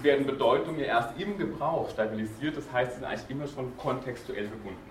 [0.02, 4.48] werden Bedeutungen ja erst im Gebrauch stabilisiert, das heißt, sie sind eigentlich immer schon kontextuell
[4.48, 4.89] gebunden.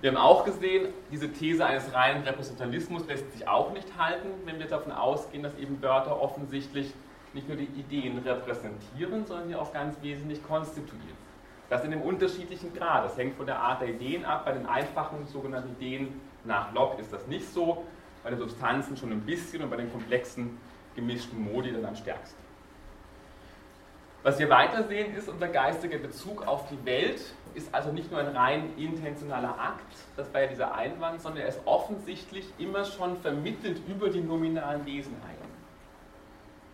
[0.00, 4.60] Wir haben auch gesehen, diese These eines reinen Repräsentalismus lässt sich auch nicht halten, wenn
[4.60, 6.94] wir davon ausgehen, dass eben Wörter offensichtlich
[7.34, 11.16] nicht nur die Ideen repräsentieren, sondern sie auch ganz wesentlich konstituieren.
[11.68, 13.04] Das in einem unterschiedlichen Grad.
[13.04, 14.44] Das hängt von der Art der Ideen ab.
[14.44, 17.84] Bei den einfachen sogenannten Ideen nach Locke ist das nicht so,
[18.22, 20.58] bei den Substanzen schon ein bisschen und bei den komplexen
[20.94, 22.40] gemischten Modi dann am stärksten.
[24.22, 27.20] Was wir weiter sehen, ist, unser geistiger Bezug auf die Welt
[27.58, 31.48] ist also nicht nur ein rein intentionaler Akt, das war ja dieser Einwand, sondern er
[31.48, 35.48] ist offensichtlich immer schon vermittelt über die nominalen Wesenheiten.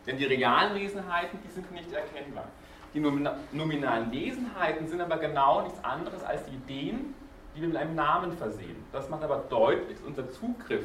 [0.06, 2.46] Denn die realen Wesenheiten, die sind nicht erkennbar.
[2.92, 7.14] Die nominalen Wesenheiten sind aber genau nichts anderes als die Ideen,
[7.56, 8.84] die wir mit einem Namen versehen.
[8.92, 10.84] Das macht aber deutlich, dass unser Zugriff,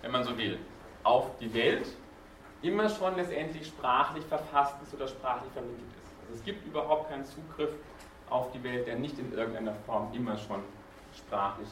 [0.00, 0.58] wenn man so will,
[1.02, 1.86] auf die Welt
[2.62, 6.12] immer schon letztendlich sprachlich verfasst ist oder sprachlich vermittelt ist.
[6.22, 7.70] Also es gibt überhaupt keinen Zugriff
[8.30, 10.60] auf die Welt, der nicht in irgendeiner Form immer schon
[11.16, 11.68] sprachlich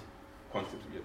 [0.52, 1.04] konstituiert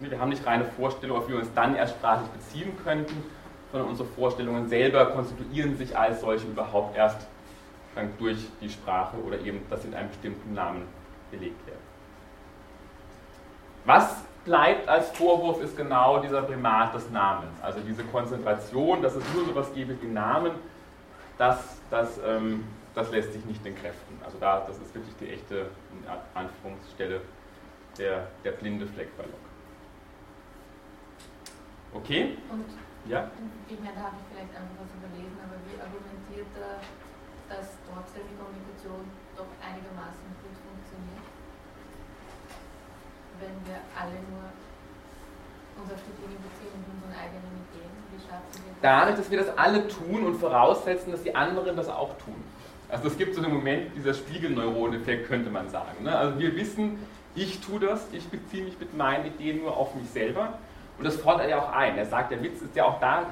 [0.00, 0.10] wird.
[0.10, 3.22] Wir haben nicht reine Vorstellungen, auf die wir uns dann erst sprachlich beziehen könnten,
[3.70, 7.26] sondern unsere Vorstellungen selber konstituieren sich als solche überhaupt erst
[8.18, 10.86] durch die Sprache oder eben, dass sie in einem bestimmten Namen
[11.30, 11.80] belegt werden.
[13.84, 19.24] Was bleibt als Vorwurf, ist genau dieser Primat des Namens, also diese Konzentration, dass es
[19.34, 20.52] nur so etwas gibt wie Namen,
[21.38, 21.58] das,
[21.90, 22.64] das, ähm,
[22.94, 24.18] das lässt sich nicht entkräften.
[24.24, 25.66] Also da, das ist wirklich die echte
[26.34, 27.20] Anführungsstelle
[27.98, 29.36] der, der blinde Fleck bei Locke.
[31.94, 32.36] Okay?
[32.50, 32.66] Und
[33.08, 33.30] ja?
[33.68, 36.80] ich meine, da habe ich vielleicht einfach was überlesen, aber wie argumentiert er
[37.52, 39.04] dass trotzdem die Kommunikation
[39.36, 41.26] doch einigermaßen gut funktioniert,
[43.40, 44.48] wenn wir alle nur
[45.76, 47.92] uns auf die Dinge beziehen und unseren eigenen Ideen.
[48.12, 48.82] Wie schaffen wir das?
[48.82, 52.40] Dadurch, dass wir das alle tun und voraussetzen, dass die anderen das auch tun.
[52.92, 56.04] Also es gibt so einen Moment, dieser Spiegelneuroneffekt könnte man sagen.
[56.04, 56.14] Ne?
[56.14, 56.98] Also wir wissen,
[57.34, 60.58] ich tue das, ich beziehe mich mit meinen Ideen nur auf mich selber.
[60.98, 61.96] Und das fordert er ja auch ein.
[61.96, 63.24] Er sagt, der Witz ist ja auch da,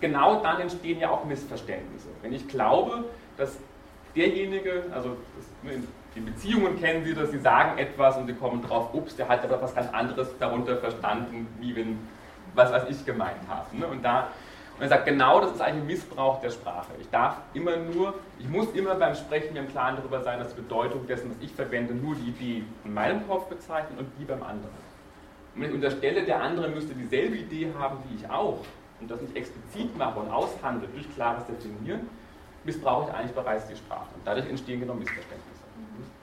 [0.00, 2.08] genau dann entstehen ja auch Missverständnisse.
[2.22, 3.04] Wenn ich glaube,
[3.36, 3.58] dass
[4.16, 5.74] derjenige, also das,
[6.14, 9.44] in Beziehungen kennen Sie das, Sie sagen etwas und Sie kommen drauf, ups, der hat
[9.44, 11.98] aber was ganz anderes darunter verstanden, wie wenn,
[12.54, 13.76] was als ich gemeint habe.
[13.76, 13.86] Ne?
[13.86, 14.28] Und, da,
[14.82, 16.90] und er sagt, genau das ist eigentlich ein Missbrauch der Sprache.
[17.00, 20.60] Ich darf immer nur, ich muss immer beim Sprechen im Klaren darüber sein, dass die
[20.60, 24.42] Bedeutung dessen, was ich verwende, nur die, die in meinem Kopf bezeichnen und die beim
[24.42, 24.74] anderen.
[25.54, 28.58] Und wenn ich unterstelle, der andere müsste dieselbe Idee haben wie ich auch
[29.00, 32.08] und das nicht explizit mache und aushandle durch klares Definieren,
[32.64, 34.08] missbrauche ich eigentlich bereits die Sprache.
[34.16, 35.62] Und dadurch entstehen genau Missverständnisse.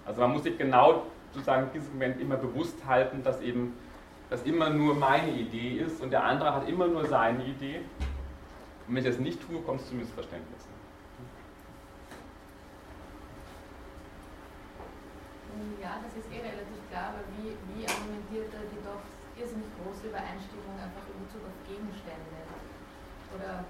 [0.06, 3.78] Also man muss sich genau sozusagen in diesem Moment immer bewusst halten, dass eben
[4.30, 7.80] das immer nur meine Idee ist und der andere hat immer nur seine Idee.
[8.90, 10.74] Und wenn ich das nicht tue, kommt es zu Missverständnissen.
[15.80, 19.06] Ja, das ist eh relativ klar, aber wie, wie argumentiert er die doch
[19.38, 22.34] irrsinnig große Übereinstimmung einfach in Bezug auf Gegenstände?
[23.38, 23.64] Oder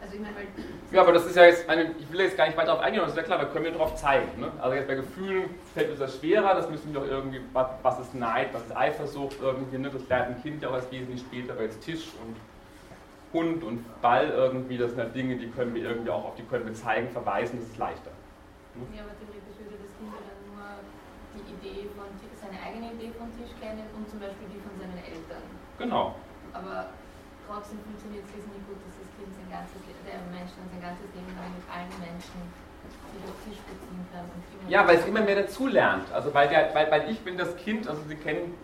[0.00, 0.46] also ich meine, weil
[0.92, 3.00] ja, aber das ist ja jetzt, eine, ich will jetzt gar nicht weiter darauf eingehen,
[3.00, 4.38] aber das ist ja klar, da können wir drauf zeigen.
[4.38, 4.52] Ne?
[4.60, 7.98] Also jetzt bei Gefühlen fällt uns das schwerer, das müssen wir doch irgendwie, was, was
[7.98, 9.90] ist Neid, was ist Eifersucht, irgendwie, ne?
[9.90, 12.36] das lernt ein Kind ja auch als wesentlich später, aber jetzt Tisch und
[13.34, 16.46] Hund und Ball irgendwie, das sind halt Dinge, die können wir irgendwie auch auf die
[16.46, 18.14] können wir zeigen, verweisen, das ist leichter.
[18.78, 18.86] Hm?
[18.94, 20.62] Ja, aber theoretisch würde das Kind dann nur
[21.34, 24.96] die Idee von, seine eigene Idee von Tisch kennen und zum Beispiel die von seinen
[25.02, 25.44] Eltern.
[25.82, 26.14] Genau.
[26.54, 26.94] Aber
[27.50, 31.08] trotzdem funktioniert es nicht gut, dass das Kind sein ganzes der Mensch dann sein ganzes
[31.10, 32.38] Leben lang mit allen Menschen
[32.84, 34.28] sich auf Tisch beziehen kann.
[34.68, 36.10] ja, weil es immer mehr dazu lernt.
[36.12, 38.54] Also weil, der, weil, weil ich bin das Kind, also Sie kennen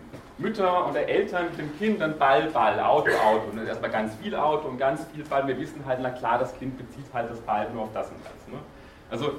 [0.41, 3.51] Mütter oder Eltern mit dem Kind dann Ball, Ball, Auto, Auto.
[3.51, 5.47] Und dann erstmal ganz viel Auto und ganz viel Ball.
[5.47, 8.25] Wir wissen halt, na klar, das Kind bezieht halt das Ball nur auf das und
[8.25, 8.49] das.
[8.49, 8.59] Ne?
[9.11, 9.33] Also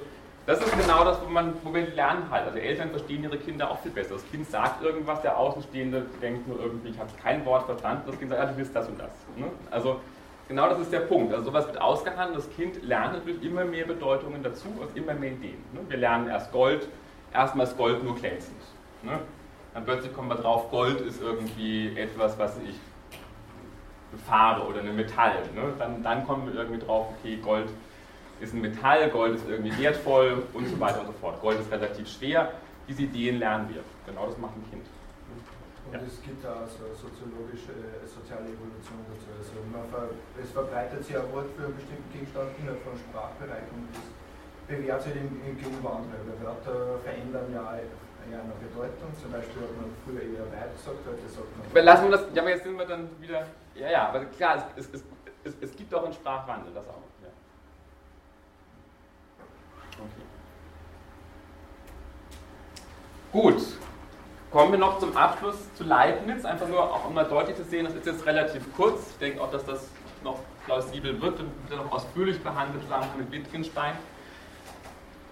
[0.45, 2.45] das ist genau das, wo, man, wo wir lernen halt.
[2.45, 4.15] Also Eltern verstehen ihre Kinder auch viel besser.
[4.15, 8.03] Das Kind sagt irgendwas, der Außenstehende denkt nur irgendwie, ich habe kein Wort verstanden.
[8.07, 9.11] Das Kind sagt, ja, du bist das und das.
[9.35, 9.45] Ne?
[9.69, 9.99] Also
[10.47, 11.33] genau das ist der Punkt.
[11.33, 12.39] Also sowas wird ausgehandelt.
[12.39, 15.63] Das Kind lernt natürlich immer mehr Bedeutungen dazu und immer mehr Ideen.
[15.73, 15.81] Ne?
[15.87, 16.87] Wir lernen erst Gold.
[17.33, 18.57] Erstmal ist Gold nur glänzend.
[19.03, 19.19] Ne?
[19.73, 22.75] Dann plötzlich kommen wir drauf, Gold ist irgendwie etwas, was ich
[24.27, 25.43] Farbe oder eine Metall.
[25.55, 25.73] Ne?
[25.79, 27.69] Dann, dann kommen wir irgendwie drauf, okay, Gold
[28.41, 31.39] ist ein Metall, Gold ist irgendwie wertvoll und so weiter und so fort.
[31.41, 32.51] Gold ist relativ schwer.
[32.87, 33.83] Diese Ideen lernen wir.
[34.05, 34.85] Genau das macht ein Kind.
[35.87, 35.99] Und ja.
[36.05, 37.73] es gibt da so soziologische,
[38.05, 39.27] soziale Evolution dazu.
[39.37, 39.51] Also
[39.89, 40.09] ver,
[40.41, 44.07] es verbreitet sich ein Wort für einen bestimmten Gegenstand innerhalb von Sprachbereich und das
[44.67, 46.27] bewährt sich im, im gegenüber anderen.
[46.41, 47.79] Wörter verändern ja
[48.31, 49.09] ja eine Bedeutung.
[49.21, 51.67] Zum Beispiel hat man früher eher weit gesagt, heute sagt man.
[51.69, 53.47] Aber lassen wir das, ja, aber jetzt sind wir dann wieder.
[53.75, 55.03] Ja, ja, aber klar, es, es,
[55.43, 57.03] es, es gibt auch einen Sprachwandel, das auch.
[59.97, 60.25] Okay.
[63.31, 63.61] Gut,
[64.51, 67.85] kommen wir noch zum Abschluss zu Leibniz, einfach nur auch um mal deutlich zu sehen,
[67.85, 69.11] das ist jetzt relativ kurz.
[69.11, 69.87] Ich denke auch, dass das
[70.23, 73.93] noch plausibel wird und wird noch ausführlich behandelt zusammen mit Wittgenstein.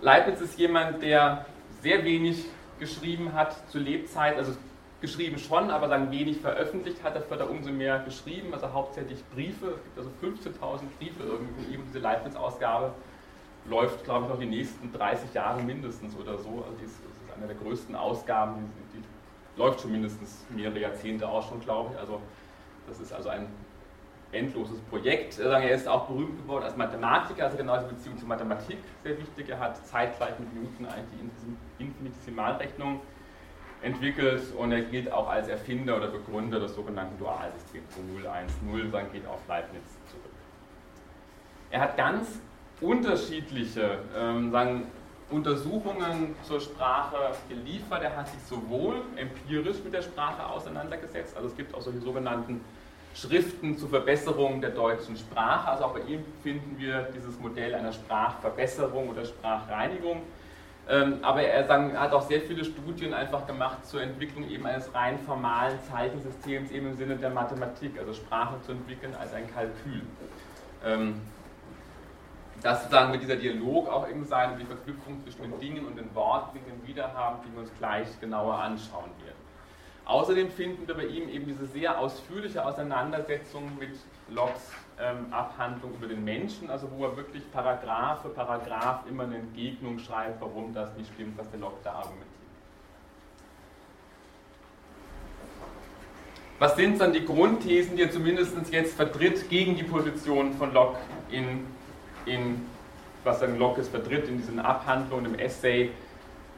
[0.02, 1.46] Leibniz ist jemand, der
[1.82, 2.46] sehr wenig
[2.80, 4.54] geschrieben hat zu Lebzeit, also
[5.02, 9.24] geschrieben schon, aber dann wenig veröffentlicht hat, dafür hat er umso mehr geschrieben, also hauptsächlich
[9.34, 12.94] Briefe, es gibt also 15.000 Briefe irgendwie, eben diese Leibniz-Ausgabe
[13.66, 16.50] läuft, glaube ich, noch die nächsten 30 Jahre mindestens oder so.
[16.50, 17.02] Also das ist
[17.36, 19.04] eine der größten Ausgaben, die, die
[19.60, 22.00] läuft schon mindestens mehrere Jahrzehnte auch schon, glaube ich.
[22.00, 22.22] Also
[22.88, 23.48] das ist also ein
[24.32, 25.40] endloses Projekt.
[25.40, 29.50] Er ist auch berühmt geworden als Mathematiker, also genau diese Beziehung zur Mathematik sehr wichtig.
[29.50, 31.20] Er hat zeitgleich mit Newton eigentlich
[31.80, 33.02] die Infinitesimalrechnung
[33.82, 38.52] entwickelt und er gilt auch als Erfinder oder Begründer des sogenannten Dualsystems, so 0, 1,
[38.70, 40.26] 0, dann geht auf Leibniz zurück.
[41.72, 42.42] Er hat ganz
[42.82, 44.88] unterschiedliche ähm, sagen,
[45.30, 48.02] Untersuchungen zur Sprache geliefert.
[48.02, 52.62] Er hat sich sowohl empirisch mit der Sprache auseinandergesetzt, also es gibt auch solche sogenannten
[53.14, 55.70] Schriften zur Verbesserung der deutschen Sprache.
[55.70, 60.22] Also auch bei ihm finden wir dieses Modell einer Sprachverbesserung oder Sprachreinigung.
[60.88, 61.68] Ähm, aber er
[62.00, 66.88] hat auch sehr viele Studien einfach gemacht zur Entwicklung eben eines rein formalen Zeichensystems, eben
[66.88, 70.02] im Sinne der Mathematik, also Sprache zu entwickeln als ein Kalkül.
[70.84, 71.22] Ähm,
[72.64, 76.14] dass sozusagen mit dieser Dialog auch eben sein, die Verknüpfung zwischen den Dingen und den
[76.16, 79.49] Worten, die wir wieder haben, die wir uns gleich genauer anschauen werden.
[80.10, 83.92] Außerdem finden wir bei ihm eben diese sehr ausführliche Auseinandersetzung mit
[84.36, 89.36] Locks ähm, Abhandlung über den Menschen, also wo er wirklich Paragraph für Paragraph immer eine
[89.36, 92.26] Entgegnung schreibt, warum das nicht stimmt, was der Locke da argumentiert.
[96.58, 100.98] Was sind dann die Grundthesen, die er zumindest jetzt vertritt gegen die Position von Locke
[101.30, 101.68] in
[102.26, 102.66] in,
[103.24, 105.92] was dann Locke vertritt, in diesen Abhandlungen, im Essay,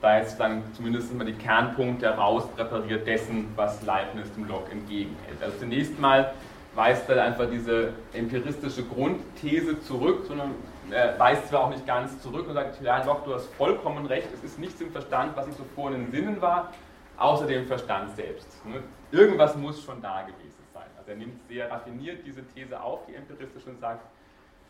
[0.01, 5.41] da jetzt dann zumindest mal die Kernpunkte heraus präpariert dessen, was Leibniz dem Locke entgegenhält.
[5.41, 6.33] Also zunächst mal
[6.73, 10.55] weist er einfach diese empiristische Grundthese zurück, sondern
[10.89, 14.27] er weist zwar auch nicht ganz zurück und sagt, ja, Locke, du hast vollkommen recht,
[14.33, 16.71] es ist nichts im Verstand, was nicht zuvor in den Sinnen war,
[17.17, 18.65] außer dem Verstand selbst.
[18.65, 18.81] Ne?
[19.11, 20.87] Irgendwas muss schon da gewesen sein.
[20.97, 24.05] Also er nimmt sehr raffiniert diese These auf, die empiristische, und sagt,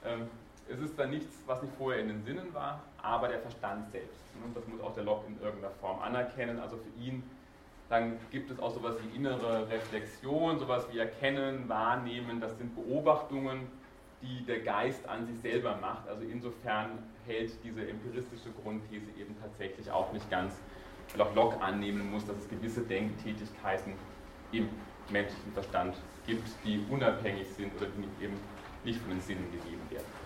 [0.05, 0.27] ähm,
[0.73, 4.19] es ist dann nichts, was nicht vorher in den Sinnen war, aber der Verstand selbst.
[4.43, 6.59] Und das muss auch der Locke in irgendeiner Form anerkennen.
[6.59, 7.23] Also für ihn
[7.91, 12.39] dann gibt es auch sowas wie innere Reflexion, sowas wie Erkennen, Wahrnehmen.
[12.39, 13.67] Das sind Beobachtungen,
[14.21, 16.07] die der Geist an sich selber macht.
[16.07, 20.53] Also insofern hält diese empiristische Grundthese eben tatsächlich auch nicht ganz,
[21.11, 23.95] weil auch Locke annehmen muss, dass es gewisse Denktätigkeiten
[24.53, 24.69] im
[25.09, 28.37] menschlichen Verstand gibt, die unabhängig sind oder die eben
[28.85, 30.20] nicht von den Sinnen gegeben werden.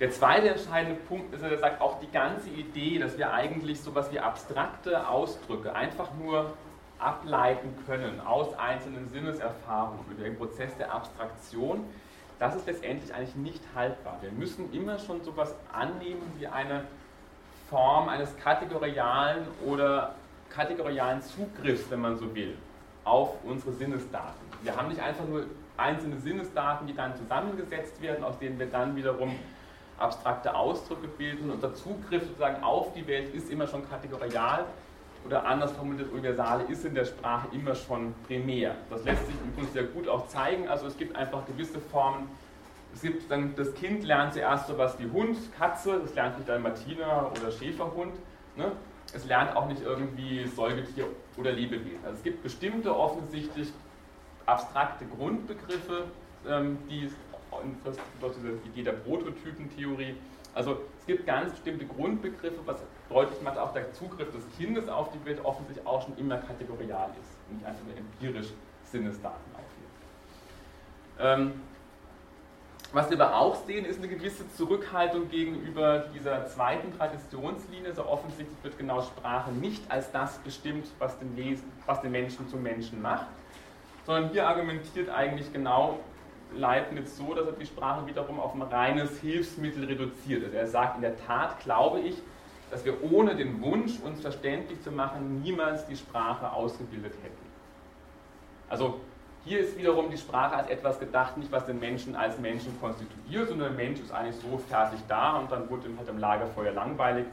[0.00, 3.90] Der zweite entscheidende Punkt ist, er sagt, auch die ganze Idee, dass wir eigentlich so
[3.90, 6.52] etwas wie abstrakte Ausdrücke einfach nur
[6.98, 11.84] ableiten können aus einzelnen Sinneserfahrungen über den Prozess der Abstraktion,
[12.40, 14.18] das ist letztendlich eigentlich nicht haltbar.
[14.20, 16.84] Wir müssen immer schon so etwas annehmen wie eine
[17.70, 20.14] Form eines kategorialen oder
[20.50, 22.56] kategorialen Zugriffs, wenn man so will,
[23.04, 24.44] auf unsere Sinnesdaten.
[24.62, 25.44] Wir haben nicht einfach nur
[25.76, 29.36] einzelne Sinnesdaten, die dann zusammengesetzt werden, aus denen wir dann wiederum
[29.98, 31.50] abstrakte Ausdrücke bilden.
[31.50, 34.64] Unser Zugriff sozusagen auf die Welt ist immer schon kategorial
[35.24, 38.74] oder anders formuliert, Universale ist in der Sprache immer schon primär.
[38.90, 40.68] Das lässt sich übrigens sehr gut auch zeigen.
[40.68, 42.28] Also es gibt einfach gewisse Formen.
[42.94, 46.48] Es gibt dann, das Kind lernt zuerst so was wie Hund, Katze, das lernt nicht
[46.48, 48.14] Dalmatiner oder Schäferhund.
[48.56, 48.72] Ne?
[49.14, 51.06] es lernt auch nicht irgendwie Säugetier
[51.36, 51.98] oder Lebewesen.
[52.04, 53.72] Also es gibt bestimmte offensichtlich
[54.46, 56.04] abstrakte Grundbegriffe,
[56.48, 57.10] ähm, die
[57.62, 60.16] diese Idee der Prototypentheorie.
[60.54, 65.10] Also es gibt ganz bestimmte Grundbegriffe, was deutlich macht, auch der Zugriff des Kindes auf
[65.10, 68.52] die Welt offensichtlich auch schon immer kategorial ist nicht einfach nur empirisch
[68.84, 69.84] Sinnesdaten aufnimmt.
[71.18, 71.60] Ähm,
[72.92, 77.92] was wir aber auch sehen, ist eine gewisse Zurückhaltung gegenüber dieser zweiten Traditionslinie.
[77.92, 82.48] So offensichtlich wird genau Sprache nicht als das bestimmt, was den, Wesen, was den Menschen
[82.48, 83.26] zum Menschen macht,
[84.06, 85.98] sondern hier argumentiert eigentlich genau
[86.58, 90.44] Leibniz so, dass er die Sprache wiederum auf ein reines Hilfsmittel reduziert.
[90.44, 92.16] Also er sagt, in der Tat glaube ich,
[92.70, 97.44] dass wir ohne den Wunsch, uns verständlich zu machen, niemals die Sprache ausgebildet hätten.
[98.68, 99.00] Also
[99.44, 103.48] hier ist wiederum die Sprache als etwas gedacht, nicht was den Menschen als Menschen konstituiert,
[103.48, 106.72] sondern der Mensch ist eigentlich so fertig da und dann wurde ihm halt im Lagerfeuer
[106.72, 107.26] langweilig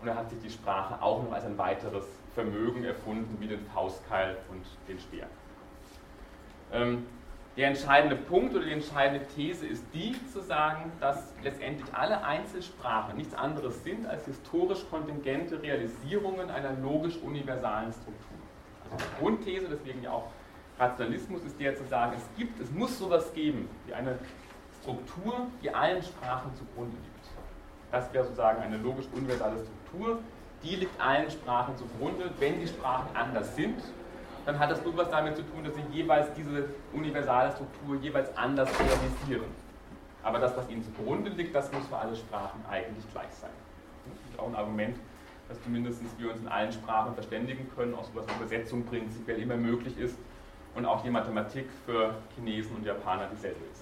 [0.00, 2.04] und er hat sich die Sprache auch noch als ein weiteres
[2.34, 5.26] Vermögen erfunden, wie den Faustkeil und den Speer.
[6.72, 7.06] Ähm,
[7.58, 13.16] der entscheidende Punkt oder die entscheidende These ist die, zu sagen, dass letztendlich alle Einzelsprachen
[13.16, 18.38] nichts anderes sind als historisch kontingente Realisierungen einer logisch universalen Struktur.
[18.84, 20.28] Also die Grundthese, deswegen ja auch
[20.78, 24.16] Rationalismus ist der zu sagen, es gibt, es muss sowas geben, wie eine
[24.80, 27.28] Struktur, die allen Sprachen zugrunde liegt.
[27.90, 30.20] Das wäre sozusagen eine logisch universale Struktur,
[30.62, 32.30] die liegt allen Sprachen zugrunde.
[32.38, 33.82] Wenn die Sprachen anders sind,
[34.48, 38.34] dann hat das nur was damit zu tun, dass sie jeweils diese universale Struktur jeweils
[38.34, 39.50] anders realisieren.
[40.22, 43.50] Aber das, was ihnen zugrunde liegt, das muss für alle Sprachen eigentlich gleich sein.
[44.06, 44.96] Das ist auch ein Argument,
[45.50, 49.38] dass zumindest wir uns in allen Sprachen verständigen können, auch so was wie Übersetzung prinzipiell
[49.38, 50.16] immer möglich ist
[50.74, 53.77] und auch die Mathematik für Chinesen und Japaner dieselbe ist.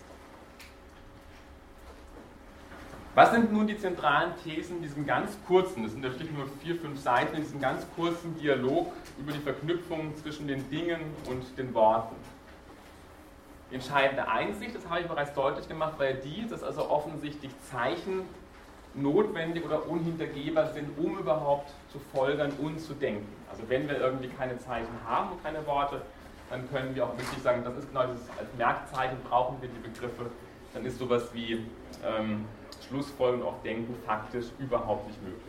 [3.17, 6.77] Was sind nun die zentralen Thesen in diesem ganz kurzen, das sind natürlich nur vier,
[6.77, 11.73] fünf Seiten, in diesem ganz kurzen Dialog über die Verknüpfung zwischen den Dingen und den
[11.73, 12.15] Worten?
[13.71, 17.51] Die entscheidende Einsicht, das habe ich bereits deutlich gemacht, war ja die, dass also offensichtlich
[17.71, 18.21] Zeichen
[18.93, 23.27] notwendig oder unhintergehbar sind, um überhaupt zu folgern und zu denken.
[23.51, 26.03] Also wenn wir irgendwie keine Zeichen haben und keine Worte,
[26.51, 29.89] dann können wir auch wirklich sagen, das ist genau dieses, als Merkzeichen brauchen wir die
[29.89, 30.31] Begriffe,
[30.75, 31.65] dann ist sowas wie
[32.05, 32.45] ähm,
[32.89, 35.43] Schlussfolgen und auch Denken faktisch überhaupt nicht möglich.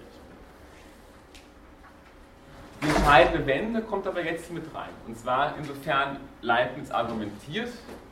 [2.81, 4.89] Die entscheidende Wende kommt aber jetzt mit rein.
[5.07, 7.69] Und zwar insofern Leibniz argumentiert,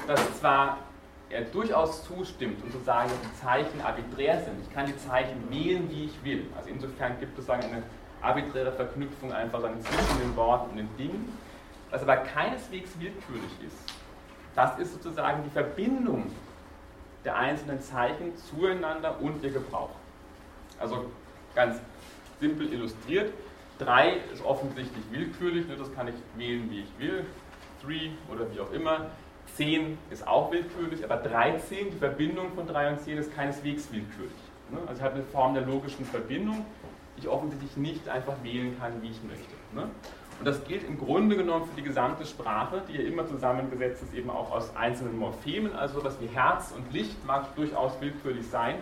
[0.08, 0.78] dass zwar
[1.30, 4.56] er durchaus zustimmt und sozusagen die Zeichen arbiträr sind.
[4.62, 6.48] Ich kann die Zeichen wählen, wie ich will.
[6.58, 7.84] Also insofern gibt es eine
[8.22, 11.38] arbiträre Verknüpfung einfach zwischen den Worten und den Dingen
[11.96, 13.78] was aber keineswegs willkürlich ist.
[14.54, 16.26] Das ist sozusagen die Verbindung
[17.26, 19.90] der einzelnen Zeichen zueinander und ihr Gebrauch.
[20.80, 21.06] Also
[21.56, 21.80] ganz
[22.40, 23.34] simpel illustriert,
[23.80, 27.26] 3 ist offensichtlich willkürlich, ne, das kann ich wählen, wie ich will,
[27.84, 29.08] 3 oder wie auch immer.
[29.56, 34.32] 10 ist auch willkürlich, aber 13, die Verbindung von 3 und 10 ist keineswegs willkürlich.
[34.70, 34.80] Ne?
[34.88, 36.66] Also ich habe eine Form der logischen Verbindung,
[37.16, 39.56] die ich offensichtlich nicht einfach wählen kann, wie ich möchte.
[39.74, 39.90] Ne?
[40.40, 44.14] Und das gilt im Grunde genommen für die gesamte Sprache, die ja immer zusammengesetzt ist,
[44.14, 45.74] eben auch aus einzelnen Morphemen.
[45.74, 48.76] Also etwas wie Herz und Licht mag durchaus willkürlich sein,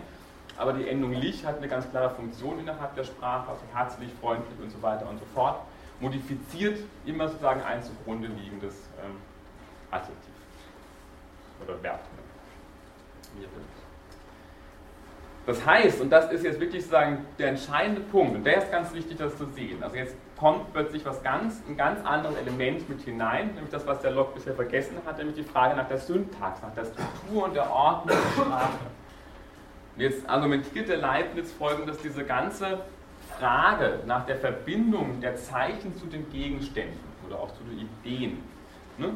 [0.56, 4.58] aber die Endung Licht hat eine ganz klare Funktion innerhalb der Sprache, also herzlich, freundlich
[4.60, 5.60] und so weiter und so fort.
[6.00, 9.16] Modifiziert immer sozusagen ein zugrunde liegendes ähm,
[9.90, 10.34] Adjektiv
[11.62, 12.00] oder Verb.
[15.46, 18.94] Das heißt, und das ist jetzt wirklich sozusagen der entscheidende Punkt, und der ist ganz
[18.94, 19.82] wichtig, das zu sehen.
[19.82, 24.00] Also jetzt kommt plötzlich was ganz, ein ganz anderes Element mit hinein, nämlich das, was
[24.00, 27.54] der Locke bisher vergessen hat, nämlich die Frage nach der Syntax, nach der Struktur und
[27.54, 28.72] der Ordnung der Sprache.
[29.96, 32.80] Und jetzt argumentiert der Leibniz folgendes, diese ganze
[33.38, 38.42] Frage nach der Verbindung der Zeichen zu den Gegenständen oder auch zu den Ideen,
[38.96, 39.10] ne,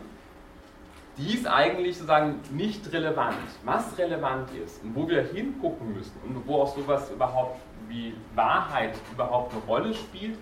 [1.19, 3.37] die ist eigentlich sozusagen nicht relevant.
[3.65, 8.95] Was relevant ist und wo wir hingucken müssen und wo auch sowas überhaupt wie Wahrheit
[9.13, 10.39] überhaupt eine Rolle spielt,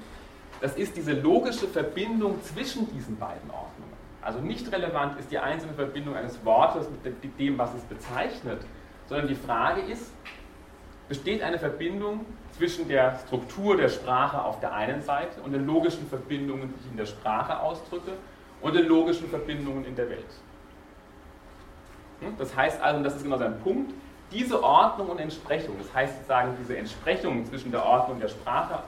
[0.61, 3.97] das ist diese logische Verbindung zwischen diesen beiden Ordnungen.
[4.21, 8.61] Also nicht relevant ist die einzelne Verbindung eines Wortes mit dem, was es bezeichnet,
[9.09, 10.13] sondern die Frage ist,
[11.09, 12.27] besteht eine Verbindung
[12.57, 16.91] zwischen der Struktur der Sprache auf der einen Seite und den logischen Verbindungen, die ich
[16.91, 18.13] in der Sprache ausdrücke,
[18.63, 20.25] und den logischen Verbindungen in der Welt.
[22.21, 22.35] Hm?
[22.39, 23.93] Das heißt also, und das ist genau sein Punkt,
[24.33, 28.81] diese Ordnung und Entsprechung, das heißt sozusagen diese Entsprechung zwischen der Ordnung der Sprache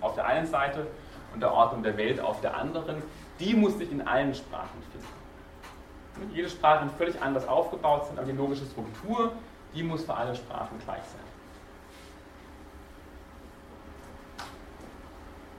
[0.00, 0.86] auf der einen Seite
[1.34, 3.02] und der Ordnung der Welt auf der anderen,
[3.40, 6.32] die muss sich in allen Sprachen finden.
[6.34, 9.32] Jede Sprache kann völlig anders aufgebaut sein, aber die logische Struktur,
[9.74, 11.31] die muss für alle Sprachen gleich sein.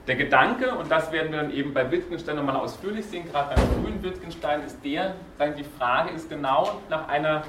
[0.06, 3.82] Der Gedanke, und das werden wir dann eben bei Wittgenstein nochmal ausführlich sehen, gerade beim
[3.82, 7.42] frühen Wittgenstein, ist der, sagen, die Frage ist genau nach einer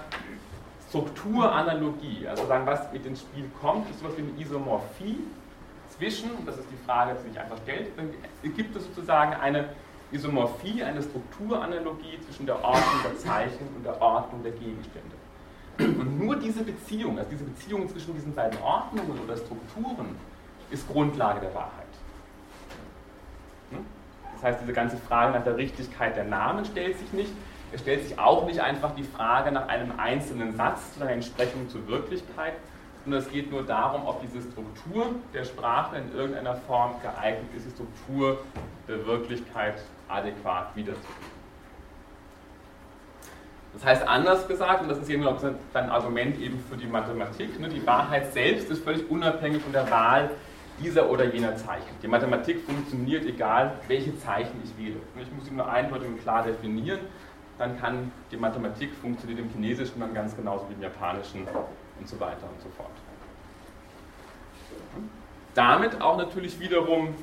[0.88, 5.18] Strukturanalogie, also sagen, was mit ins Spiel kommt, ist sowas wie eine Isomorphie
[5.90, 7.90] zwischen, das ist die Frage, die sich einfach stellt,
[8.56, 9.70] gibt es sozusagen eine
[10.14, 15.16] Isomorphie, eine Strukturanalogie zwischen der Ordnung der Zeichen und der Ordnung der Gegenstände.
[15.78, 20.16] Und nur diese Beziehung, also diese Beziehung zwischen diesen beiden Ordnungen oder Strukturen,
[20.72, 21.85] ist Grundlage der Wahrheit.
[24.36, 27.32] Das heißt, diese ganze Frage nach der Richtigkeit der Namen stellt sich nicht.
[27.72, 31.68] Es stellt sich auch nicht einfach die Frage nach einem einzelnen Satz oder einer Entsprechung
[31.70, 32.54] zur Wirklichkeit,
[33.04, 37.66] sondern es geht nur darum, ob diese Struktur der Sprache in irgendeiner Form geeignet ist,
[37.66, 38.40] die Struktur
[38.88, 39.76] der Wirklichkeit
[40.08, 41.36] adäquat wiederzugeben.
[43.74, 47.68] Das heißt anders gesagt, und das ist eben ein Argument eben für die Mathematik, ne,
[47.68, 50.30] die Wahrheit selbst ist völlig unabhängig von der Wahl
[50.80, 51.96] dieser oder jener Zeichen.
[52.02, 55.00] Die Mathematik funktioniert egal, welche Zeichen ich wähle.
[55.22, 57.00] Ich muss sie nur eindeutig und klar definieren,
[57.58, 61.48] dann kann die Mathematik funktioniert im Chinesischen dann ganz genauso wie im Japanischen
[62.00, 62.92] und so weiter und so fort.
[65.54, 67.16] Damit auch natürlich wiederum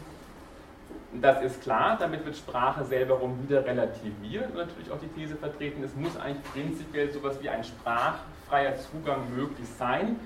[1.20, 5.82] das ist klar, damit wird Sprache selber wieder relativiert und natürlich auch die These vertreten,
[5.84, 10.18] es muss eigentlich prinzipiell so etwas wie ein sprachfreier Zugang möglich sein,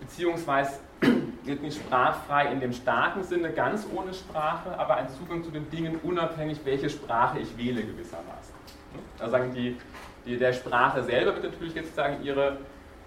[0.00, 0.80] beziehungsweise
[1.54, 5.98] nicht sprachfrei in dem starken Sinne, ganz ohne Sprache, aber ein Zugang zu den Dingen
[6.02, 8.54] unabhängig, welche Sprache ich wähle gewissermaßen.
[9.18, 9.76] Also sagen die,
[10.24, 12.58] die, der Sprache selber wird natürlich jetzt sagen, ihre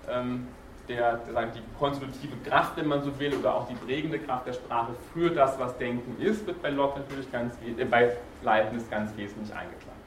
[0.09, 0.47] ähm,
[0.89, 4.53] der, der, die konstitutive Kraft, wenn man so will, oder auch die prägende Kraft der
[4.53, 9.15] Sprache für das, was Denken ist, wird bei Locke natürlich ganz, äh, bei Leibniz ganz
[9.15, 9.97] wesentlich eingeklagt.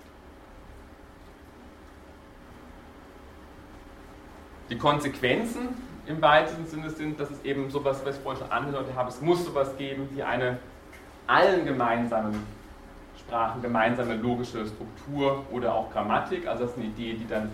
[4.70, 5.68] Die Konsequenzen
[6.06, 9.20] im weitesten Sinne sind, dass es eben sowas, was ich vorhin schon angedeutet habe, es
[9.20, 10.58] muss sowas geben wie eine
[11.26, 12.44] allen gemeinsamen
[13.18, 16.46] Sprachen gemeinsame logische Struktur oder auch Grammatik.
[16.46, 17.50] Also das ist eine Idee, die dann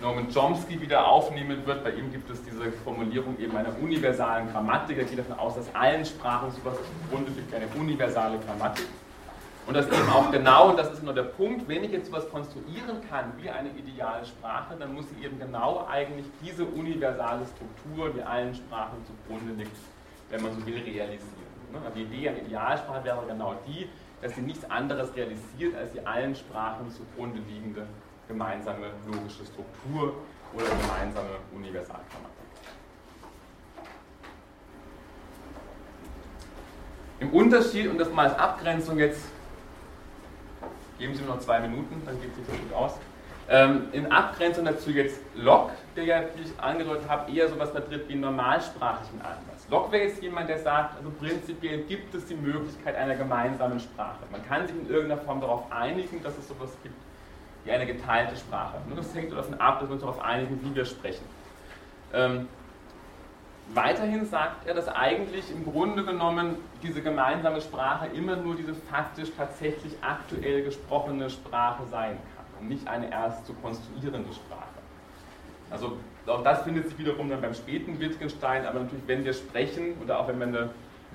[0.00, 1.84] Norman Chomsky wieder aufnehmen wird.
[1.84, 4.98] Bei ihm gibt es diese Formulierung eben einer universalen Grammatik.
[4.98, 8.86] Er geht davon aus, dass allen Sprachen sowas zugrunde liegt, eine universale Grammatik.
[9.68, 12.26] Und das eben auch genau, und das ist nur der Punkt, wenn ich jetzt sowas
[12.30, 18.08] konstruieren kann wie eine ideale Sprache, dann muss sie eben genau eigentlich diese universale Struktur,
[18.14, 19.76] die allen Sprachen zugrunde liegt,
[20.30, 21.52] wenn man so will, realisieren.
[21.70, 21.80] Ne?
[21.84, 23.90] Also die Idee einer Idealsprache wäre genau die,
[24.22, 27.86] dass sie nichts anderes realisiert als die allen Sprachen zugrunde liegende
[28.26, 30.14] gemeinsame logische Struktur
[30.54, 32.32] oder gemeinsame Universalgrammatik.
[37.20, 39.20] Im Unterschied, und das mal als Abgrenzung jetzt,
[40.98, 42.98] geben Sie mir noch zwei Minuten, dann geht es sich gut aus.
[43.50, 48.06] Ähm, in Abgrenzung dazu jetzt Locke, der ja, wie ich angedeutet habe, eher sowas vertritt
[48.06, 49.66] wie einen normalsprachlichen Ansatz.
[49.70, 54.18] Locke wäre jetzt jemand, der sagt, also prinzipiell gibt es die Möglichkeit einer gemeinsamen Sprache.
[54.30, 56.94] Man kann sich in irgendeiner Form darauf einigen, dass es sowas gibt
[57.64, 58.76] wie eine geteilte Sprache.
[58.86, 61.24] Nur das hängt davon ab, dass wir uns darauf einigen, wie wir sprechen.
[62.12, 62.48] Ähm,
[63.74, 69.30] weiterhin sagt er, dass eigentlich im Grunde genommen diese gemeinsame Sprache immer nur diese faktisch
[69.36, 74.64] tatsächlich aktuell gesprochene Sprache sein kann und nicht eine erst zu konstruierende Sprache.
[75.70, 79.96] Also auch das findet sich wiederum dann beim späten Wittgenstein, aber natürlich, wenn wir sprechen
[80.02, 80.70] oder auch wenn wir, eine,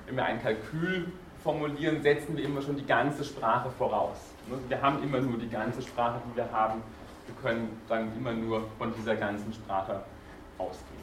[0.06, 1.12] wenn wir ein Kalkül
[1.42, 4.16] formulieren, setzen wir immer schon die ganze Sprache voraus.
[4.48, 4.56] Ne?
[4.68, 6.82] Wir haben immer nur die ganze Sprache, die wir haben.
[7.26, 10.00] Wir können dann immer nur von dieser ganzen Sprache
[10.58, 10.93] ausgehen.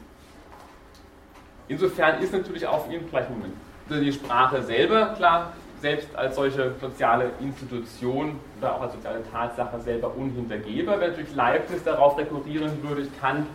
[1.72, 3.54] Insofern ist natürlich auch gleichen Moment
[3.88, 10.14] die Sprache selber, klar, selbst als solche soziale Institution oder auch als soziale Tatsache selber
[10.16, 11.00] unhintergehbar.
[11.00, 13.46] Wenn natürlich Leibniz darauf rekurrieren würde, ich kann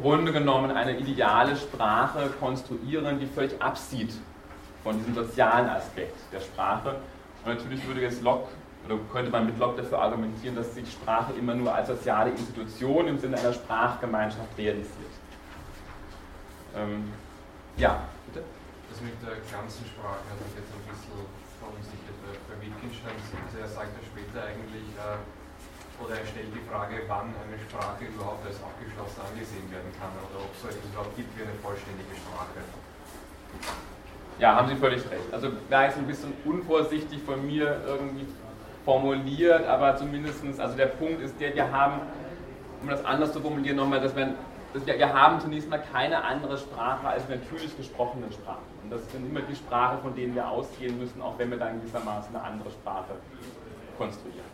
[0.00, 4.14] Grunde genommen eine ideale Sprache konstruieren, die völlig absieht
[4.82, 6.96] von diesem sozialen Aspekt der Sprache.
[7.44, 8.48] Und natürlich würde jetzt Locke
[8.86, 13.08] oder könnte man mit Locke dafür argumentieren, dass sich Sprache immer nur als soziale Institution
[13.08, 15.10] im Sinne einer Sprachgemeinschaft realisiert.
[16.76, 17.12] Ähm,
[17.76, 18.44] ja, bitte?
[18.88, 21.20] Das mit der ganzen Sprache hat mich jetzt ein bisschen
[21.60, 22.16] verunsichert.
[22.48, 27.32] Bei Wittgenstein, also er sagt ja später eigentlich, äh, oder er stellt die Frage, wann
[27.32, 31.32] eine Sprache überhaupt als abgeschlossen angesehen werden kann oder ob es so etwas überhaupt gibt
[31.36, 32.60] wie eine vollständige Sprache.
[34.38, 35.32] Ja, haben Sie völlig recht.
[35.32, 38.26] Also wäre jetzt ein bisschen unvorsichtig von mir irgendwie
[38.84, 42.00] formuliert, aber zumindest, also der Punkt ist der, wir haben,
[42.82, 44.34] um das anders zu formulieren, nochmal, dass wir, dass
[44.72, 48.64] wir, wir haben zunächst mal keine andere Sprache als natürlich gesprochene Sprachen.
[48.82, 51.80] Und das sind immer die Sprache, von denen wir ausgehen müssen, auch wenn wir dann
[51.80, 53.14] gewissermaßen eine andere Sprache
[53.98, 54.44] konstruieren.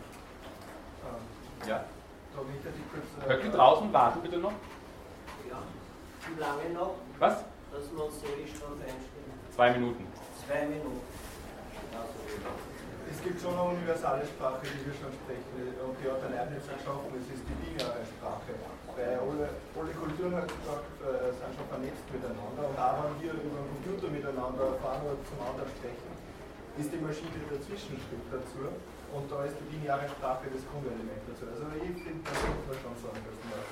[1.67, 1.83] Ja?
[3.27, 4.53] Könnt ihr draußen warten, bitte noch?
[5.49, 5.57] Ja.
[6.27, 6.95] Wie lange noch?
[7.19, 7.43] Was?
[7.71, 9.33] Dass wir uns seelisch darauf einstellen.
[9.55, 10.07] Zwei Minuten.
[10.47, 11.01] Zwei Minuten.
[13.11, 16.65] Es gibt schon eine universale Sprache, die wir schon sprechen, und die hat der Leibniz
[16.65, 18.49] geschaffen, das ist die lineare Sprache.
[18.93, 23.57] Weil alle, alle Kulturen heutzutage äh, sind schon vernetzt miteinander und auch wenn wir über
[23.57, 26.13] den Computer miteinander fahren oder zueinander sprechen,
[26.77, 28.69] ist die Maschine der Zwischenschritt dazu
[29.13, 31.49] und da ist die lineare Sprache das Grundelement dazu.
[31.49, 33.63] Also ich finde, das muss man schon sagen, dass man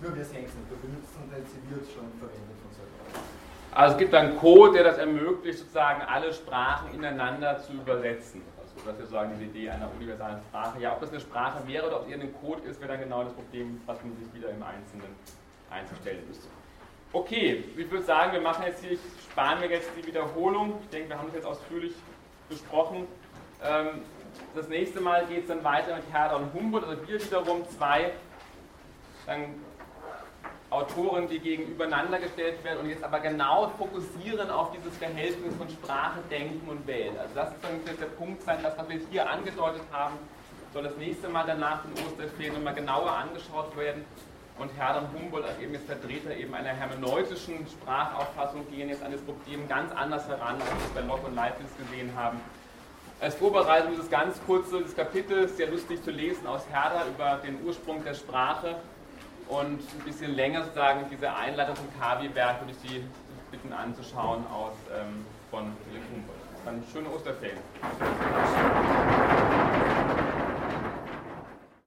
[0.00, 1.44] nur wir sehen es nicht, wir benutzen den,
[1.76, 3.20] wird schon verwendet von selber.
[3.72, 8.40] Also es gibt einen Code, der das ermöglicht, sozusagen alle Sprachen ineinander zu übersetzen.
[8.80, 10.80] Also das ist sozusagen die Idee einer universalen Sprache.
[10.80, 13.00] Ja, ob das eine Sprache wäre oder ob es eher ein Code ist, wäre dann
[13.00, 15.14] genau das Problem, was man sich wieder im Einzelnen
[15.68, 16.48] einzustellen müsste.
[17.12, 19.00] Okay, ich würde sagen, wir machen jetzt hier, ich
[19.30, 20.78] sparen mir jetzt die Wiederholung.
[20.82, 21.92] Ich denke, wir haben das jetzt ausführlich
[22.48, 23.06] besprochen.
[23.62, 24.02] Ähm,
[24.54, 28.12] das nächste Mal geht es dann weiter mit Herder und Humboldt, also wir wiederum zwei
[29.26, 29.56] dann
[30.70, 36.20] Autoren, die gegenübereinander gestellt werden und jetzt aber genau fokussieren auf dieses Verhältnis von Sprache,
[36.30, 37.18] Denken und Welt.
[37.18, 40.14] Also das soll jetzt der Punkt sein, das, was wir hier angedeutet haben,
[40.72, 44.04] soll das nächste Mal danach in Osterferien nochmal genauer angeschaut werden.
[44.58, 49.10] Und Herder und Humboldt als eben jetzt Vertreter eben einer hermeneutischen Sprachauffassung gehen jetzt an
[49.10, 52.38] das Problem ganz anders heran, als wir es bei Locke und Leibniz gesehen haben.
[53.20, 57.64] Als Vorbereitung dieses ganz kurze das Kapitel, sehr lustig zu lesen aus Herder über den
[57.64, 58.76] Ursprung der Sprache
[59.50, 63.04] und ein bisschen länger sozusagen diese Einleitung zum Kavi-Werk würde ich Sie
[63.50, 66.40] bitten anzuschauen aus ähm, von Philipp Humboldt.
[66.64, 67.58] Dann schöne Osterferien.